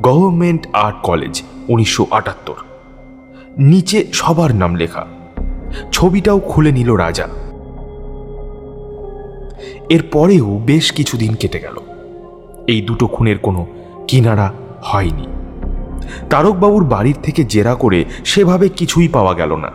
গভর্নমেন্ট 0.00 0.66
আর্ট 0.72 0.96
কলেজ, 1.02 1.42
উনিশশো 1.68 2.06
আটাত্তর। 2.10 2.54
নিচে 3.58 4.06
সবার 4.12 4.54
নাম 4.54 4.74
লেখা। 4.74 5.06
ছবিটাও 5.92 6.40
খুলে 6.40 6.72
নিল 6.72 6.92
রাজা। 6.92 7.28
এর 9.88 10.02
পরেও 10.12 10.60
বেশ 10.66 10.92
কিছুদিন 10.92 11.34
কেটে 11.34 11.58
গেল। 11.58 11.76
এই 12.66 12.80
দুটো 12.80 13.06
খুনের 13.06 13.38
কোনো 13.38 13.66
কিনারা 14.08 14.52
হয়নি। 14.82 15.26
তারকবাবুর 16.30 16.84
বাড়ির 16.84 17.16
থেকে 17.22 17.44
জেরা 17.44 17.74
করে 17.74 18.04
সেভাবে 18.24 18.68
কিছুই 18.68 19.08
পাওয়া 19.08 19.34
গেল 19.34 19.56
না। 19.56 19.70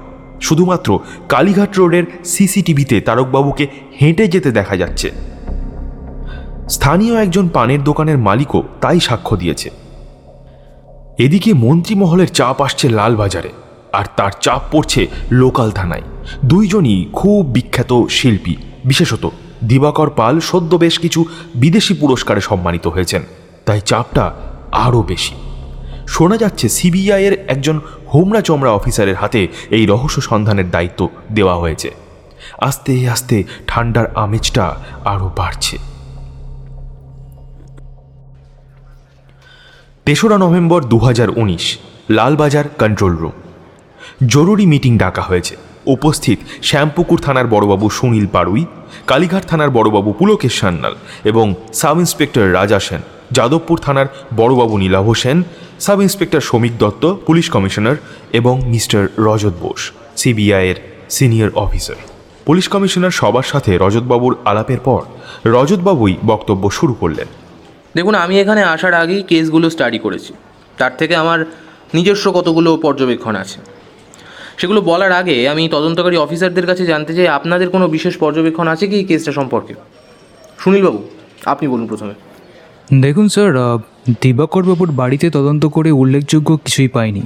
শুধুমাত্র 0.47 0.89
কালীঘাট 1.29 1.71
রোডের 1.79 2.05
সিসিটিভিতে 2.33 2.95
তারকবাবুকে 3.07 3.65
হেঁটে 3.99 4.25
যেতে 4.33 4.49
দেখা 4.51 4.75
যাচ্ছে। 4.81 5.07
স্থানীয় 6.75 7.15
একজন 7.23 7.45
পানের 7.55 7.81
দোকানের 7.89 8.17
মালিকও 8.27 8.59
তাই 8.81 8.99
সাক্ষ্য 9.07 9.33
দিয়েছে। 9.41 9.69
এদিকে 11.25 11.51
মন্ত্রীমহলের 11.63 12.29
চাপ 12.37 12.57
আসছে 12.61 12.85
লালবাজারে, 12.89 13.51
আর 13.93 14.05
তার 14.17 14.33
চাপ 14.41 14.61
পড়ছে 14.71 15.01
লোকাল 15.41 15.69
থানায়। 15.71 16.05
দুইজনই 16.51 16.99
খুব 17.13 17.39
বিখ্যাত 17.55 17.91
শিল্পী, 18.17 18.55
বিশেষত 18.85 19.23
দিবাকর 19.69 20.09
পাল 20.19 20.35
সদ্য 20.49 20.71
বেশ 20.75 20.95
কিছু 21.03 21.21
বিদেশি 21.55 21.93
পুরস্কারে 22.01 22.41
সম্মানিত 22.41 22.85
হয়েছেন, 22.87 23.21
তাই 23.65 23.81
চাপটা 23.89 24.25
আরও 24.85 25.01
বেশি। 25.11 25.35
শোনা 26.13 26.37
যাচ্ছে 26.37 26.65
সিবিআইয়ের 26.77 27.35
একজন 27.47 27.77
হোমরা 28.13 28.41
চমড়া 28.41 28.71
অফিসারের 28.71 29.15
হাতে 29.15 29.41
এই 29.69 29.83
রহস্য 29.85 30.17
সন্ধানের 30.21 30.67
দায়িত্ব 30.71 31.01
দেওয়া 31.31 31.55
হয়েছে। 31.55 31.89
আস্তে 32.61 32.93
আস্তে 33.09 33.37
ঠান্ডার 33.67 34.05
আমেজটা 34.15 34.65
আরও 35.05 35.27
বাড়ছে। 35.37 35.77
তেসরা 40.05 40.37
নভেম্বর 40.37 40.81
দু 40.83 40.97
হাজার 40.97 41.29
উনিশ, 41.41 41.65
লালবাজার 42.09 42.67
কন্ট্রোল 42.81 43.13
রুম। 43.15 43.35
জরুরি 44.27 44.65
মিটিং 44.65 44.93
ডাকা 44.97 45.21
হয়েছে। 45.21 45.55
উপস্থিত 45.85 46.39
শ্যামপুকুর 46.63 47.19
থানার 47.25 47.47
বড়বাবু 47.47 47.87
সুনীল 47.89 48.27
পাড়ুই, 48.27 48.63
কালীঘাট 49.07 49.43
থানার 49.45 49.69
বড়বাবু 49.69 50.09
পুলকেশ 50.19 50.53
সান্যাল 50.59 50.93
এবং 51.23 51.45
সাব 51.73 51.95
ইন্সপেক্টর 52.03 52.45
রাজা 52.53 52.79
সেন। 52.79 53.01
যাদবপুর 53.37 53.77
থানার 53.85 54.07
বড়বাবু 54.39 54.75
নীলা 54.83 55.01
Hossain, 55.07 55.37
sub 55.85 55.99
inspector 56.05 56.41
Shramik 56.47 56.73
Dutta, 56.81 57.03
police 57.27 57.47
commissioner 57.55 57.97
এবং 58.39 58.55
মিস্টার 58.73 59.01
রজত 59.27 59.55
বোস 59.63 59.81
সিবিআইয়ের 60.21 60.77
সিনিয়র 61.15 61.51
অফিসার। 61.63 61.99
পুলিশ 62.47 62.65
কমিশনার 62.73 63.13
সবার 63.19 63.47
সাথে 63.51 63.71
রজতবাবুর 63.83 64.33
আলাপের 64.51 64.81
পর 64.87 65.01
রজতবাবুই 65.55 66.13
বক্তব্য 66.31 66.63
শুরু 66.77 66.93
করলেন। 67.01 67.27
দেখুন, 67.97 68.15
আমি 68.23 68.35
এখানে 68.43 68.61
আসার 68.73 68.93
আগেই 69.03 69.21
কেসগুলো 69.29 69.67
স্টাডি 69.75 69.99
করেছি। 70.05 70.31
তার 70.79 70.93
থেকে 70.99 71.13
আমার 71.23 71.39
নিজস্ব 71.97 72.25
কতগুলো 72.37 72.69
পর্যবেক্ষণ 72.85 73.35
আছে। 73.43 73.59
সেগুলো 74.59 74.79
বলার 74.89 75.13
আগে 75.21 75.35
আমি 75.53 75.63
তদন্তকারী 75.75 76.17
অফিসারদের 76.25 76.65
কাছে 76.69 76.83
জানতে 76.91 77.11
চাই, 77.17 77.27
আপনাদের 77.37 77.67
কোনো 77.75 77.85
বিশেষ 77.95 78.13
পর্যবেক্ষণ 78.23 78.67
আছে 78.73 78.85
কি 78.91 78.97
কেসটা 79.09 79.31
সম্পর্কে? 79.39 79.73
সুনীলবাবু, 80.61 80.99
আপনি 81.53 81.65
বলুন 81.73 81.87
প্রথমে। 81.91 82.15
দেখুন 83.01 83.27
স্যার 83.27 83.57
আহ, 83.57 83.77
দিবাকর 84.21 84.63
বাবুর 84.63 84.91
বাড়িতে 84.91 85.29
তদন্ত 85.29 85.65
করে 85.65 85.91
উল্লেখযোগ্য 85.91 86.57
কিছুই 86.57 86.87
পাইনি। 86.87 87.21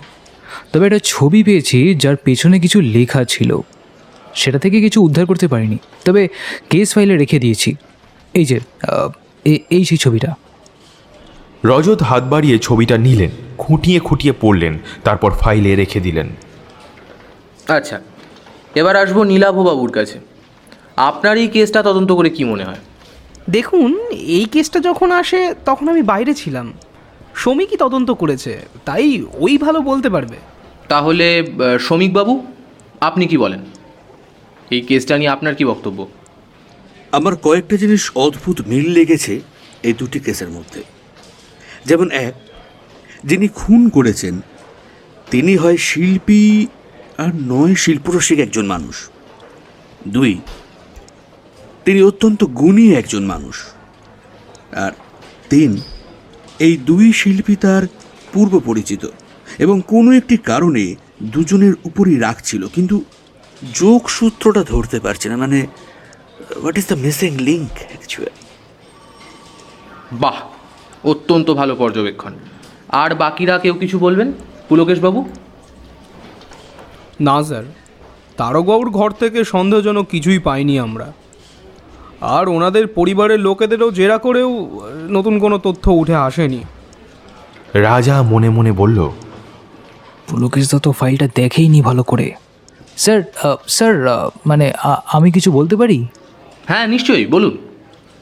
তবে 0.73 0.85
একটা 0.85 0.99
ছবি 1.03 1.43
পেয়েছি 1.43 1.95
যার 1.95 2.15
পেছনে 2.15 2.59
কিছু 2.59 2.81
লেখা 2.81 3.23
ছিল। 3.23 3.59
সেটা 4.35 4.59
থেকে 4.59 4.81
কিছু 4.81 5.03
উদ্ধার 5.03 5.25
করতে 5.25 5.47
পারিনি। 5.47 5.77
তবে 6.05 6.27
কেস 6.69 6.93
ফাইলে 6.93 7.17
রেখে 7.17 7.39
দিয়েছি। 7.39 7.75
এই 8.33 8.45
যে 8.45 8.59
এই 9.69 9.85
সেই 9.85 9.97
ছবিটা। 9.97 10.35
রজত 11.65 12.01
হাত 12.01 12.23
বাড়িয়ে 12.23 12.57
ছবিটা 12.57 12.97
নিলেন 12.97 13.29
খুঁটিয়ে 13.57 13.99
খুঁটিয়ে 13.99 14.33
পড়লেন 14.41 14.79
তারপর 15.03 15.31
ফাইলে 15.31 15.75
রেখে 15.75 15.99
দিলেন। 15.99 16.29
আচ্ছা 17.67 17.99
এবার 18.75 18.95
আসব 18.95 19.23
নীলাভবাবুর 19.23 19.91
কাছে। 19.91 20.19
আপনার 20.97 21.37
এই 21.37 21.47
কেসটা 21.47 21.83
তদন্ত 21.83 22.11
করে 22.11 22.29
কি 22.29 22.43
মনে 22.43 22.63
হয়? 22.63 22.75
দেখুন 23.55 23.89
এই 24.37 24.45
কেসটা 24.53 24.79
যখন 24.89 25.09
আসে 25.21 25.39
তখন 25.67 25.85
আমি 25.93 26.01
বাইরে 26.11 26.33
ছিলাম। 26.41 26.67
শ্রমিকই 27.39 27.77
তদন্ত 27.83 28.09
করেছে 28.21 28.51
তাই 28.87 29.05
ওই 29.45 29.53
ভালো 29.65 29.79
বলতে 29.89 30.09
পারবে। 30.15 30.37
তাহলে 30.93 31.27
শ্রমিকবাবু 31.85 32.33
আপনি 33.07 33.23
কি 33.31 33.37
বলেন? 33.43 33.61
এই 34.75 34.81
কেসটা 34.89 35.15
নিয়ে 35.19 35.33
আপনার 35.35 35.53
কি 35.55 35.63
বক্তব্য? 35.71 35.99
আমার 37.17 37.33
কয়েকটা 37.45 37.75
জিনিস 37.83 38.03
অদ্ভুত 38.25 38.57
মিল 38.71 38.87
লেগেছে 38.97 39.33
এই 39.87 39.93
দুটি 39.99 40.19
কেসের 40.25 40.49
মধ্যে। 40.57 40.81
যেমন 41.89 42.07
এক 42.27 42.35
যিনি 43.29 43.47
খুন 43.59 43.81
করেছেন 43.89 44.35
তিনি 45.31 45.53
হয় 45.61 45.79
শিল্পী 45.89 46.43
আর 47.23 47.31
নয় 47.53 47.75
শিল্পরসিক 47.83 48.39
একজন 48.45 48.65
মানুষ। 48.73 48.95
দুই 50.15 50.33
তিনি 51.87 52.01
অত্যন্ত 52.03 52.43
গুণী 52.43 52.93
একজন 52.93 53.23
মানুষ। 53.25 53.55
আর 54.85 54.91
তিন 55.49 55.71
এই 56.59 56.77
দুই 56.77 57.13
শিল্পী 57.13 57.55
তার 57.55 57.83
পূর্ব 58.33 58.59
পরিচিত 58.65 59.03
এবং 59.57 59.81
কোনো 59.87 60.11
একটি 60.11 60.37
কারণে 60.37 60.95
দুজনের 61.23 61.73
উপরই 61.83 62.17
রাখছিল 62.17 62.67
কিন্তু 62.67 63.03
যোগসূত্রটা 63.73 64.63
ধরতে 64.63 64.99
পারছে 64.99 65.29
না 65.29 65.37
মানে 65.37 65.67
what 66.61 66.77
is 66.77 66.85
the 66.87 66.95
missing 66.95 67.37
link 67.37 67.71
actually 67.87 68.43
বাহ 70.11 70.37
অত্যন্ত 71.07 71.47
ভালো 71.51 71.75
পর্যবেক্ষণ। 71.75 72.33
আর 72.89 73.15
বাকিরা 73.15 73.59
কেউ 73.59 73.73
কিছু 73.73 73.99
বলবেন? 73.99 74.33
পুলকেশবাবু? 74.69 75.29
না 77.21 77.43
স্যার। 77.43 77.63
তারকবাবুর 78.37 78.89
ঘর 78.89 79.11
থেকে 79.11 79.39
সন্দেহজনক 79.43 80.05
কিছুই 80.07 80.39
পাইনি 80.39 80.79
আমরা। 80.79 81.07
আর 82.21 82.49
ওনাদের 82.49 82.85
পরিবারের 82.87 83.39
লোকেদেরও 83.39 83.91
জেরা 83.91 84.17
করেও 84.17 84.49
নতুন 85.09 85.39
কোনো 85.39 85.57
তথ্য 85.57 85.85
উঠে 85.91 86.15
আসেনি। 86.15 86.61
রাজা 87.73 88.15
মনে 88.21 88.49
মনে 88.49 88.71
বলল 88.71 88.99
পুলকেশদা 90.27 90.77
তো 90.79 90.91
ফাইলটা 90.91 91.27
দেখেইনি 91.35 91.81
ভালো 91.81 92.03
করে। 92.03 92.27
স্যার 92.97 93.19
স্যার 93.67 93.93
মানে 94.45 94.65
আমি 95.13 95.29
কিছু 95.31 95.49
বলতে 95.51 95.75
পারি? 95.75 95.99
হ্যাঁ 96.67 96.85
নিশ্চয়ই 96.87 97.25
বলুন। 97.25 97.57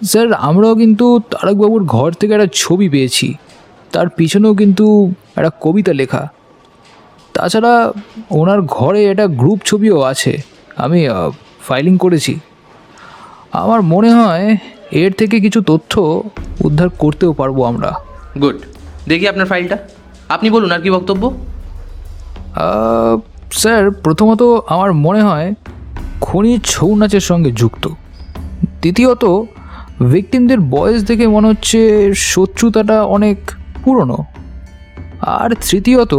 স্যার 0.01 0.27
আমরাও 0.33 0.75
কিন্তু 0.75 1.05
তারকবাবুর 1.31 1.83
ঘর 1.85 2.09
থেকে 2.11 2.33
একটা 2.33 2.49
ছবি 2.53 2.87
পেয়েছি। 2.89 3.27
তার 3.91 4.07
পিছনেও 4.09 4.53
কিন্তু 4.55 4.85
একটা 5.35 5.51
কবিতা 5.61 5.93
লেখা। 5.93 6.23
তাছাড়া 7.33 7.73
ওনার 8.39 8.61
ঘরে 8.61 9.01
একটা 9.05 9.27
গ্রুপ 9.27 9.59
ছবিও 9.65 9.97
আছে। 10.01 10.33
আমি 10.75 10.99
ফাইলিং 11.67 11.97
করেছি। 11.97 12.39
আমার 13.55 13.81
মনে 13.81 14.11
হয় 14.13 14.57
এর 14.91 15.11
থেকে 15.11 15.39
কিছু 15.39 15.61
তথ্য 15.61 16.23
উদ্ধার 16.63 16.89
করতেও 16.89 17.33
পারব 17.33 17.63
আমরা। 17.63 17.91
গুড। 18.41 18.55
দেখি 19.07 19.27
আপনার 19.27 19.47
ফাইলটা। 19.47 19.77
আপনি 20.29 20.49
বলুন 20.49 20.71
আর 20.71 20.79
কি 20.79 20.89
বক্তব্য? 20.91 21.33
স্যার 23.51 23.91
প্রথমত 23.91 24.43
আমার 24.67 24.93
মনে 24.93 25.21
হয় 25.21 25.53
খনি 26.21 26.59
ছৌ 26.63 26.95
নাচের 26.95 27.19
সঙ্গে 27.19 27.51
যুক্ত। 27.51 27.87
দ্বিতীয়ত 28.81 29.25
ভিকটিমদের 30.11 30.59
বয়স 30.59 31.03
দেখে 31.03 31.27
মনে 31.27 31.47
হচ্ছে 31.47 31.79
শত্রুতাটা 32.13 33.03
অনেক 33.03 33.37
পুরনো। 33.83 34.17
আর 35.21 35.49
তৃতীয়ত 35.69 36.15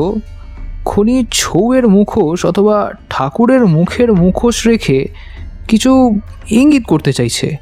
খনি 0.84 1.24
ছৌয়ের 1.32 1.89
মুখোশ 1.89 2.47
অথবা 2.47 2.93
ঠাকুরের 3.11 3.66
মুখের 3.66 4.12
মুখোশ 4.12 4.66
রেখে 4.66 5.09
কিছু 5.68 6.20
ইঙ্গিত 6.50 6.82
করতে 6.84 7.12
চাইছে। 7.12 7.56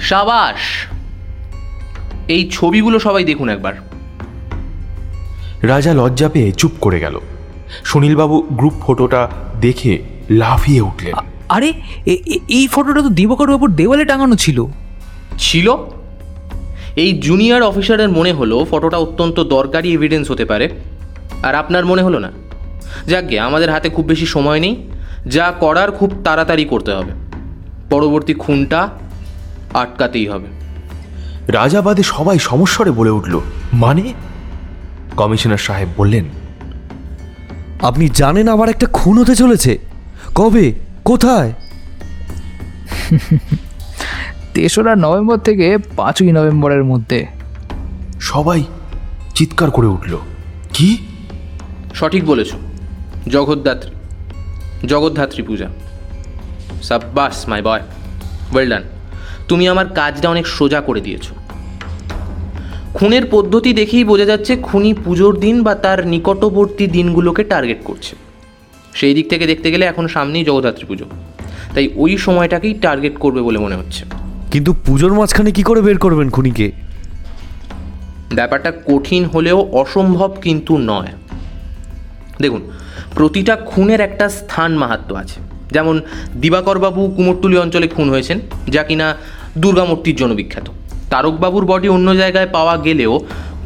সাবাস! 0.00 0.56
এই 2.28 2.48
ছবিগুলো 2.52 2.98
সবাই 2.98 3.24
দেখুন 3.24 3.48
একবার। 3.48 3.72
রাজা 5.62 5.94
লজ্জা 5.94 6.28
পেয়ে 6.28 6.52
চুপ 6.52 6.70
করে 6.80 7.00
গেল। 7.00 7.20
সুনীলবাবু 7.84 8.46
গ্রুপ 8.52 8.72
ফটোটা 8.80 9.28
দেখে 9.60 10.02
লাফিয়ে 10.30 10.80
উঠলেন। 10.80 11.14
আরে 11.48 11.72
এই 12.48 12.68
ফটোটা 12.72 13.00
তো 13.02 13.08
দিবাকর 13.08 13.50
বাবুর 13.50 13.72
দেওয়ালে 13.72 14.04
টাঙানো 14.04 14.36
ছিল। 14.36 14.64
ছিল? 15.38 15.76
এই 16.96 17.18
জুনিয়র 17.18 17.62
অফিসারের 17.62 18.08
মনে 18.08 18.32
হলো 18.32 18.66
ফটোটা 18.70 18.96
অত্যন্ত 18.96 19.40
দরকারি 19.40 19.92
এভিডেন্স 19.92 20.30
হতে 20.30 20.44
পারে। 20.44 20.68
আর 21.42 21.54
আপনার 21.54 21.86
মনে 21.86 22.02
হলো 22.02 22.18
না? 22.18 22.32
যাকগে 23.06 23.40
আমাদের 23.40 23.70
হাতে 23.70 23.88
খুব 23.88 24.06
বেশি 24.06 24.26
সময় 24.26 24.60
নেই। 24.60 24.76
যা 25.26 25.52
করার 25.60 25.92
খুব 25.92 26.14
তাড়াতাড়ি 26.24 26.64
করতে 26.64 26.92
হবে। 26.92 27.12
পরবর্তী 27.90 28.34
খুনটা 28.34 28.88
আটকাতেই 29.74 30.28
হবে। 30.28 30.46
রাজাবাদে 31.48 32.02
সবাই 32.02 32.38
সমস্বরে 32.38 32.90
বলে 32.90 33.10
উঠল 33.10 33.40
মানে? 33.72 34.12
কমিশনার 35.16 35.58
সাহেব 35.58 35.88
বললেন 35.96 36.24
আপনি 37.82 38.08
জানেন 38.08 38.48
আবার 38.48 38.68
একটা 38.68 38.86
খুন 38.86 39.18
হতে 39.18 39.36
চলেছে? 39.36 39.78
কবে? 40.34 40.74
কোথায়? 41.04 41.52
তেসরা 44.54 44.96
নভেম্বর 44.96 45.38
থেকে 45.38 45.78
পাঁচই 45.96 46.32
নভেম্বরের 46.32 46.84
মধ্যে। 46.84 47.26
সবাই 48.20 48.64
চিৎকার 49.34 49.70
করে 49.70 49.86
উঠল 49.86 50.16
কি? 50.72 50.98
সঠিক 51.94 52.24
বলেছ 52.24 52.54
জগদ্ধাত্রী। 53.28 53.90
জগদ্ধাত্রী 54.86 55.42
পূজা। 55.42 55.68
সাব্বাস 56.82 57.48
মাই 57.48 57.62
বয় 57.62 57.80
ওয়েল 58.52 58.68
ডান 58.68 58.82
তুমি 59.48 59.68
আমার 59.68 59.88
কাজটা 59.88 60.28
অনেক 60.28 60.46
সোজা 60.46 60.80
করে 60.80 61.00
দিয়েছ। 61.00 61.28
খুনের 62.94 63.22
পদ্ধতি 63.30 63.72
দেখেই 63.72 64.04
বোঝা 64.04 64.24
যাচ্ছে 64.24 64.56
খুনি 64.56 64.94
পুজোর 64.94 65.40
দিন 65.40 65.62
বা 65.62 65.74
তার 65.74 66.06
নিকটবর্তী 66.06 66.86
দিনগুলোকে 66.86 67.44
টার্গেট 67.44 67.78
করছে। 67.84 68.16
সেই 68.94 69.14
দিক 69.14 69.28
থেকে 69.28 69.46
দেখতে 69.46 69.70
গেলে 69.70 69.86
এখন 69.86 70.08
সামনেই 70.08 70.44
জগদ্ধাত্রী 70.44 70.84
পুজো। 70.84 71.04
তাই 71.74 71.88
ওই 71.94 72.18
সময়টাকেই 72.18 72.74
টার্গেট 72.74 73.18
করবে 73.18 73.42
বলে 73.42 73.58
মনে 73.58 73.76
হচ্ছে। 73.76 74.04
কিন্তু 74.50 74.74
পুজোর 74.86 75.12
মাঝখানে 75.12 75.52
কি 75.52 75.62
করে 75.62 75.80
বের 75.80 75.98
করবেন 75.98 76.30
খুনিকে? 76.30 76.72
ব্যাপারটা 78.34 78.72
কঠিন 78.86 79.24
হলেও 79.24 79.68
অসম্ভব 79.72 80.36
কিন্তু 80.42 80.78
নয়। 80.78 81.08
দেখুন 82.40 82.70
প্রতিটা 83.16 83.54
খুনের 83.70 84.00
একটা 84.00 84.26
স্থান 84.28 84.70
মাহাত্ম 84.82 85.12
আছে। 85.22 85.38
যেমন 85.74 85.96
দিবাকরবাবু 86.42 87.00
কুমোরটুলি 87.16 87.56
অঞ্চলে 87.58 87.88
খুন 87.88 88.06
হয়েছেন, 88.10 88.38
যা 88.74 88.82
কিনা 88.82 89.06
দুর্গামূর্তির 89.62 90.16
জন্য 90.16 90.34
বিখ্যাত। 90.34 90.66
তারকবাবুর 91.10 91.64
বডি 91.64 91.88
অন্য 91.88 92.08
জায়গায় 92.16 92.48
পাওয়া 92.56 92.74
গেলেও 92.76 93.12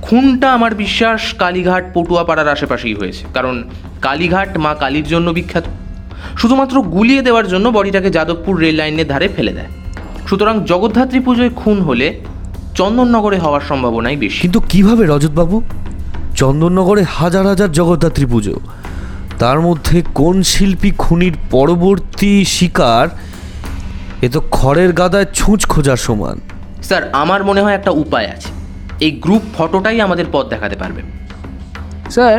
খুনটা 0.02 0.48
আমার 0.52 0.74
বিশ্বাস 0.74 1.34
কালীঘাট 1.38 1.84
পটুয়াপাড়ার 1.94 2.48
আশেপাশেই 2.48 2.94
হয়েছে, 2.94 3.22
কারণ 3.34 3.54
কালীঘাট 4.02 4.50
মা 4.58 4.72
কালীর 4.74 5.06
জন্য 5.08 5.28
বিখ্যাত। 5.30 5.64
শুধুমাত্র 6.38 6.82
গুলিয়ে 6.82 7.22
দেওয়ার 7.22 7.46
জন্য 7.48 7.66
বডিটাকে 7.68 8.10
যাদবপুর 8.10 8.54
রেল 8.58 8.76
লাইনের 8.76 9.08
ধারে 9.08 9.28
ফেলে 9.28 9.52
দেয়। 9.52 9.70
সুতরাং 10.28 10.54
জগদ্ধাত্রী 10.64 11.20
পুজোয় 11.20 11.50
খুন 11.50 11.78
হলে 11.80 12.06
চন্দননগরে 12.74 13.38
হওয়ার 13.38 13.64
সম্ভাবনাই 13.68 14.16
বেশি। 14.16 14.40
কিন্তু 14.40 14.60
কীভাবে 14.68 15.02
রজতবাবু? 15.06 15.56
চন্দননগরে 16.36 17.02
হাজার 17.18 17.44
হাজার 17.46 17.72
জগদ্ধাত্রী 17.72 18.26
পুজো। 18.26 18.54
তার 19.38 19.60
মধ্যে 19.60 20.02
কোন 20.14 20.42
শিল্পী 20.42 20.90
খুনির 20.98 21.32
পরবর্তী 21.50 22.44
শিকার? 22.44 23.08
এ 24.22 24.28
তো 24.28 24.40
খড়ের 24.50 24.92
গাদায় 24.92 25.26
ছুঁচ 25.34 25.66
খোঁজার 25.66 25.96
সমান। 25.96 26.40
স্যার 26.82 27.02
আমার 27.12 27.44
মনে 27.44 27.60
হয় 27.62 27.74
একটা 27.74 27.90
উপায় 27.90 28.26
আছে। 28.26 28.48
এই 29.04 29.10
গ্রুপ 29.10 29.42
ফটোটাই 29.58 30.00
আমাদের 30.00 30.24
পথ 30.32 30.46
দেখাতে 30.48 30.76
পারবে। 30.76 31.02
স্যার 32.10 32.38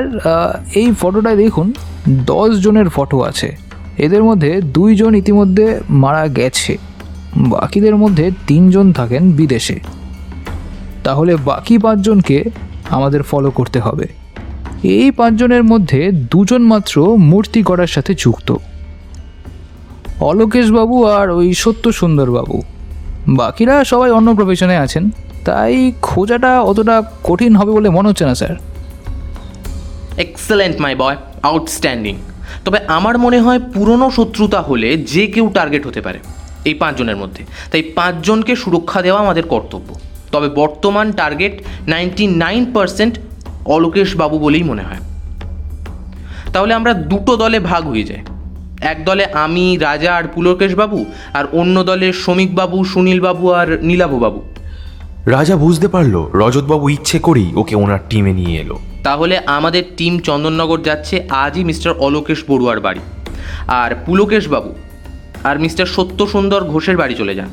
এই 0.76 0.94
ফটোটায় 1.02 1.36
দেখুন 1.36 1.74
দশ 2.10 2.50
জনের 2.60 2.90
ফটো 2.90 3.22
আছে। 3.22 3.58
এদের 3.98 4.24
মধ্যে 4.24 4.62
দুইজন 4.62 5.16
ইতিমধ্যে 5.16 5.80
মারা 5.90 6.28
গেছে। 6.28 6.78
বাকিদের 7.38 7.96
মধ্যে 7.96 8.32
তিনজন 8.48 8.94
থাকেন 8.94 9.32
বিদেশে। 9.32 9.80
তাহলে 11.04 11.36
বাকি 11.36 11.78
পাঁচজনকে 11.78 12.44
আমাদের 12.90 13.24
ফলো 13.24 13.52
করতে 13.52 13.80
হবে। 13.80 14.25
এই 14.94 15.08
পাঁচজনের 15.12 15.64
মধ্যে 15.72 16.02
দুজন 16.32 16.62
মাত্র 16.72 16.96
মূর্তি 17.32 17.60
গড়ার 17.64 17.92
সাথে 17.96 18.12
যুক্ত। 18.24 18.50
অলোকেশ 20.30 20.68
বাবু 20.72 20.96
আর 21.18 21.28
ওই 21.30 21.48
সত্য 21.54 21.86
সুন্দর 21.92 22.28
বাবু 22.32 22.58
বাকিরা 23.42 23.76
সবাই 23.84 24.10
অন্য 24.12 24.30
প্রফেশনে 24.36 24.78
আছেন। 24.78 25.04
তাই 25.46 25.76
খোঁজাটা 26.02 26.52
অতটা 26.62 26.96
কঠিন 27.24 27.52
হবে 27.56 27.72
বলে 27.72 27.90
মনে 27.90 28.08
হচ্ছে 28.10 28.26
না, 28.26 28.36
sir. 28.36 28.56
Excellent 30.26 30.76
my 30.82 30.94
boy 30.96 31.18
outstanding 31.50 32.16
তবে 32.66 32.80
আমার 32.88 33.16
মনে 33.18 33.40
হয় 33.40 33.60
পুরনো 33.74 34.08
শত্রুতা 34.18 34.60
হলে 34.62 34.90
যে 35.14 35.24
কেউ 35.34 35.46
টার্গেট 35.58 35.84
হতে 35.88 36.02
পারে 36.02 36.20
এই 36.70 36.76
পাঁচজনের 36.82 37.18
মধ্যে। 37.22 37.42
তাই 37.72 37.82
পাঁচজনকে 37.98 38.54
সুরক্ষা 38.56 39.00
দেওয়া 39.02 39.20
আমাদের 39.20 39.46
কর্তব্য। 39.54 39.90
তবে 40.34 40.48
বর্তমান 40.62 41.08
target 41.12 41.54
ninety 41.88 42.24
nine 42.44 42.64
percent 42.76 43.14
Alokesh 43.66 44.16
বাবু 44.16 44.40
বলেই 44.40 44.64
মনে 44.64 44.82
হয়। 44.82 45.02
তাহলে 46.54 46.74
আমরা 46.74 46.94
দুটো 46.94 47.36
দলে 47.36 47.60
ভাগ 47.60 47.88
হয়ে 47.88 48.04
যাই। 48.04 48.24
এক 48.82 49.06
দলে 49.06 49.26
আমি 49.26 49.78
রাজা 49.78 50.16
আর 50.16 50.24
পুলকেশ 50.24 50.76
বাবু 50.76 51.06
আর 51.34 51.46
অন্য 51.52 51.84
দলে 51.84 52.14
শ্রমিক 52.14 52.56
বাবু 52.56 52.84
সুনীল 52.84 53.20
বাবু 53.22 53.52
আর 53.52 53.68
নীলাভ 53.82 54.14
বাবু 54.14 54.42
রাজা 55.26 55.56
বুঝতে 55.56 55.88
পারল 55.88 56.30
রজতবাবু 56.34 56.90
ইচ্ছে 56.90 57.20
করেই 57.20 57.52
ওকে 57.56 57.76
ওনার 57.76 58.00
টিমে 58.10 58.34
নিয়ে 58.34 58.60
এলো। 58.60 58.80
তাহলে 59.04 59.40
আমাদের 59.46 59.84
টিম 59.98 60.20
চন্দননগর 60.20 60.82
যাচ্ছে 60.82 61.24
আজই 61.30 61.64
মিস্টার 61.64 61.92
অলোকেশ 61.94 62.44
বড়ুয়ার 62.48 62.80
বাড়ি। 62.80 63.00
আর 63.68 63.96
পুলকেশ 64.06 64.48
বাবু 64.48 64.76
আর 65.44 65.60
মিস্টার 65.60 65.86
সত্য 65.86 66.28
সুন্দর 66.28 66.64
ঘোষের 66.64 66.98
বাড়ি 66.98 67.16
চলে 67.16 67.36
যান। 67.36 67.48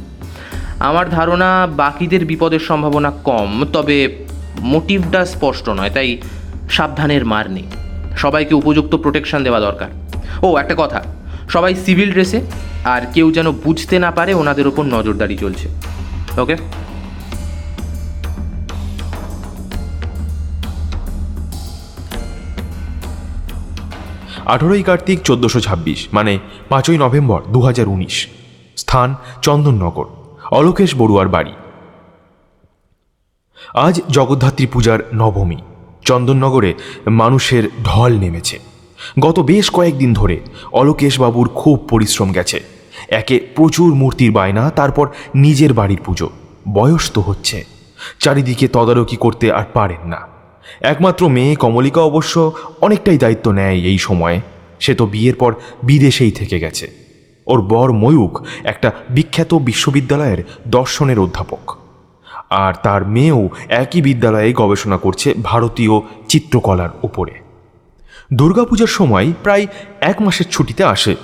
আমার 0.79 1.11
ধারণা 1.11 1.67
বাকিদের 1.67 2.25
বিপদের 2.25 2.59
সম্ভাবনা 2.59 3.11
কম 3.11 3.65
তবে 3.73 4.25
মোটিভটা 4.61 5.27
স্পষ্ট 5.27 5.69
নয়, 5.69 5.91
তাই 5.91 6.23
সাবধানের 6.71 7.25
মার 7.25 7.51
নেই। 7.51 7.67
সবাইকে 8.17 8.55
উপযুক্ত 8.55 8.95
প্রোটেকশন 8.95 9.43
দেওয়া 9.43 9.61
দরকার। 9.61 9.89
ও, 10.43 10.57
একটা 10.57 10.75
কথা, 10.79 11.03
সবাই 11.49 11.75
সিভিল 11.75 12.13
ড্রেসে 12.13 12.41
আর 12.85 13.03
কেউ 13.15 13.33
যেন 13.33 13.53
বুঝতে 13.53 13.99
না 13.99 14.11
পারে 14.11 14.35
ওনাদের 14.35 14.67
ওপর 14.67 14.85
নজরদারি 14.85 15.37
চলছে। 15.37 15.69
ওকে 16.41 16.57
আঠেরোই 24.47 24.83
কার্তিক 24.83 25.23
চোদ্দোশো 25.23 25.61
ছাব্বিশ 25.61 26.09
মানে 26.13 26.39
পাঁচই 26.69 26.99
নভেম্বর 26.99 27.43
দু 27.49 27.61
হাজার 27.61 27.89
উনিশ। 27.89 28.27
স্থান 28.77 29.15
চন্দননগর, 29.43 30.05
অলোকেশ 30.51 30.95
বড়ুয়ার 30.97 31.29
বাড়ি। 31.29 31.53
আজ 33.75 34.01
জগদ্ধাত্রী 34.11 34.67
পূজার 34.67 34.99
নবমী। 35.15 35.57
চন্দননগরে 36.05 36.75
মানুষের 37.07 37.69
ঢল 37.85 38.19
নেমেছে। 38.19 38.59
গত 39.21 39.41
বেশ 39.41 39.71
কয়েকদিন 39.71 40.13
ধরে 40.13 40.41
অলোকেশ 40.73 41.21
বাবুর 41.21 41.49
খুব 41.49 41.87
পরিশ্রম 41.91 42.33
গেছে। 42.33 42.61
একে 43.09 43.41
প্রচুর 43.55 43.95
মূর্তির 43.95 44.33
বায়না, 44.33 44.71
তারপর 44.71 45.09
নিজের 45.35 45.73
বাড়ির 45.73 46.01
পুজো। 46.05 46.31
বয়স 46.73 47.11
তো 47.13 47.21
হচ্ছে। 47.21 47.65
চারিদিকে 48.21 48.69
তদারকি 48.69 49.17
করতে 49.17 49.53
আর 49.53 49.65
পারেন 49.73 50.09
না। 50.09 50.17
একমাত্র 50.81 51.29
মেয়ে 51.29 51.55
কমলিকা 51.55 52.01
অবশ্য 52.01 52.53
অনেকটাই 52.81 53.19
দায়িত্ব 53.19 53.51
নেয় 53.51 53.75
এই 53.75 53.99
সময়ে। 53.99 54.41
সে 54.81 54.95
তো 54.95 55.07
বিয়ের 55.07 55.35
পর 55.35 55.55
বিদেশেই 55.83 56.31
থেকে 56.31 56.61
গেছে। 56.61 56.91
ওর 57.47 57.63
বর 57.63 57.93
ময়ূক 57.93 58.47
একটা 58.65 58.93
বিখ্যাত 59.11 59.55
বিশ্ববিদ্যালয়ের 59.55 60.45
দর্শনের 60.69 61.19
অধ্যাপক। 61.19 61.82
আর 62.53 62.75
তার 62.83 63.09
মেয়েও 63.09 63.49
একই 63.69 64.03
বিদ্যালয়ে 64.03 64.53
গবেষণা 64.53 64.97
করছে 64.97 65.35
ভারতীয় 65.43 66.01
চিত্রকলার 66.29 66.89
উপরে। 67.03 67.33
দুর্গাপূজার 68.33 68.87
সময় 68.87 69.33
প্রায় 69.43 69.67
এক 70.01 70.23
মাসের 70.23 70.47
ছুটিতে 70.51 70.85
আসে। 70.85 71.17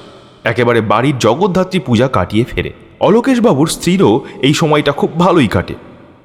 একেবারে 0.44 0.80
বাড়ির 0.80 1.18
জগদ্ধাত্রী 1.18 1.78
পূজা 1.78 2.08
কাটিয়ে 2.08 2.44
ফেরে। 2.44 2.72
অলোকেশবাবুর 3.00 3.68
স্ত্রীরও 3.68 4.20
এই 4.42 4.54
সময়টা 4.54 4.92
খুব 4.92 5.18
ভালোই 5.18 5.48
কাটে। 5.48 5.74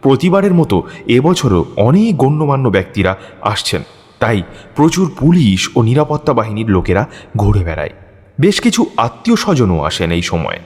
প্রতিবারের 0.01 0.54
মতো 0.54 0.84
এবছরও 1.08 1.66
অনেক 1.78 2.18
গণ্যমান্য 2.18 2.70
ব্যক্তিরা 2.70 3.16
আসছেন। 3.41 3.84
তাই 4.20 4.43
প্রচুর 4.76 5.12
পুলিশ 5.20 5.70
ও 5.76 5.82
নিরাপত্তা 5.82 6.34
বাহিনীর 6.34 6.70
লোকেরা 6.70 7.06
ঘুরে 7.38 7.64
বেড়ায়। 7.64 7.89
বেশ 8.39 8.62
কিছু 8.62 8.86
আত্মীয় 8.97 9.36
স্বজনও 9.36 9.84
আসেন 9.84 10.12
এই 10.12 10.22
সময়। 10.22 10.60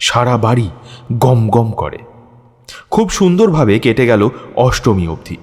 সারা 0.00 0.36
বাড়ি 0.36 0.68
গম 1.12 1.48
গম 1.48 1.70
করে। 1.70 1.98
খুব 2.90 3.10
সুন্দরভাবে 3.10 3.78
কেটে 3.78 4.06
গেল 4.06 4.28
অষ্টমী 4.56 5.08
অবধি। 5.08 5.36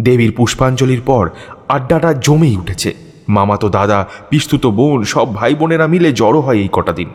দেবীর 0.00 0.32
পুষ্পাঞ্জলির 0.32 1.00
পর 1.00 1.30
আড্ডাটা 1.68 2.12
জমেই 2.12 2.56
উঠেছে। 2.56 2.94
মামাতো 3.28 3.68
দাদা 3.68 4.06
পিস্তুত 4.30 4.66
বোন, 4.66 5.04
সব 5.04 5.34
ভাই 5.34 5.54
বোনেরা 5.54 5.86
মিলে 5.86 6.12
জড়ো 6.12 6.40
হয় 6.40 6.56
এই 6.56 6.68
কটা 6.72 6.92
দিন। 6.92 7.10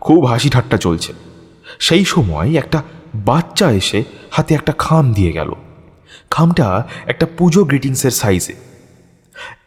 খুব 0.00 0.24
হাসি 0.24 0.50
ঠাট্টা 0.50 0.76
চলছে। 0.76 1.12
সেই 1.78 2.04
সময় 2.04 2.54
একটা 2.54 2.82
বাচ্চা 3.14 3.70
এসে 3.70 4.04
হাতে 4.30 4.54
একটা 4.54 4.72
খাম 4.78 5.12
দিয়ে 5.12 5.32
গেল। 5.32 5.52
খামটা 6.30 6.88
একটা 7.06 7.26
পুজো 7.38 7.64
গ্রিটিংসের 7.64 8.10
সাইজে। 8.10 8.54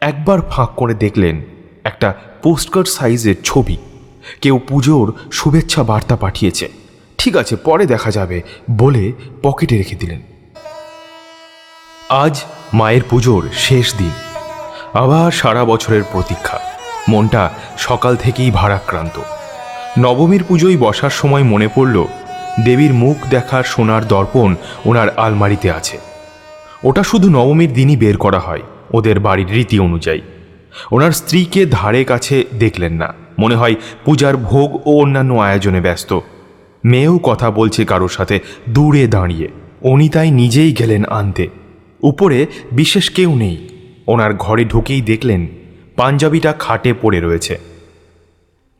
একবার 0.01 0.41
ফাঁক 0.41 0.69
করে 0.75 0.93
দেখলেন 0.93 1.41
একটা 1.83 2.13
পোস্টকার্ড 2.43 2.87
সাইজের 2.87 3.35
ছবি। 3.43 3.77
কেউ 4.41 4.59
পুজোর 4.67 5.13
শুভেচ্ছা 5.31 5.83
বার্তা 5.83 6.15
পাঠিয়েছে। 6.15 6.69
ঠিক 7.19 7.35
আছে, 7.37 7.55
পরে 7.55 7.85
দেখা 7.85 8.11
যাবে, 8.11 8.41
বলে 8.71 9.11
পকেটে 9.43 9.77
রেখে 9.77 9.95
দিলেন। 9.95 10.21
আজ 12.09 12.43
মায়ের 12.73 13.01
পুজোর 13.09 13.49
শেষ 13.53 13.95
দিন। 13.97 14.11
আবার 14.93 15.31
সারা 15.31 15.65
বছরের 15.65 16.03
প্রতীক্ষা। 16.11 16.59
মনটা 17.09 17.49
সকাল 17.77 18.15
থেকেই 18.15 18.51
ভারাক্রান্ত। 18.51 19.19
নবমীর 19.99 20.43
পুজোয় 20.43 20.77
বসার 20.77 21.09
সময় 21.09 21.43
মনে 21.43 21.67
পড়ল, 21.75 22.05
দেবীর 22.65 22.93
মুখ 22.93 23.17
দেখার 23.29 23.63
সোনার 23.63 24.07
দর্পণ 24.07 24.55
ওনার 24.85 25.17
আলমারিতে 25.17 25.71
আছে। 25.71 25.97
ওটা 26.83 27.03
শুধু 27.03 27.29
নবমীর 27.29 27.73
দিনই 27.73 27.97
বের 27.97 28.17
করা 28.17 28.39
হয়, 28.39 28.61
ওদের 28.93 29.19
বাড়ির 29.19 29.51
রীতি 29.51 29.79
অনুযায়ী। 29.79 30.21
ওনার 30.91 31.11
স্ত্রীকে 31.11 31.65
ধারে 31.65 32.03
কাছে 32.03 32.45
দেখলেন 32.59 32.93
না। 32.93 33.13
মনে 33.39 33.55
হয় 33.55 33.75
পূজার 34.05 34.37
ভোগ 34.37 34.87
ও 34.87 35.01
অন্যান্য 35.01 35.33
আয়োজনে 35.33 35.81
ব্যস্ত। 35.81 36.19
মেয়েও 36.85 37.17
কথা 37.17 37.51
বলছে 37.51 37.85
কারোর 37.85 38.09
সাথে 38.09 38.39
দূরে 38.69 39.07
দাঁড়িয়ে। 39.07 39.47
অনিতাই 39.81 40.31
নিজেই 40.31 40.73
গেলেন 40.73 41.05
আনতে। 41.05 41.47
উপরে 42.03 42.47
বিশেষ 42.71 43.09
কেউ 43.09 43.35
নেই। 43.35 43.69
ওনার 44.07 44.33
ঘরে 44.33 44.65
ঢুকেই 44.65 45.01
দেখলেন 45.01 45.47
পাঞ্জাবিটা 45.95 46.53
খাটে 46.53 46.93
পড়ে 46.93 47.19
রয়েছে। 47.19 47.59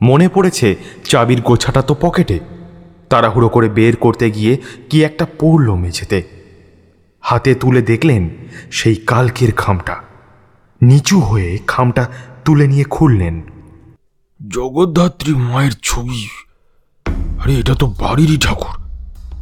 মনে 0.02 0.30
পড়েছে 0.30 0.76
চাবির 1.04 1.42
গোছাটা 1.42 1.82
তো 1.82 1.96
পকেটে। 2.02 2.40
তাড়াহুড়ো 3.10 3.50
করে 3.50 3.70
বের 3.70 3.96
করতে 3.96 4.32
গিয়ে 4.32 4.58
কি 4.90 5.04
একটা 5.04 5.26
পড়ল 5.40 5.76
মেঝেতে। 5.76 6.24
হাতে 7.22 7.56
তুলে 7.56 7.82
দেখলেন 7.82 8.30
সেই 8.72 8.96
কালকের 8.96 9.52
খামটা। 9.52 9.96
নিচু 10.82 11.20
হয়ে 11.20 11.60
খামটা 11.68 12.10
তুলে 12.46 12.68
নিয়ে 12.68 12.84
খুললেন। 12.84 13.42
জগদ্ধাত্রী 14.48 15.34
মায়ের 15.34 15.72
ছবি। 15.84 16.28
আরে 17.44 17.56
এটা 17.56 17.76
তো 17.76 17.88
বাড়িরই 17.88 18.38
ঠাকুর। 18.38 18.80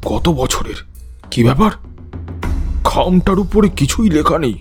কত 0.06 0.30
বছরের? 0.30 0.76
কি 1.32 1.44
ব্যাপার? 1.44 1.72
খামটার 2.84 3.40
উপরে 3.40 3.70
কিছুই 3.70 4.10
লেখা 4.10 4.40
নেই। 4.40 4.54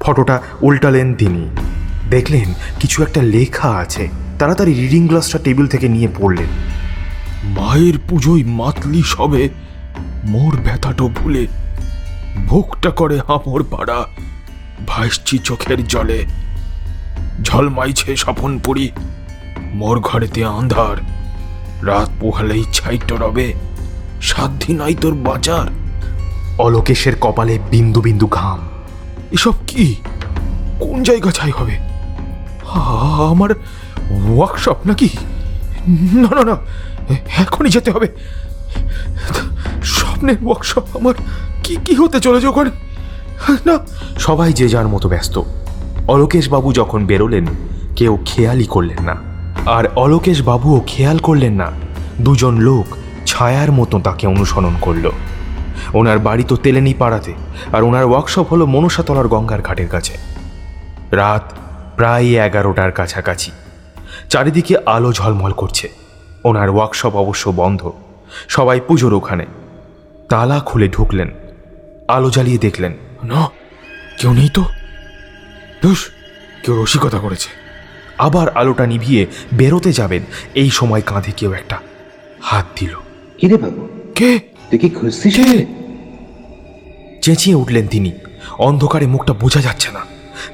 ফটোটা 0.00 0.42
উল্টালেন 0.62 1.14
তিনি। 1.14 1.48
দেখলেন 2.10 2.54
কিছু 2.80 3.02
একটা 3.02 3.22
লেখা 3.22 3.70
আছে। 3.70 4.08
তাড়াতাড়ি 4.38 4.74
রিডিং 4.74 5.08
গ্লাসটা 5.08 5.38
টেবিল 5.38 5.66
থেকে 5.66 5.88
নিয়ে 5.88 6.08
পড়লেন। 6.18 6.46
মায়ের 7.44 7.94
পুজোয় 8.08 8.44
মাতলি 8.44 9.02
সবে 9.02 9.48
মোর 10.24 10.56
ব্যথাটো 10.56 11.08
ভুলে 11.08 11.46
ভোগটা 12.46 12.90
করে 12.90 13.18
হামর 13.18 13.64
পাড়া 13.70 14.04
ভাসছি 14.86 15.38
চোখের 15.38 15.86
জলে। 15.86 16.26
ঝলমাইছে 17.42 18.16
স্বপন 18.16 18.58
পুরি 18.58 18.90
মোর 19.72 20.00
ঘরেতে 20.00 20.44
আন্ধার। 20.44 21.19
রাত 21.86 22.10
পোহালেই 22.20 22.64
ছাইটো 22.72 23.16
রবে 23.16 23.54
সাধ্যি 24.22 24.72
নাই 24.74 24.94
তোর 24.94 25.14
বাজার 25.14 25.66
অলোকেশের 26.58 27.12
কপালে 27.20 27.58
বিন্দু 27.70 28.00
বিন্দু 28.00 28.26
ঘাম। 28.26 28.68
এসব 29.32 29.52
কি? 29.66 29.94
কোন 30.80 31.02
জায়গা 31.02 31.30
ছাই 31.30 31.50
হবে? 31.50 31.78
আমার 33.30 33.50
ওয়ার্কশপ 34.10 34.76
নাকি? 34.86 35.08
না 36.22 36.30
না 36.34 36.44
না, 36.44 36.56
এখনই 37.36 37.70
যেতে 37.70 37.90
হবে। 37.90 38.08
স্বপ্নের 39.82 40.36
ওয়ার্কশপ 40.44 40.96
আমার 40.96 41.14
কি 41.64 41.76
কি 41.84 41.94
হতে 41.94 42.20
চলেছে 42.20 42.46
ওখানে? 42.46 42.70
না। 43.66 43.78
সবাই 44.18 44.52
যে 44.52 44.68
যার 44.68 44.88
মতো 44.88 45.08
ব্যস্ত। 45.08 45.42
অলোকেশ 46.08 46.48
বাবু 46.48 46.72
যখন 46.72 47.06
বেরোলেন, 47.06 47.46
কেউ 47.96 48.18
খেয়ালই 48.24 48.64
করলেন 48.64 49.04
না। 49.04 49.29
আর 49.66 49.84
অলোকেশ 49.96 50.42
বাবুও 50.42 50.84
খেয়াল 50.86 51.18
করলেন 51.18 51.52
না। 51.52 51.72
দুজন 52.20 52.58
লোক 52.58 52.96
ছায়ার 53.26 53.72
মতো 53.72 54.00
তাকে 54.00 54.26
অনুসরণ 54.26 54.74
করল। 54.80 55.10
ওনার 55.94 56.18
বাড়ি 56.18 56.44
তো 56.44 56.56
তেলেনি 56.56 56.94
পাড়াতে, 56.94 57.34
আর 57.72 57.82
ওনার 57.82 58.04
ওয়ার্কশপ 58.04 58.46
হলো 58.48 58.66
মনসাতলার 58.66 59.28
গঙ্গার 59.28 59.62
ঘাটের 59.62 59.88
কাছে। 59.88 60.18
রাত 61.10 61.52
প্রায় 61.96 62.24
এগারোটার 62.24 62.92
কাছাকাছি। 62.92 63.50
চারিদিকে 64.28 64.76
আলো 64.86 65.12
ঝলমল 65.12 65.52
করছে। 65.52 65.88
ওনার 66.44 66.70
ওয়ার্কশপ 66.70 67.16
অবশ্য 67.16 67.52
বন্ধ। 67.56 67.92
সবাই 68.48 68.80
পুজোর 68.80 69.14
ওখানে। 69.14 69.46
তালা 70.28 70.60
খুলে 70.60 70.88
ঢুকলেন। 70.88 71.30
আলো 72.08 72.30
জ্বালিয়ে 72.30 72.58
দেখলেন, 72.58 72.94
না, 73.22 73.48
কেউ 74.20 74.32
নেই 74.32 74.48
তো? 74.48 74.64
ধুস, 75.82 76.10
কেউ 76.64 76.84
রসিকতা 76.84 77.18
করেছে। 77.18 77.59
আবার 78.20 78.48
আলোটা 78.48 78.86
নিভিয়ে 78.86 79.26
বেরোতে 79.54 79.92
যাবেন। 79.92 80.22
এই 80.54 80.70
সময় 80.70 81.02
কাঁধে 81.06 81.32
কেউ 81.32 81.52
একটা 81.52 81.78
হাত 82.40 82.66
দিল। 82.80 82.94
কিরে 83.38 83.56
বাবু? 83.56 83.88
কে? 84.14 84.38
তুই 84.70 84.78
কি 84.78 84.88
খুঁজছিস? 84.88 85.36
চেঁচিয়ে 87.22 87.56
উঠলেন 87.56 87.86
তিনি। 87.86 88.12
অন্ধকারে 88.58 89.06
মুখটা 89.06 89.32
বোঝা 89.32 89.60
যাচ্ছে 89.60 89.90
না। 89.90 90.00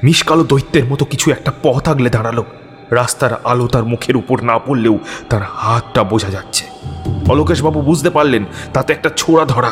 মিসকালো 0.03 0.43
দৈত্যের 0.43 0.85
মতো 0.85 1.05
কিছু 1.05 1.31
একটা 1.31 1.53
পথ 1.63 1.89
আগলে 1.89 2.09
দাঁড়াল। 2.09 2.43
রাস্তার 2.91 3.29
আলো 3.43 3.67
তার 3.67 3.83
মুখের 3.83 4.17
উপর 4.17 4.43
না 4.43 4.59
পড়লেও 4.59 4.99
তার 5.29 5.41
হাতটা 5.55 6.03
বোঝা 6.03 6.29
যাচ্ছে। 6.29 6.65
অলোকেশবাবু 7.29 7.81
বুঝতে 7.81 8.09
পারলেন 8.09 8.45
তাতে 8.73 8.93
একটা 8.93 9.09
ছোড়া 9.17 9.45
ধরা। 9.45 9.71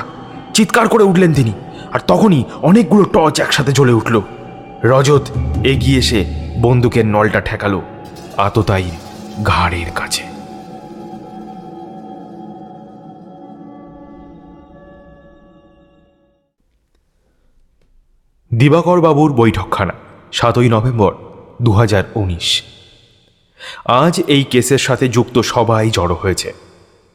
চিৎকার 0.54 0.88
করে 0.88 1.04
উঠলেন 1.04 1.34
তিনি। 1.34 1.54
আর 1.94 2.00
তখনই 2.08 2.44
অনেকগুলো 2.62 3.04
টর্চ 3.04 3.42
একসাথে 3.42 3.72
জ্বলে 3.72 3.94
উঠল। 3.94 4.22
রজত 4.84 5.28
এগিয়ে 5.64 6.00
এসে 6.00 6.45
বন্দুকের 6.62 7.06
নলটা 7.06 7.42
ঠেকালো 7.42 7.82
আততায়ীর 8.38 9.44
ঘাড়ের 9.44 9.92
কাছে। 9.96 10.24
দিবাকর 18.54 19.02
বাবুর 19.02 19.34
বৈঠকখানা, 19.34 19.94
সাতই 20.32 20.70
নভেম্বর 20.70 21.14
দু 21.62 21.72
হাজার 21.72 22.04
উনিশ। 22.16 22.64
আজ 23.86 24.22
এই 24.28 24.44
কেসের 24.44 24.78
সাথে 24.78 25.08
যুক্ত 25.08 25.40
সবাই 25.40 25.90
জড়ো 25.90 26.16
হয়েছে। 26.16 26.54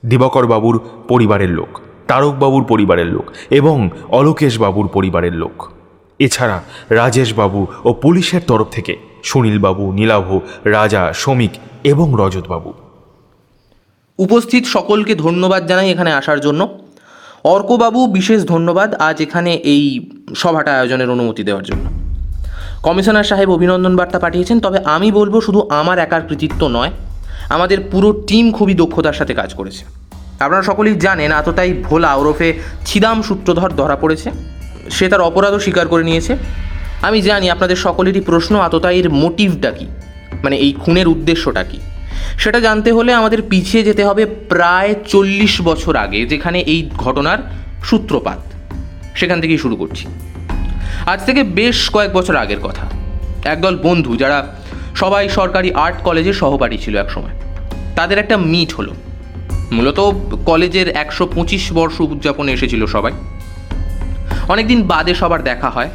দিবাকর 0.07 0.47
বাবুর 0.47 0.89
পরিবারের 1.09 1.51
লোক 1.51 1.81
তারক 2.07 2.35
বাবুর 2.35 2.65
পরিবারের 2.65 3.07
লোক 3.07 3.31
এবং 3.51 3.91
অলোকেশ 4.09 4.59
বাবুর 4.59 4.89
পরিবারের 4.89 5.33
লোক। 5.33 5.80
এছাড়া 6.21 6.59
রাজেশ 6.91 7.29
বাবু 7.35 7.61
ও 7.85 7.91
পুলিশের 7.93 8.43
তরফ 8.47 8.69
থেকে 8.77 8.95
সুনীলবাবু, 9.23 9.85
নীলাভ, 9.93 10.27
রাজা, 10.77 11.03
শ্রমিক 11.13 11.53
এবং 11.85 12.07
রজতবাবু। 12.21 12.71
উপস্থিত 14.19 14.65
সকলকে 14.67 15.13
ধন্যবাদ 15.15 15.63
জানাই 15.67 15.89
এখানে 15.91 16.11
আসার 16.13 16.41
জন্য। 16.41 16.61
অর্কবাবু, 17.55 18.01
বিশেষ 18.07 18.41
ধন্যবাদ 18.45 18.91
আজ 19.09 19.17
এখানে 19.21 19.51
এই 19.73 19.83
সভাটা 20.35 20.73
আয়োজনের 20.73 21.11
অনুমতি 21.11 21.43
দেওয়ার 21.49 21.65
জন্য। 21.65 21.85
কমিশনার 22.87 23.29
সাহেব 23.31 23.49
অভিনন্দন 23.51 23.95
বার্তা 23.97 24.19
পাঠিয়েছেন, 24.19 24.57
তবে 24.61 24.79
আমি 24.95 25.09
বলব 25.19 25.35
শুধু 25.41 25.61
আমার 25.81 25.99
একার 25.99 26.23
কৃতিত্ব 26.29 26.63
নয়, 26.69 26.93
আমাদের 27.55 27.79
পুরো 27.93 28.09
টিম 28.29 28.45
খুবই 28.53 28.75
দক্ষতার 28.83 29.17
সাথে 29.21 29.35
কাজ 29.35 29.51
করেছে। 29.55 29.83
আপনারা 30.45 30.63
সকলেই 30.63 30.97
জানেন, 31.07 31.31
এতটাই 31.41 31.71
ভোলা 31.87 32.11
ওরফে 32.15 32.49
ছিদাম 32.89 33.19
সূত্রধর 33.23 33.71
ধরা 33.81 33.97
পড়েছে। 33.97 34.29
সে 34.91 35.09
তার 35.09 35.21
অপরাধও 35.21 35.61
স্বীকার 35.61 35.89
করে 35.89 36.05
নিয়েছে। 36.05 36.37
আমি 37.03 37.23
জানি 37.23 37.51
আপনাদের 37.51 37.77
সকলেরই 37.77 38.21
প্রশ্ন, 38.21 38.61
আততায়ীর 38.61 39.11
মোটিভটা 39.11 39.71
কী? 39.71 39.87
মানে 40.43 40.57
এই 40.57 40.73
খুনের 40.73 41.09
উদ্দেশ্যটা 41.09 41.63
কী? 41.63 41.79
সেটা 42.39 42.61
জানতে 42.61 42.93
হলে 42.93 43.15
আমাদের 43.15 43.43
পিছিয়ে 43.43 43.83
যেতে 43.83 44.05
হবে 44.05 44.27
প্রায় 44.27 44.95
চল্লিশ 45.09 45.61
বছর 45.61 45.97
আগে, 45.97 46.27
যেখানে 46.27 46.61
এই 46.61 46.91
ঘটনার 46.97 47.39
সূত্রপাত। 47.85 48.39
সেখান 49.15 49.41
থেকেই 49.41 49.59
শুরু 49.59 49.77
করছি। 49.77 50.07
আজ 51.07 51.25
থেকে 51.27 51.43
বেশ 51.43 51.91
কয়েক 51.91 52.13
বছর 52.13 52.37
আগের 52.37 52.61
কথা। 52.61 52.87
একদল 53.45 53.79
বন্ধু 53.83 54.17
যারা 54.17 54.57
সবাই 54.97 55.29
সরকারি 55.29 55.73
আর্ট 55.73 56.03
কলেজের 56.03 56.33
সহপাঠী 56.33 56.79
ছিল 56.79 56.97
একসময়, 56.97 57.35
তাদের 57.97 58.19
একটা 58.19 58.37
মিট 58.37 58.75
হলো। 58.75 58.95
মূলত 59.73 60.01
কলেজের 60.47 60.89
একশো 60.89 61.27
পঁচিশ 61.27 61.73
বর্ষ 61.73 62.01
উদযাপনে 62.01 62.53
এসেছিল 62.53 62.87
সবাই। 62.87 63.13
অনেকদিন 64.51 64.83
বাদে 64.83 65.15
সবার 65.15 65.45
দেখা 65.45 65.71
হয়। 65.71 65.89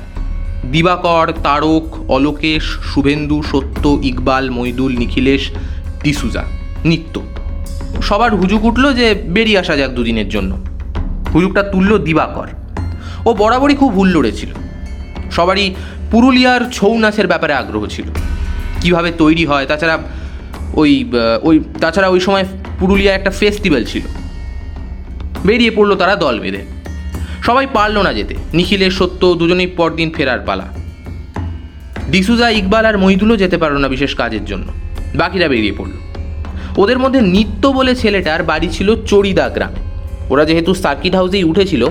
দিবাকর, 0.72 1.34
তারক, 1.44 2.12
অলোকেশ, 2.12 2.64
শুভেন্দু, 2.64 3.44
সত্য, 3.44 4.00
ইকবাল 4.04 4.50
মৈদুল 4.50 4.98
নিখিলেশ 4.98 5.52
ডিসুজা 6.04 6.44
নিত্য। 6.86 7.22
সবার 8.02 8.36
হুজুক 8.36 8.66
উঠল 8.66 8.94
যে 8.94 9.24
বেরিয়ে 9.28 9.60
আসা 9.60 9.78
যাক 9.78 9.92
দুদিনের 9.92 10.30
জন্য। 10.30 10.58
হুজুকটা 11.34 11.64
তুলল 11.64 11.98
দিবাকর। 11.98 12.48
ও 13.26 13.34
বরাবরই 13.34 13.76
খুব 13.76 13.94
হুল্লোড়ে 13.94 14.32
ছিল। 14.32 14.50
সবারই 15.32 15.76
পুরুলিয়ার 16.12 16.62
ছৌ 16.72 16.98
নাচের 16.98 17.28
ব্যাপারে 17.28 17.54
আগ্রহ 17.54 17.86
ছিল। 17.86 18.06
কীভাবে 18.82 19.12
তৈরি 19.12 19.46
হয়, 19.46 19.66
তাছাড়া 19.66 19.98
ওই 20.74 21.12
ওই, 21.42 21.64
তাছাড়া 21.82 22.08
ওই 22.08 22.20
সময় 22.20 22.46
পুরুলিয়া 22.80 23.14
একটা 23.14 23.30
ফেস্টিভ্যাল 23.30 23.86
ছিল। 23.86 24.02
বেরিয়ে 25.46 25.72
পড়ল 25.72 25.96
তারা 25.96 26.16
দল 26.16 26.40
বেঁধে। 26.40 26.75
সবাই 27.46 27.68
পারল 27.74 28.02
না 28.02 28.14
যেতে। 28.14 28.36
নিখিলের 28.54 28.92
সত্য, 28.92 29.34
দুজনেই 29.34 29.68
পরদিন 29.68 30.12
ফেরার 30.12 30.40
পালা। 30.40 30.64
ডিসুজা 32.12 32.50
ইকবাল 32.50 32.86
আর 32.86 32.98
মহিদুলও 32.98 33.38
যেতে 33.38 33.58
পারল 33.58 33.78
না 33.78 33.88
বিশেষ 33.88 34.16
কাজের 34.16 34.46
জন্য। 34.46 34.68
বাকিরা 35.16 35.48
বেরিয়ে 35.48 35.74
পড়ল। 35.78 35.92
ওদের 36.78 37.00
মধ্যে 37.00 37.22
নিত্য 37.22 37.68
বলে 37.68 37.96
ছেলেটার 37.96 38.44
বাড়ি 38.44 38.70
ছিল 38.70 39.06
চড়িদা 39.06 39.50
গ্রামে। 39.50 39.80
ওরা 40.30 40.46
যেহেতু 40.46 40.74
সার্কিট 40.74 41.16
হাউসেই 41.16 41.44
উঠেছিল, 41.44 41.88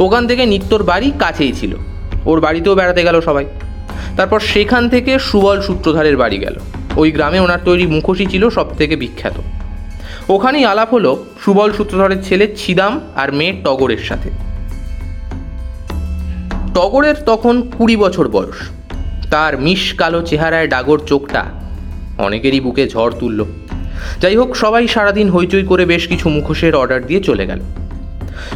ওখান 0.00 0.26
থেকে 0.26 0.46
নিত্যর 0.46 0.82
বাড়ি 0.82 1.12
কাছেই 1.18 1.52
ছিল। 1.52 1.76
ওর 2.24 2.40
বাড়িতেও 2.40 2.74
বেড়াতে 2.74 3.02
গেল 3.02 3.20
সবাই। 3.20 3.46
তারপর 4.16 4.40
সেখান 4.40 4.88
থেকে 4.88 5.18
সুবল 5.18 5.60
সূত্রধারের 5.60 6.16
বাড়ি 6.16 6.38
গেল। 6.38 6.56
ওই 6.96 7.10
গ্রামে 7.10 7.40
ওনার 7.40 7.58
তৈরি 7.64 7.86
মুখোশই 7.86 8.26
ছিল 8.26 8.50
সব 8.50 8.76
থেকে 8.76 8.96
বিখ্যাত। 8.96 9.34
ওখানেই 10.30 10.64
আলাপ 10.64 10.94
হলো 10.94 11.24
সুবল 11.44 11.72
সূত্রধরের 11.72 12.22
ছেলে 12.22 12.54
ছিদাম 12.56 13.00
আর 13.16 13.32
মেয়ে 13.32 13.52
টগরের 13.64 13.98
সাথে। 13.98 14.49
টগরের 16.74 17.14
তখন 17.14 17.70
কুড়ি 17.78 17.96
বছর 17.96 18.28
বয়স। 18.28 18.58
তার 19.30 19.58
মিশ 19.58 19.94
কালো 19.94 20.22
চেহারায় 20.22 20.68
ডাগর 20.68 20.98
চোখটা 21.06 21.44
অনেকেরই 22.18 22.60
বুকে 22.60 22.88
ঝড় 22.88 23.12
তুলল। 23.20 23.44
যাই 24.20 24.36
হোক, 24.36 24.56
সবাই 24.56 24.88
সারাদিন 24.88 25.30
হইচই 25.30 25.64
করে 25.64 25.86
বেশ 25.86 26.08
কিছু 26.08 26.28
মুখোশের 26.28 26.74
অর্ডার 26.74 27.06
দিয়ে 27.06 27.20
চলে 27.20 27.46
গেল। 27.46 27.60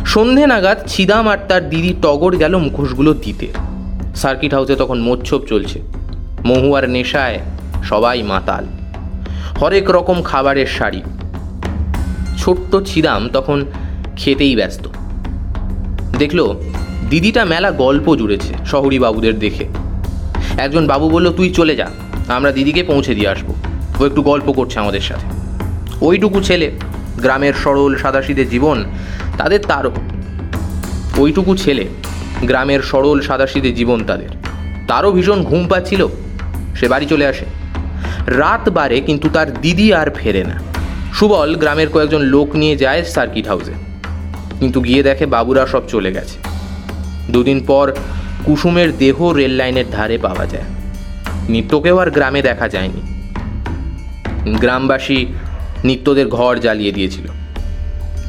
সন্ধে 0.07 0.47
নাগাদ 0.47 0.79
ছিদাম 0.87 1.29
আর 1.29 1.39
তার 1.49 1.71
দিদি 1.71 1.95
টগর 2.03 2.37
গেল 2.37 2.59
মুখোশগুলো 2.59 3.15
দিতে। 3.15 3.49
সার্কিট 4.17 4.55
হাউসে 4.55 4.77
তখন 4.77 4.99
মোচ্ছব 5.01 5.41
চলছে। 5.47 5.81
মহুয়ার 6.45 6.91
নেশায় 6.91 7.39
সবাই 7.85 8.23
মাতাল। 8.23 8.65
হরেক 9.61 9.91
রকম 9.91 10.23
খাবারের 10.23 10.67
শাড়ি 10.67 11.03
ছোট্ট 12.39 12.77
ছিদাম 12.87 13.29
তখন 13.33 13.65
খেতেই 14.17 14.57
ব্যস্ত। 14.57 14.89
দেখল 16.19 16.55
দিদিটা 17.11 17.45
মেলা 17.45 17.71
গল্প 17.71 18.17
জুড়েছে 18.17 18.55
শহরী 18.67 18.99
বাবুদের 18.99 19.39
দেখে। 19.39 19.65
একজন 20.59 20.87
বাবু 20.87 21.11
বলল, 21.11 21.33
তুই 21.33 21.51
চলে 21.51 21.77
যা, 21.77 21.91
আমরা 22.29 22.53
দিদিকে 22.53 22.83
পৌঁছে 22.83 23.15
দিয়ে 23.15 23.29
আসব। 23.29 23.55
ও 24.03 24.07
একটু 24.07 24.23
গল্প 24.23 24.53
করছে 24.53 24.79
আমাদের 24.79 25.01
সাথে। 25.01 25.27
ওইটুকু 26.01 26.41
ছেলে, 26.41 26.73
গ্রামের 27.19 27.55
সরল 27.55 27.97
সাদাসিদে 27.97 28.45
জীবন, 28.45 28.85
তাদের 29.39 29.61
তারও। 29.61 29.91
ওইটুকু 31.19 31.57
ছেলে, 31.57 31.89
গ্রামের 32.43 32.81
সরল 32.81 33.21
সাদাসিদে 33.21 33.73
জীবন 33.73 34.05
তাদের। 34.05 34.29
তারও 34.89 35.13
ভীষণ 35.13 35.45
ঘুম 35.45 35.67
পাচ্ছিল, 35.67 36.09
সে 36.77 36.89
বাড়ি 36.89 37.07
চলে 37.07 37.27
আসে। 37.27 37.45
রাত 38.27 38.69
বারে 38.69 39.01
কিন্তু 39.01 39.29
তার 39.33 39.61
দিদি 39.61 39.93
আর 39.93 40.11
ফেরে 40.11 40.45
না। 40.45 40.61
সুবল 41.15 41.55
গ্রামের 41.55 41.89
কয়েকজন 41.89 42.21
লোক 42.21 42.57
নিয়ে 42.57 42.77
যায় 42.77 43.05
সার্কিট 43.05 43.49
হাউসে। 43.49 43.73
কিন্তু 44.61 44.81
গিয়ে 44.81 45.03
দেখে 45.03 45.27
বাবুরা 45.27 45.67
সব 45.67 45.83
চলে 45.89 46.13
গেছে। 46.13 46.54
দুদিন 47.31 47.65
পর 47.67 47.93
কুসুমের 48.45 48.99
দেহ 48.99 49.33
রেল 49.33 49.51
লাইনের 49.51 49.85
ধারে 49.91 50.19
পাওয়া 50.19 50.47
যায়। 50.47 50.63
নিত্যকেও 51.49 51.99
আর 51.99 52.11
গ্রামে 52.11 52.43
দেখা 52.43 52.69
যায়নি। 52.69 53.01
গ্রামবাসী 54.57 55.27
নিত্যদের 55.85 56.29
ঘর 56.29 56.59
জ্বালিয়ে 56.59 56.93
দিয়েছিল। 56.93 57.27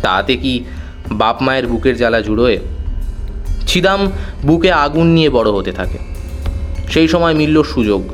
তাতে 0.01 0.37
কি 0.37 0.63
বাপ 1.11 1.41
মায়ের 1.41 1.67
বুকের 1.67 1.97
জ্বালা 1.97 2.21
জুড়োয়? 2.21 2.57
ছিদাম 3.67 4.11
বুকে 4.45 4.71
আগুন 4.71 5.07
নিয়ে 5.07 5.29
বড় 5.29 5.51
হতে 5.51 5.71
থাকে। 5.71 5.97
সেই 6.91 7.07
সময় 7.07 7.33
মিলল 7.33 7.63
সুযোগ। 7.63 8.09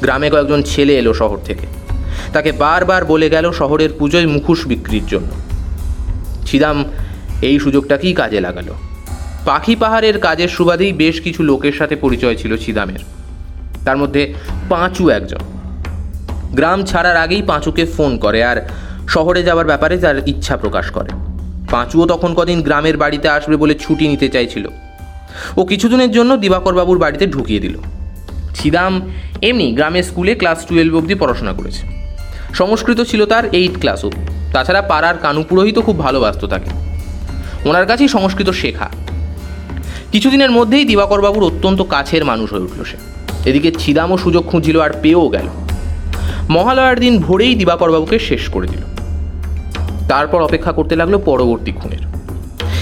গ্রামে 0.00 0.30
কয়েকজন 0.30 0.62
ছেলে 0.62 0.98
এলো 0.98 1.14
শহর 1.14 1.38
থেকে। 1.44 1.66
তাকে 2.32 2.52
বারবার 2.52 3.04
বলে 3.04 3.30
গেল 3.30 3.52
শহরের 3.52 3.88
পুজোয় 3.98 4.26
মুখোশ 4.26 4.66
বিক্রির 4.66 5.06
জন্য। 5.06 5.28
ছিদাম 6.46 6.84
এই 7.42 7.58
সুযোগটাকেই 7.58 8.12
কাজে 8.12 8.40
লাগালো? 8.40 8.74
পাখি 9.48 9.76
পাহাড়ের 9.76 10.18
কাজের 10.18 10.48
সুবাদেই 10.48 10.92
বেশ 10.92 11.20
কিছু 11.20 11.42
লোকের 11.42 11.72
সাথে 11.72 11.96
পরিচয় 11.96 12.36
ছিল 12.36 12.56
ছিদামের। 12.56 13.02
তার 13.84 13.96
মধ্যে 13.96 14.34
পাঁচু 14.68 15.10
একজন। 15.10 15.38
গ্রাম 16.52 16.84
ছাড়ার 16.84 17.16
আগেই 17.16 17.42
পাঁচুকে 17.42 17.84
ফোন 17.86 18.18
করে 18.18 18.44
আর 18.44 18.58
শহরে 19.08 19.42
যাওয়ার 19.42 19.66
ব্যাপারে 19.66 19.98
তার 19.98 20.28
ইচ্ছা 20.28 20.56
প্রকাশ 20.56 20.90
করে। 20.90 21.10
পাঁচুও 21.70 22.06
তখন 22.06 22.34
কদিন 22.34 22.62
গ্রামের 22.62 22.96
বাড়িতে 22.96 23.28
আসবে 23.28 23.56
বলে 23.56 23.74
ছুটি 23.74 24.08
নিতে 24.08 24.28
চাইছিল। 24.28 24.68
ও 25.56 25.64
কিছুদিনের 25.64 26.10
জন্য 26.10 26.36
দিবাকর 26.36 26.74
বাবুর 26.74 26.98
বাড়িতে 26.98 27.26
ঢুকিয়ে 27.26 27.60
দিল। 27.60 27.76
ছিদাম 28.54 28.92
এমনি 29.42 29.72
গ্রামের 29.72 30.02
স্কুলে 30.02 30.34
ক্লাস 30.34 30.66
টুয়েলভ 30.66 30.94
অবধি 30.96 31.14
পড়াশোনা 31.14 31.52
করেছে। 31.52 31.82
সংস্কৃত 32.54 33.00
ছিল 33.00 33.26
তার 33.26 33.44
এইট 33.52 33.80
ক্লাস 33.80 34.04
অবধি। 34.04 34.26
তাছাড়া 34.52 34.82
পাড়ার 34.82 35.16
কানু 35.18 35.42
পুরোহিতও 35.48 35.82
খুব 35.82 35.98
ভালোবাসত 35.98 36.44
তাকে। 36.44 36.70
ওনার 37.68 37.86
কাছেই 37.86 38.08
সংস্কৃত 38.08 38.50
শেখা। 38.50 38.88
কিছুদিনের 40.12 40.50
মধ্যেই 40.50 40.84
দিবাকর 40.84 41.20
বাবুর 41.20 41.44
অত্যন্ত 41.44 41.82
কাছের 41.82 42.24
মানুষ 42.24 42.52
হয়ে 42.52 42.62
উঠল 42.62 42.84
সে। 42.84 42.96
এদিকে 43.44 43.72
ছিদামও 43.72 44.18
সুযোগ 44.18 44.46
খুঁজছিল 44.46 44.80
আর 44.80 44.90
পেয়েও 45.02 45.28
গেল। 45.28 45.46
মহালয়ার 46.48 47.00
দিন 47.00 47.18
ভোরেই 47.18 47.54
দিবাকর 47.54 47.92
বাবুকে 47.92 48.18
শেষ 48.18 48.48
করে 48.48 48.66
দিল। 48.66 48.80
তারপর 50.08 50.42
অপেক্ষা 50.42 50.72
করতে 50.72 50.96
লাগল 50.96 51.18
পরবর্তী 51.18 51.72
খুনের। 51.72 51.98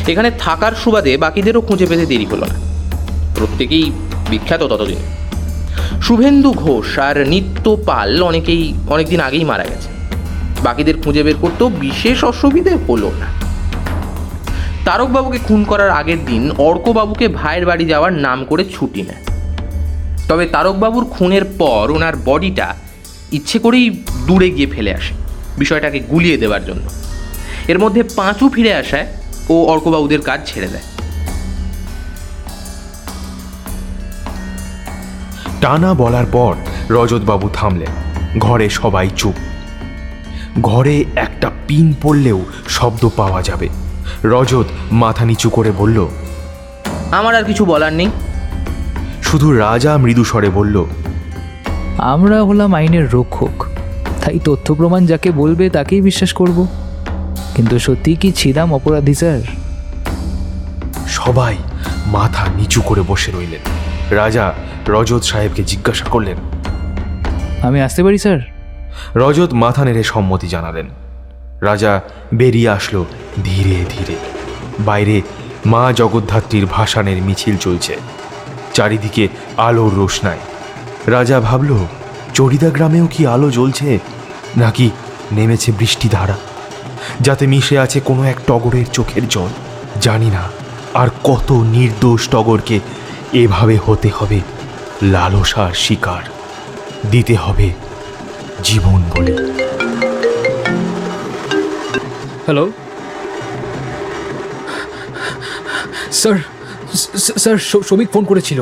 এখানে 0.08 0.30
থাকার 0.38 0.72
সুবাদে 0.72 1.16
বাকিদেরও 1.16 1.60
খুঁজে 1.60 1.86
পেতে 1.86 2.06
দেরি 2.06 2.24
হলো 2.24 2.46
না। 2.46 2.54
প্রত্যেকেই 3.34 3.92
বিখ্যাত 4.30 4.62
ততদিন। 4.62 4.96
শুভেন্দু 6.02 6.52
ঘোষ 6.52 6.98
আর 6.98 7.28
নিত্য 7.28 7.76
পাল 7.86 8.22
অনেকেই 8.22 8.74
অনেকদিন 8.88 9.20
আগেই 9.20 9.44
মারা 9.44 9.64
গেছে। 9.64 9.88
বাকিদের 10.64 10.96
খুঁজে 11.04 11.22
বের 11.22 11.34
করতেও 11.40 11.68
বিশেষ 11.68 12.24
অসুবিধে 12.24 12.70
হলো 12.88 13.10
না। 13.20 13.45
তারকবাবুকে 14.86 15.38
খুন 15.38 15.64
করার 15.64 15.90
আগের 15.90 16.24
দিন 16.24 16.50
অর্কবাবুকে 16.50 17.28
ভাইয়ের 17.28 17.66
বাড়ি 17.66 17.84
যাওয়ার 17.84 18.12
নাম 18.12 18.44
করে 18.44 18.64
ছুটি 18.64 19.02
নেয়। 19.02 19.22
তবে 20.28 20.46
তারকবাবুর 20.46 21.04
খুনের 21.04 21.44
পর 21.44 21.90
ওনার 21.90 22.16
বডিটা 22.24 22.74
ইচ্ছে 23.32 23.58
করেই 23.58 24.04
দূরে 24.26 24.50
গিয়ে 24.50 24.66
ফেলে 24.66 24.94
আসে 24.94 25.14
বিষয়টাকে 25.58 25.98
গুলিয়ে 26.00 26.36
দেওয়ার 26.36 26.64
জন্য। 26.64 26.88
এর 27.68 27.78
মধ্যে 27.78 28.02
পাঁচু 28.02 28.48
ফিরে 28.48 28.74
আসায় 28.74 29.06
ও 29.48 29.64
অর্কবাবুদের 29.64 30.20
কাজ 30.20 30.40
ছেড়ে 30.46 30.68
দেয়। 30.68 30.82
টানা 35.60 35.94
বলার 35.94 36.26
পর 36.32 36.54
রজতবাবু 36.90 37.48
থামলেন। 37.54 37.92
ঘরে 38.38 38.68
সবাই 38.70 39.10
চুপ। 39.16 39.34
ঘরে 40.62 41.04
একটা 41.16 41.50
পিন 41.66 41.94
পড়লেও 42.02 42.44
শব্দ 42.68 43.08
পাওয়া 43.16 43.42
যাবে। 43.42 43.68
রজত 44.24 44.64
মাথা 44.92 45.24
নিচু 45.24 45.50
করে 45.50 45.72
বলল 45.78 46.06
আমার 47.10 47.34
আর 47.34 47.44
কিছু 47.44 47.64
বলার 47.64 47.92
নেই। 47.92 48.10
শুধু 49.22 49.52
রাজা 49.52 49.98
মৃদু 49.98 50.24
স্বরে 50.24 50.50
বলল 50.50 50.84
আমরা 51.98 52.42
হলাম 52.42 52.74
আইনের 52.74 53.12
রক্ষক 53.12 53.66
তাই 54.24 54.38
তথ্য 54.44 54.74
প্রমাণ 54.74 55.06
যাকে 55.06 55.30
বলবে 55.30 55.70
তাকেই 55.70 56.00
বিশ্বাস 56.00 56.32
করব। 56.32 56.66
কিন্তু 57.54 57.78
সত্যি 57.78 58.14
কি 58.14 58.32
ছিলাম 58.32 58.74
অপরাধী 58.74 59.14
স্যার? 59.14 59.40
সবাই 61.08 61.56
মাথা 62.06 62.46
নিচু 62.56 62.82
করে 62.82 63.02
বসে 63.08 63.32
রইলেন। 63.32 63.62
রাজা 64.16 64.52
রজত 64.88 65.22
সাহেবকে 65.22 65.62
জিজ্ঞাসা 65.62 66.04
করলেন 66.04 66.36
আমি 67.62 67.80
আসতে 67.80 68.02
পারি 68.02 68.18
স্যার? 68.18 68.40
রজত 69.14 69.52
মাথা 69.52 69.84
নেড়ে 69.84 70.02
সম্মতি 70.02 70.48
জানালেন। 70.48 70.88
রাজা 71.60 72.02
বেরিয়ে 72.34 72.68
আসলো 72.68 73.06
ধীরে 73.44 73.84
ধীরে। 73.90 74.16
বাইরে 74.78 75.22
মা 75.66 75.92
জগদ্ধাত্রীর 75.92 76.66
ভাসানের 76.66 77.22
মিছিল 77.22 77.56
চলছে। 77.56 77.96
চারিদিকে 78.74 79.28
আলোর 79.56 79.94
রোশনায়। 79.94 80.38
রাজা 81.06 81.40
ভাবল, 81.40 81.86
চড়িদা 82.34 82.68
গ্রামেও 82.68 83.06
কি 83.06 83.26
আলো 83.26 83.50
জ্বলছে? 83.50 83.98
নাকি 84.56 84.90
নেমেছে 85.32 85.72
বৃষ্টি 85.72 86.08
ধারা? 86.08 86.36
যাতে 87.20 87.46
মিশে 87.46 87.78
আছে 87.78 88.00
কোনো 88.00 88.24
এক 88.24 88.36
টগরের 88.46 88.86
চোখের 88.92 89.28
জল। 89.28 89.48
জানি 90.00 90.26
না 90.26 90.50
আর 90.94 91.08
কত 91.24 91.52
নির্দোষ 91.52 92.28
টগরকে 92.28 92.80
এভাবে 93.32 93.78
হতে 93.86 94.10
হবে, 94.18 94.40
লালসার 95.02 95.72
শিকার। 95.72 96.22
দিতে 97.10 97.36
হবে 97.36 97.70
জীবন 98.62 99.02
বলে। 99.16 99.45
Hello 102.46 102.64
sir 106.20 106.36
sir 107.42 107.56
Shramik 107.88 108.08
phone 108.14 108.24
করেছিল। 108.30 108.60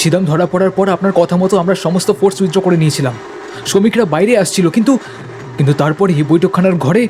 ছিদাম 0.00 0.22
ধরা 0.30 0.46
পড়ার 0.52 0.72
পর 0.78 0.86
আপনার 0.96 1.12
কথা 1.20 1.36
মতো 1.42 1.54
আমরা 1.62 1.74
সমস্ত 1.84 2.08
ফোর্স 2.18 2.36
উইথড্র 2.40 2.60
করে 2.66 2.76
নিয়েছিলাম। 2.82 3.14
শ্রমিকরা 3.68 4.04
বাইরে 4.14 4.32
আসছিল, 4.42 4.66
কিন্তু 4.76 4.92
কিন্তু 5.56 5.72
তারপরে 5.82 6.12
এই 6.20 6.26
বৈঠকখানার 6.30 6.76
ঘরে 6.84 7.02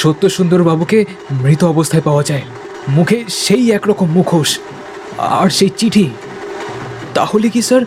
সত্য 0.00 0.22
সুন্দর 0.36 0.60
বাবুকে 0.68 0.98
মৃত 1.42 1.62
অবস্থায় 1.74 2.04
পাওয়া 2.08 2.22
যায়। 2.30 2.44
মুখে 2.96 3.18
সেই 3.44 3.64
একরকম 3.76 4.08
মুখোশ, 4.16 4.50
আর 5.40 5.48
সেই 5.58 5.70
চিঠি। 5.78 6.06
তাহলে 7.16 7.46
কি 7.54 7.60
স্যার 7.68 7.82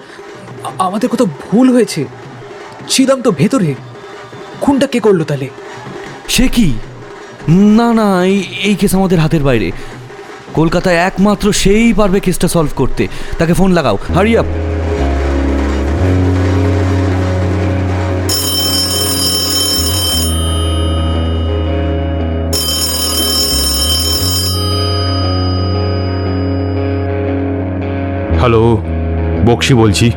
আমাদের 0.88 1.08
কোথাও 1.12 1.30
ভুল 1.46 1.68
হয়েছে? 1.76 2.02
ছিদাম 2.92 3.20
তো 3.26 3.30
ভেতরে। 3.40 3.70
খুনটা 4.64 4.88
কে 4.94 5.00
করল 5.06 5.22
তাহলে? 5.30 5.48
সে 6.36 6.48
কি? 6.56 6.68
না 7.48 7.94
না, 7.94 8.26
এই 8.26 8.76
কেস 8.80 8.96
আমাদের 8.96 9.20
হাতের 9.20 9.44
বাইরে। 9.44 9.72
কলকাতায় 10.54 10.96
একমাত্র 10.96 11.54
সেই 11.54 11.94
পারবে 11.94 12.20
কেসটা 12.20 12.48
সলভ 12.48 12.70
করতে। 12.76 13.08
তাকে 13.38 13.54
ফোন 13.54 13.72
লাগাও। 13.72 13.98
হারি 14.16 14.38
আপ 14.38 14.46
হ্যালো 28.40 28.78
বক্সি 29.46 29.74
বলছি। 29.74 30.12